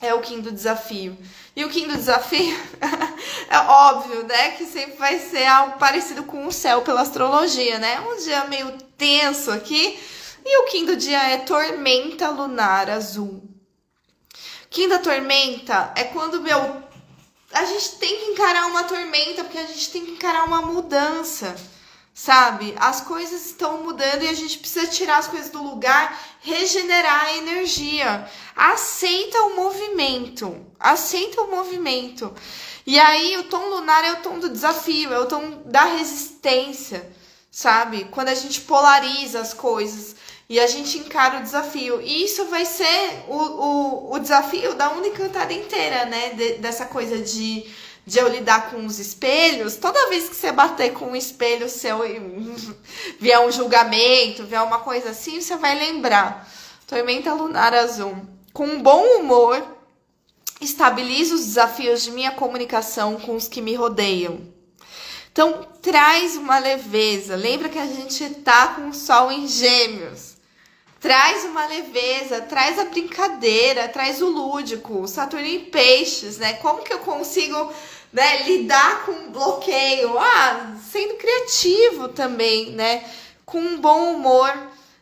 é 0.00 0.14
o 0.14 0.20
quinto 0.20 0.50
desafio. 0.50 1.16
E 1.54 1.64
o 1.64 1.70
quinto 1.70 1.96
desafio 1.96 2.56
é 3.48 3.58
óbvio, 3.58 4.24
né? 4.24 4.52
Que 4.52 4.64
sempre 4.64 4.96
vai 4.96 5.18
ser 5.18 5.46
algo 5.46 5.78
parecido 5.78 6.22
com 6.24 6.46
o 6.46 6.52
céu 6.52 6.82
pela 6.82 7.02
astrologia, 7.02 7.78
né? 7.78 8.00
Um 8.00 8.16
dia 8.22 8.44
meio 8.44 8.72
tenso 8.96 9.50
aqui 9.50 9.98
e 10.44 10.62
o 10.62 10.66
quinto 10.66 10.96
dia 10.96 11.22
é 11.30 11.38
tormenta 11.38 12.30
lunar 12.30 12.88
azul. 12.88 13.42
Quinta 14.70 14.98
tormenta 14.98 15.92
é 15.96 16.04
quando 16.04 16.40
meu 16.40 16.85
a 17.52 17.64
gente 17.64 17.96
tem 17.96 18.16
que 18.16 18.24
encarar 18.32 18.66
uma 18.66 18.84
tormenta, 18.84 19.44
porque 19.44 19.58
a 19.58 19.66
gente 19.66 19.90
tem 19.90 20.04
que 20.04 20.12
encarar 20.12 20.44
uma 20.44 20.62
mudança 20.62 21.56
sabe? 22.16 22.74
As 22.78 23.02
coisas 23.02 23.44
estão 23.44 23.82
mudando 23.82 24.22
e 24.22 24.28
a 24.28 24.32
gente 24.32 24.56
precisa 24.58 24.86
tirar 24.86 25.18
as 25.18 25.28
coisas 25.28 25.50
do 25.50 25.62
lugar, 25.62 26.18
regenerar 26.40 27.26
a 27.26 27.36
energia. 27.36 28.26
Aceita 28.56 29.38
o 29.42 29.54
movimento, 29.54 30.66
aceita 30.80 31.42
o 31.42 31.50
movimento. 31.50 32.32
E 32.86 32.98
aí 32.98 33.36
o 33.36 33.44
tom 33.44 33.68
lunar 33.68 34.02
é 34.02 34.12
o 34.12 34.22
tom 34.22 34.38
do 34.38 34.48
desafio, 34.48 35.12
é 35.12 35.18
o 35.18 35.26
tom 35.26 35.62
da 35.66 35.84
resistência, 35.84 37.06
sabe? 37.50 38.06
Quando 38.06 38.28
a 38.28 38.34
gente 38.34 38.62
polariza 38.62 39.38
as 39.38 39.52
coisas 39.52 40.16
e 40.48 40.60
a 40.60 40.66
gente 40.66 40.98
encara 40.98 41.38
o 41.38 41.42
desafio. 41.42 42.00
E 42.00 42.24
isso 42.24 42.44
vai 42.46 42.64
ser 42.64 43.24
o, 43.28 43.36
o, 43.36 44.12
o 44.14 44.18
desafio 44.18 44.74
da 44.74 44.92
Unicantada 44.92 45.52
inteira, 45.52 46.04
né? 46.06 46.30
De, 46.30 46.54
dessa 46.54 46.86
coisa 46.86 47.18
de 47.18 47.66
de 48.06 48.20
eu 48.20 48.28
lidar 48.28 48.70
com 48.70 48.86
os 48.86 49.00
espelhos, 49.00 49.74
toda 49.74 50.08
vez 50.08 50.28
que 50.28 50.36
você 50.36 50.52
bater 50.52 50.92
com 50.92 51.06
um 51.06 51.16
espelho 51.16 51.68
seu 51.68 52.06
e 52.06 52.20
vier 53.18 53.40
um 53.40 53.50
julgamento, 53.50 54.44
vier 54.44 54.62
uma 54.62 54.78
coisa 54.78 55.10
assim, 55.10 55.40
você 55.40 55.56
vai 55.56 55.76
lembrar. 55.76 56.48
Tormenta 56.86 57.34
lunar 57.34 57.74
azul. 57.74 58.16
Com 58.52 58.64
um 58.64 58.80
bom 58.80 59.02
humor, 59.18 59.60
estabilizo 60.60 61.34
os 61.34 61.46
desafios 61.46 62.04
de 62.04 62.12
minha 62.12 62.30
comunicação 62.30 63.18
com 63.18 63.34
os 63.34 63.48
que 63.48 63.60
me 63.60 63.74
rodeiam. 63.74 64.40
Então, 65.32 65.66
traz 65.82 66.36
uma 66.36 66.60
leveza. 66.60 67.34
Lembra 67.34 67.68
que 67.68 67.78
a 67.78 67.86
gente 67.86 68.30
tá 68.36 68.68
com 68.68 68.88
o 68.88 68.94
sol 68.94 69.32
em 69.32 69.48
gêmeos. 69.48 70.35
Traz 71.06 71.44
uma 71.44 71.64
leveza, 71.66 72.40
traz 72.40 72.80
a 72.80 72.86
brincadeira, 72.86 73.86
traz 73.86 74.20
o 74.20 74.26
lúdico, 74.26 75.06
Saturno 75.06 75.46
em 75.46 75.66
peixes, 75.66 76.36
né? 76.36 76.54
Como 76.54 76.82
que 76.82 76.92
eu 76.92 76.98
consigo 76.98 77.72
né, 78.12 78.42
lidar 78.42 79.06
com 79.06 79.30
bloqueio, 79.30 80.18
ah, 80.18 80.76
sendo 80.90 81.14
criativo 81.14 82.08
também, 82.08 82.72
né, 82.72 83.08
com 83.44 83.60
um 83.60 83.80
bom 83.80 84.14
humor, 84.14 84.52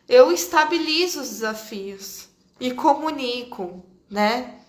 eu 0.07 0.31
estabilizo 0.31 1.21
os 1.21 1.29
desafios 1.29 2.29
e 2.59 2.69
comunico, 2.69 3.83
né? 4.07 4.59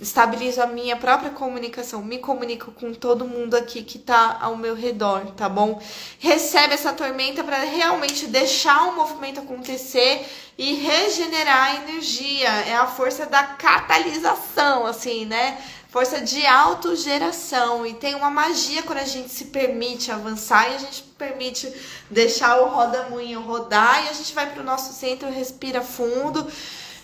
Estabilizo 0.00 0.60
a 0.60 0.66
minha 0.66 0.96
própria 0.96 1.30
comunicação, 1.30 2.02
me 2.02 2.18
comunico 2.18 2.72
com 2.72 2.92
todo 2.92 3.28
mundo 3.28 3.54
aqui 3.54 3.82
que 3.82 3.98
tá 3.98 4.38
ao 4.40 4.56
meu 4.56 4.74
redor, 4.74 5.30
tá 5.36 5.48
bom? 5.48 5.80
Recebe 6.18 6.74
essa 6.74 6.92
tormenta 6.92 7.44
para 7.44 7.58
realmente 7.58 8.26
deixar 8.26 8.88
o 8.88 8.96
movimento 8.96 9.40
acontecer 9.40 10.28
e 10.58 10.74
regenerar 10.74 11.68
a 11.68 11.74
energia. 11.76 12.48
É 12.48 12.74
a 12.74 12.88
força 12.88 13.24
da 13.26 13.44
catalisação, 13.44 14.84
assim, 14.84 15.26
né? 15.26 15.58
força 15.94 16.20
de 16.20 16.44
autogeração. 16.44 17.86
E 17.86 17.94
tem 17.94 18.16
uma 18.16 18.28
magia 18.28 18.82
quando 18.82 18.98
a 18.98 19.04
gente 19.04 19.28
se 19.28 19.44
permite 19.44 20.10
avançar 20.10 20.68
e 20.68 20.74
a 20.74 20.78
gente 20.78 21.04
permite 21.16 21.72
deixar 22.10 22.60
o 22.60 22.68
roda-moinho 22.68 23.40
rodar 23.42 24.04
e 24.04 24.08
a 24.08 24.12
gente 24.12 24.34
vai 24.34 24.50
para 24.50 24.60
o 24.60 24.66
nosso 24.66 24.92
centro, 24.92 25.30
respira 25.30 25.82
fundo 25.82 26.44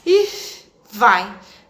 e 0.05 0.29
vai, 0.91 1.23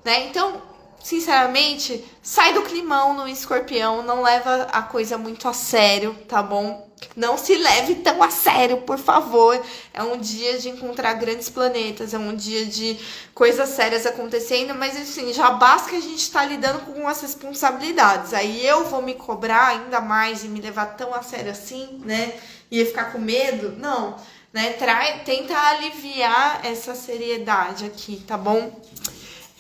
né? 0.03 0.29
Então, 0.29 0.63
sinceramente, 1.03 2.05
sai 2.23 2.53
do 2.53 2.63
climão 2.63 3.15
no 3.15 3.29
escorpião, 3.29 4.03
não 4.03 4.23
leva 4.23 4.69
a 4.73 4.83
coisa 4.83 5.17
muito 5.17 5.49
a 5.49 5.53
sério, 5.53 6.17
tá 6.29 6.43
bom? 6.43 6.89
Não 7.17 7.39
se 7.39 7.57
leve 7.57 7.97
tão 7.97 8.23
a 8.23 8.31
sério, 8.31 8.83
por 8.83 8.99
favor. 8.99 9.61
É 9.93 10.03
um 10.03 10.19
dia 10.19 10.59
de 10.59 10.69
encontrar 10.69 11.15
grandes 11.15 11.49
planetas, 11.49 12.13
é 12.13 12.19
um 12.19 12.37
dia 12.37 12.67
de 12.67 12.99
coisas 13.35 13.71
sérias 13.71 14.07
acontecendo, 14.07 14.75
mas 14.75 14.97
assim, 14.97 15.33
já 15.33 15.51
basta 15.51 15.91
que 15.91 15.97
a 15.97 16.01
gente 16.01 16.31
tá 16.31 16.45
lidando 16.45 16.81
com 16.81 17.09
as 17.09 17.21
responsabilidades. 17.23 18.35
Aí 18.35 18.67
eu 18.67 18.85
vou 18.85 19.03
me 19.03 19.15
cobrar 19.15 19.69
ainda 19.69 20.01
mais 20.01 20.45
e 20.45 20.49
me 20.49 20.61
levar 20.61 20.97
tão 20.97 21.15
a 21.15 21.23
sério 21.23 21.51
assim, 21.51 22.01
né? 22.05 22.35
E 22.71 22.85
ficar 22.85 23.13
com 23.13 23.19
medo? 23.19 23.75
Não, 23.79 24.17
né? 24.53 24.75
Trai, 24.75 25.23
tenta 25.25 25.57
aliviar 25.57 26.61
essa 26.65 26.95
seriedade 26.95 27.87
aqui, 27.87 28.23
tá 28.27 28.37
bom? 28.37 28.71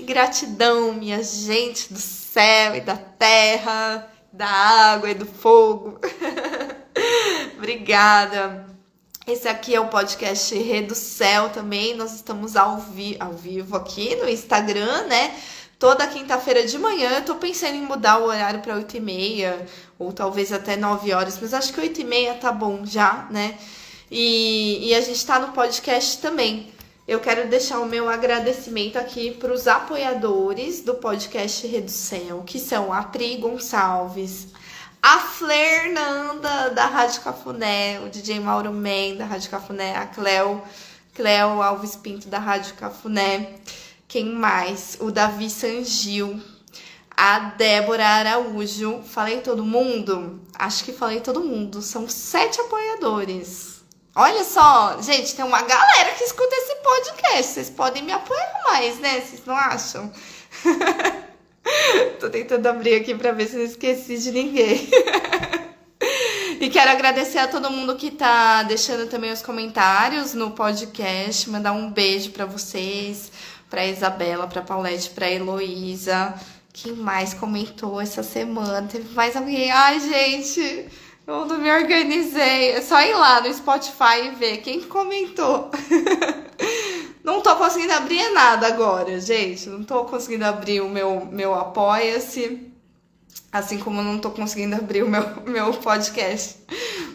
Gratidão, 0.00 0.92
minha 0.92 1.22
gente 1.22 1.92
do 1.92 1.98
céu 1.98 2.74
e 2.74 2.80
da 2.80 2.96
terra, 2.96 4.10
da 4.32 4.46
água 4.46 5.10
e 5.10 5.14
do 5.14 5.26
fogo. 5.26 5.98
Obrigada. 7.56 8.66
Esse 9.26 9.48
aqui 9.48 9.74
é 9.74 9.80
o 9.80 9.88
podcast 9.88 10.54
Rê 10.56 10.82
do 10.82 10.94
Céu 10.94 11.50
também. 11.50 11.94
Nós 11.94 12.14
estamos 12.14 12.56
ao, 12.56 12.78
vi 12.78 13.16
ao 13.20 13.32
vivo 13.32 13.76
aqui 13.76 14.16
no 14.16 14.28
Instagram, 14.28 15.04
né? 15.04 15.34
Toda 15.78 16.06
quinta-feira 16.06 16.66
de 16.66 16.78
manhã. 16.78 17.10
Eu 17.10 17.24
tô 17.24 17.36
pensando 17.36 17.74
em 17.74 17.82
mudar 17.82 18.18
o 18.18 18.24
horário 18.24 18.60
para 18.60 18.74
8 18.74 18.96
e 18.96 19.00
meia, 19.00 19.66
ou 19.98 20.12
talvez 20.12 20.52
até 20.52 20.76
9 20.76 21.12
horas, 21.12 21.38
mas 21.40 21.54
acho 21.54 21.72
que 21.72 21.80
8 21.80 22.00
e 22.00 22.04
meia 22.04 22.34
tá 22.34 22.50
bom 22.50 22.84
já, 22.84 23.28
né? 23.30 23.56
E, 24.10 24.88
e 24.88 24.94
a 24.94 25.00
gente 25.00 25.24
tá 25.24 25.38
no 25.38 25.52
podcast 25.52 26.18
também. 26.18 26.72
Eu 27.10 27.18
quero 27.18 27.48
deixar 27.48 27.80
o 27.80 27.86
meu 27.86 28.08
agradecimento 28.08 28.96
aqui 28.96 29.32
para 29.32 29.52
os 29.52 29.66
apoiadores 29.66 30.80
do 30.80 30.94
podcast 30.94 31.66
Redução, 31.66 32.44
que 32.44 32.56
são 32.56 32.92
a 32.92 33.02
Pri 33.02 33.36
Gonçalves, 33.38 34.46
a 35.02 35.18
Fernanda 35.18 36.68
da 36.68 36.86
Rádio 36.86 37.20
Cafuné, 37.22 37.98
o 37.98 38.08
DJ 38.08 38.38
Mauro 38.38 38.72
Men 38.72 39.16
da 39.16 39.24
Rádio 39.24 39.50
Cafuné, 39.50 39.96
a 39.96 40.06
Cleo, 40.06 40.62
Cleo 41.12 41.60
Alves 41.60 41.96
Pinto 41.96 42.28
da 42.28 42.38
Rádio 42.38 42.74
Cafuné. 42.74 43.54
Quem 44.06 44.26
mais? 44.26 44.96
O 45.00 45.10
Davi 45.10 45.50
Sangil, 45.50 46.40
a 47.16 47.40
Débora 47.40 48.06
Araújo. 48.06 49.02
Falei 49.02 49.40
todo 49.40 49.64
mundo? 49.64 50.40
Acho 50.56 50.84
que 50.84 50.92
falei 50.92 51.18
todo 51.18 51.42
mundo. 51.42 51.82
São 51.82 52.08
sete 52.08 52.60
apoiadores. 52.60 53.69
Olha 54.14 54.42
só, 54.42 55.00
gente, 55.00 55.36
tem 55.36 55.44
uma 55.44 55.62
galera 55.62 56.12
que 56.14 56.24
escuta 56.24 56.52
esse 56.52 56.74
podcast. 56.76 57.52
Vocês 57.52 57.70
podem 57.70 58.02
me 58.02 58.12
apoiar 58.12 58.62
mais, 58.64 58.98
né? 58.98 59.20
Vocês 59.20 59.42
não 59.46 59.54
acham? 59.54 60.12
Tô 62.18 62.28
tentando 62.28 62.66
abrir 62.66 62.96
aqui 62.96 63.14
para 63.14 63.30
ver 63.30 63.46
se 63.46 63.56
eu 63.56 63.64
esqueci 63.64 64.18
de 64.18 64.32
ninguém. 64.32 64.88
e 66.60 66.68
quero 66.68 66.90
agradecer 66.90 67.38
a 67.38 67.46
todo 67.46 67.70
mundo 67.70 67.94
que 67.94 68.10
tá 68.10 68.64
deixando 68.64 69.08
também 69.08 69.30
os 69.30 69.42
comentários 69.42 70.34
no 70.34 70.50
podcast, 70.50 71.48
mandar 71.48 71.70
um 71.72 71.88
beijo 71.92 72.30
para 72.30 72.46
vocês, 72.46 73.30
para 73.70 73.86
Isabela, 73.86 74.48
para 74.48 74.62
Paulette, 74.62 75.10
para 75.10 75.30
Heloísa. 75.30 76.34
Quem 76.72 76.94
mais 76.94 77.32
comentou 77.32 78.00
essa 78.00 78.24
semana? 78.24 78.88
Teve 78.88 79.14
mais 79.14 79.36
alguém? 79.36 79.70
Ai, 79.70 80.00
gente, 80.00 80.88
eu 81.30 81.46
não 81.46 81.58
me 81.58 81.70
organizei. 81.70 82.72
É 82.72 82.82
só 82.82 83.00
ir 83.00 83.14
lá 83.14 83.40
no 83.40 83.52
Spotify 83.52 84.26
e 84.26 84.30
ver 84.30 84.58
quem 84.58 84.82
comentou. 84.82 85.70
Não 87.22 87.42
tô 87.42 87.54
conseguindo 87.56 87.92
abrir 87.92 88.30
nada 88.30 88.66
agora, 88.66 89.20
gente. 89.20 89.68
Não 89.68 89.84
tô 89.84 90.04
conseguindo 90.04 90.44
abrir 90.46 90.80
o 90.80 90.88
meu, 90.88 91.26
meu 91.26 91.54
Apoia-se. 91.54 92.66
Assim 93.52 93.78
como 93.78 94.00
não 94.00 94.18
tô 94.18 94.30
conseguindo 94.30 94.76
abrir 94.76 95.02
o 95.02 95.08
meu, 95.08 95.22
meu 95.46 95.74
podcast. 95.74 96.56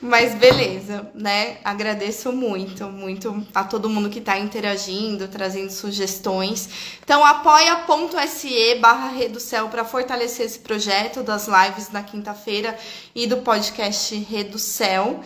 Mas 0.02 0.36
beleza, 0.36 1.10
né? 1.14 1.58
Agradeço 1.64 2.32
muito, 2.32 2.86
muito 2.86 3.46
a 3.54 3.64
todo 3.64 3.90
mundo 3.90 4.10
que 4.10 4.22
tá 4.22 4.38
interagindo, 4.38 5.28
trazendo 5.28 5.72
sugestões. 5.72 6.70
Então, 7.04 7.24
apoia.se 7.26 8.76
barra 8.76 9.10
Reducel 9.10 9.70
para 9.70 9.86
fortalecer 9.86 10.46
esse 10.46 10.60
projeto 10.60 11.24
das 11.24 11.48
lives 11.48 11.92
na 11.92 12.04
quinta-feira 12.04 12.78
e 13.14 13.26
do 13.28 13.38
podcast 13.38 14.16
Reducel. 14.16 15.22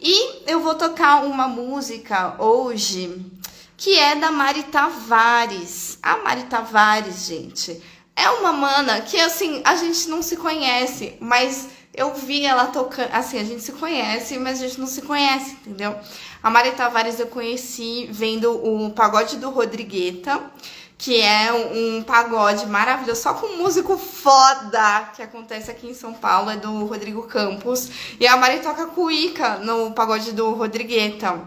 E 0.00 0.50
eu 0.50 0.60
vou 0.60 0.74
tocar 0.74 1.24
uma 1.24 1.48
música 1.48 2.34
hoje 2.42 3.24
que 3.76 3.98
é 3.98 4.14
da 4.14 4.30
Mari 4.30 4.64
Tavares. 4.64 5.98
A 6.02 6.18
Mari 6.18 6.44
Tavares, 6.44 7.26
gente, 7.26 7.82
é 8.16 8.28
uma 8.30 8.52
mana 8.52 9.00
que 9.00 9.18
assim, 9.18 9.60
a 9.64 9.74
gente 9.76 10.08
não 10.08 10.22
se 10.22 10.36
conhece, 10.36 11.16
mas 11.20 11.68
eu 11.94 12.12
vi 12.14 12.44
ela 12.44 12.66
tocando, 12.66 13.08
assim, 13.12 13.38
a 13.38 13.44
gente 13.44 13.62
se 13.62 13.72
conhece, 13.72 14.36
mas 14.38 14.60
a 14.60 14.66
gente 14.66 14.80
não 14.80 14.86
se 14.86 15.02
conhece, 15.02 15.52
entendeu? 15.52 15.94
A 16.42 16.50
Mari 16.50 16.72
Tavares 16.72 17.20
eu 17.20 17.28
conheci 17.28 18.08
vendo 18.10 18.50
o 18.50 18.90
pagode 18.90 19.36
do 19.36 19.48
Rodrigueta, 19.50 20.40
que 20.98 21.20
é 21.20 21.52
um, 21.52 22.02
pagode 22.02 22.66
maravilhoso, 22.66 23.22
só 23.22 23.34
com 23.34 23.46
um 23.46 23.58
músico 23.58 23.96
foda 23.96 25.10
que 25.14 25.22
acontece 25.22 25.70
aqui 25.70 25.88
em 25.88 25.94
São 25.94 26.12
Paulo, 26.12 26.50
é 26.50 26.56
do 26.56 26.84
Rodrigo 26.86 27.22
Campos. 27.22 27.88
E 28.18 28.26
a 28.26 28.36
Mari 28.36 28.60
toca 28.60 28.86
cuíca 28.86 29.58
no 29.58 29.92
pagode 29.92 30.32
do 30.32 30.52
Rodrigueta. 30.52 31.40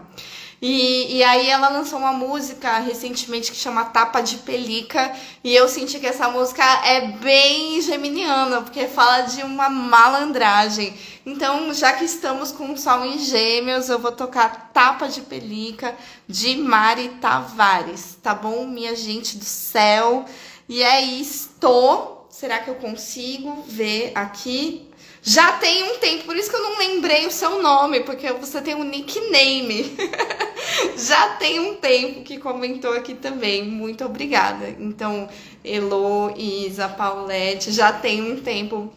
E, 0.60 1.16
e 1.16 1.22
aí 1.22 1.48
ela 1.48 1.68
lançou 1.68 2.00
uma 2.00 2.12
música 2.12 2.78
recentemente 2.78 3.52
que 3.52 3.56
chama 3.56 3.84
Tapa 3.84 4.20
de 4.20 4.38
Pelica. 4.38 5.14
E 5.44 5.54
eu 5.54 5.68
senti 5.68 6.00
que 6.00 6.06
essa 6.06 6.28
música 6.28 6.64
é 6.84 7.12
bem 7.12 7.80
geminiana, 7.80 8.62
porque 8.62 8.88
fala 8.88 9.22
de 9.22 9.42
uma 9.42 9.70
malandragem. 9.70 10.96
Então, 11.24 11.72
já 11.72 11.92
que 11.92 12.04
estamos 12.04 12.50
com 12.50 12.72
o 12.72 12.78
sol 12.78 13.04
em 13.04 13.18
gêmeos, 13.18 13.88
eu 13.88 13.98
vou 13.98 14.12
tocar 14.12 14.70
Tapa 14.72 15.08
de 15.08 15.20
Pelica 15.20 15.94
de 16.26 16.56
Mari 16.56 17.10
Tavares, 17.20 18.18
tá 18.22 18.34
bom? 18.34 18.66
Minha 18.66 18.96
gente 18.96 19.38
do 19.38 19.44
céu. 19.44 20.24
E 20.68 20.82
é 20.82 21.00
isto. 21.00 22.26
Será 22.28 22.58
que 22.58 22.68
eu 22.68 22.76
consigo 22.76 23.64
ver 23.66 24.12
aqui? 24.14 24.87
Já 25.22 25.52
tem 25.52 25.82
um 25.82 25.98
tempo, 25.98 26.24
por 26.24 26.36
isso 26.36 26.48
que 26.48 26.56
eu 26.56 26.62
não 26.62 26.78
lembrei 26.78 27.26
o 27.26 27.30
seu 27.30 27.62
nome, 27.62 28.00
porque 28.00 28.32
você 28.32 28.62
tem 28.62 28.74
um 28.74 28.84
nickname. 28.84 29.96
Já 30.96 31.30
tem 31.36 31.60
um 31.60 31.74
tempo 31.76 32.22
que 32.22 32.38
comentou 32.38 32.92
aqui 32.92 33.14
também. 33.14 33.64
Muito 33.64 34.04
obrigada. 34.04 34.68
Então, 34.78 35.28
Elo, 35.64 36.34
Isa, 36.36 36.88
Paulette, 36.88 37.72
já 37.72 37.92
tem 37.92 38.20
um 38.22 38.40
tempo. 38.40 38.92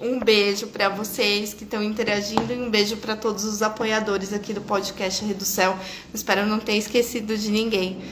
Um 0.00 0.18
beijo 0.18 0.66
para 0.66 0.88
vocês 0.88 1.54
que 1.54 1.62
estão 1.62 1.82
interagindo 1.82 2.52
e 2.52 2.56
um 2.56 2.68
beijo 2.68 2.96
para 2.96 3.14
todos 3.14 3.44
os 3.44 3.62
apoiadores 3.62 4.32
aqui 4.32 4.52
do 4.52 4.60
podcast 4.60 5.24
Reducel. 5.24 5.78
Espero 6.12 6.44
não 6.46 6.58
ter 6.58 6.76
esquecido 6.76 7.38
de 7.38 7.50
ninguém. 7.50 8.02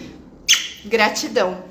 Gratidão. 0.85 1.65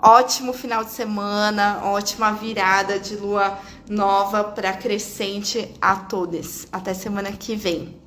Ótimo 0.00 0.52
final 0.52 0.84
de 0.84 0.92
semana, 0.92 1.80
ótima 1.84 2.32
virada 2.32 2.98
de 2.98 3.16
lua 3.16 3.58
nova 3.88 4.44
para 4.44 4.72
crescente 4.72 5.74
a 5.80 5.96
todos. 5.96 6.66
Até 6.70 6.94
semana 6.94 7.32
que 7.32 7.56
vem. 7.56 7.97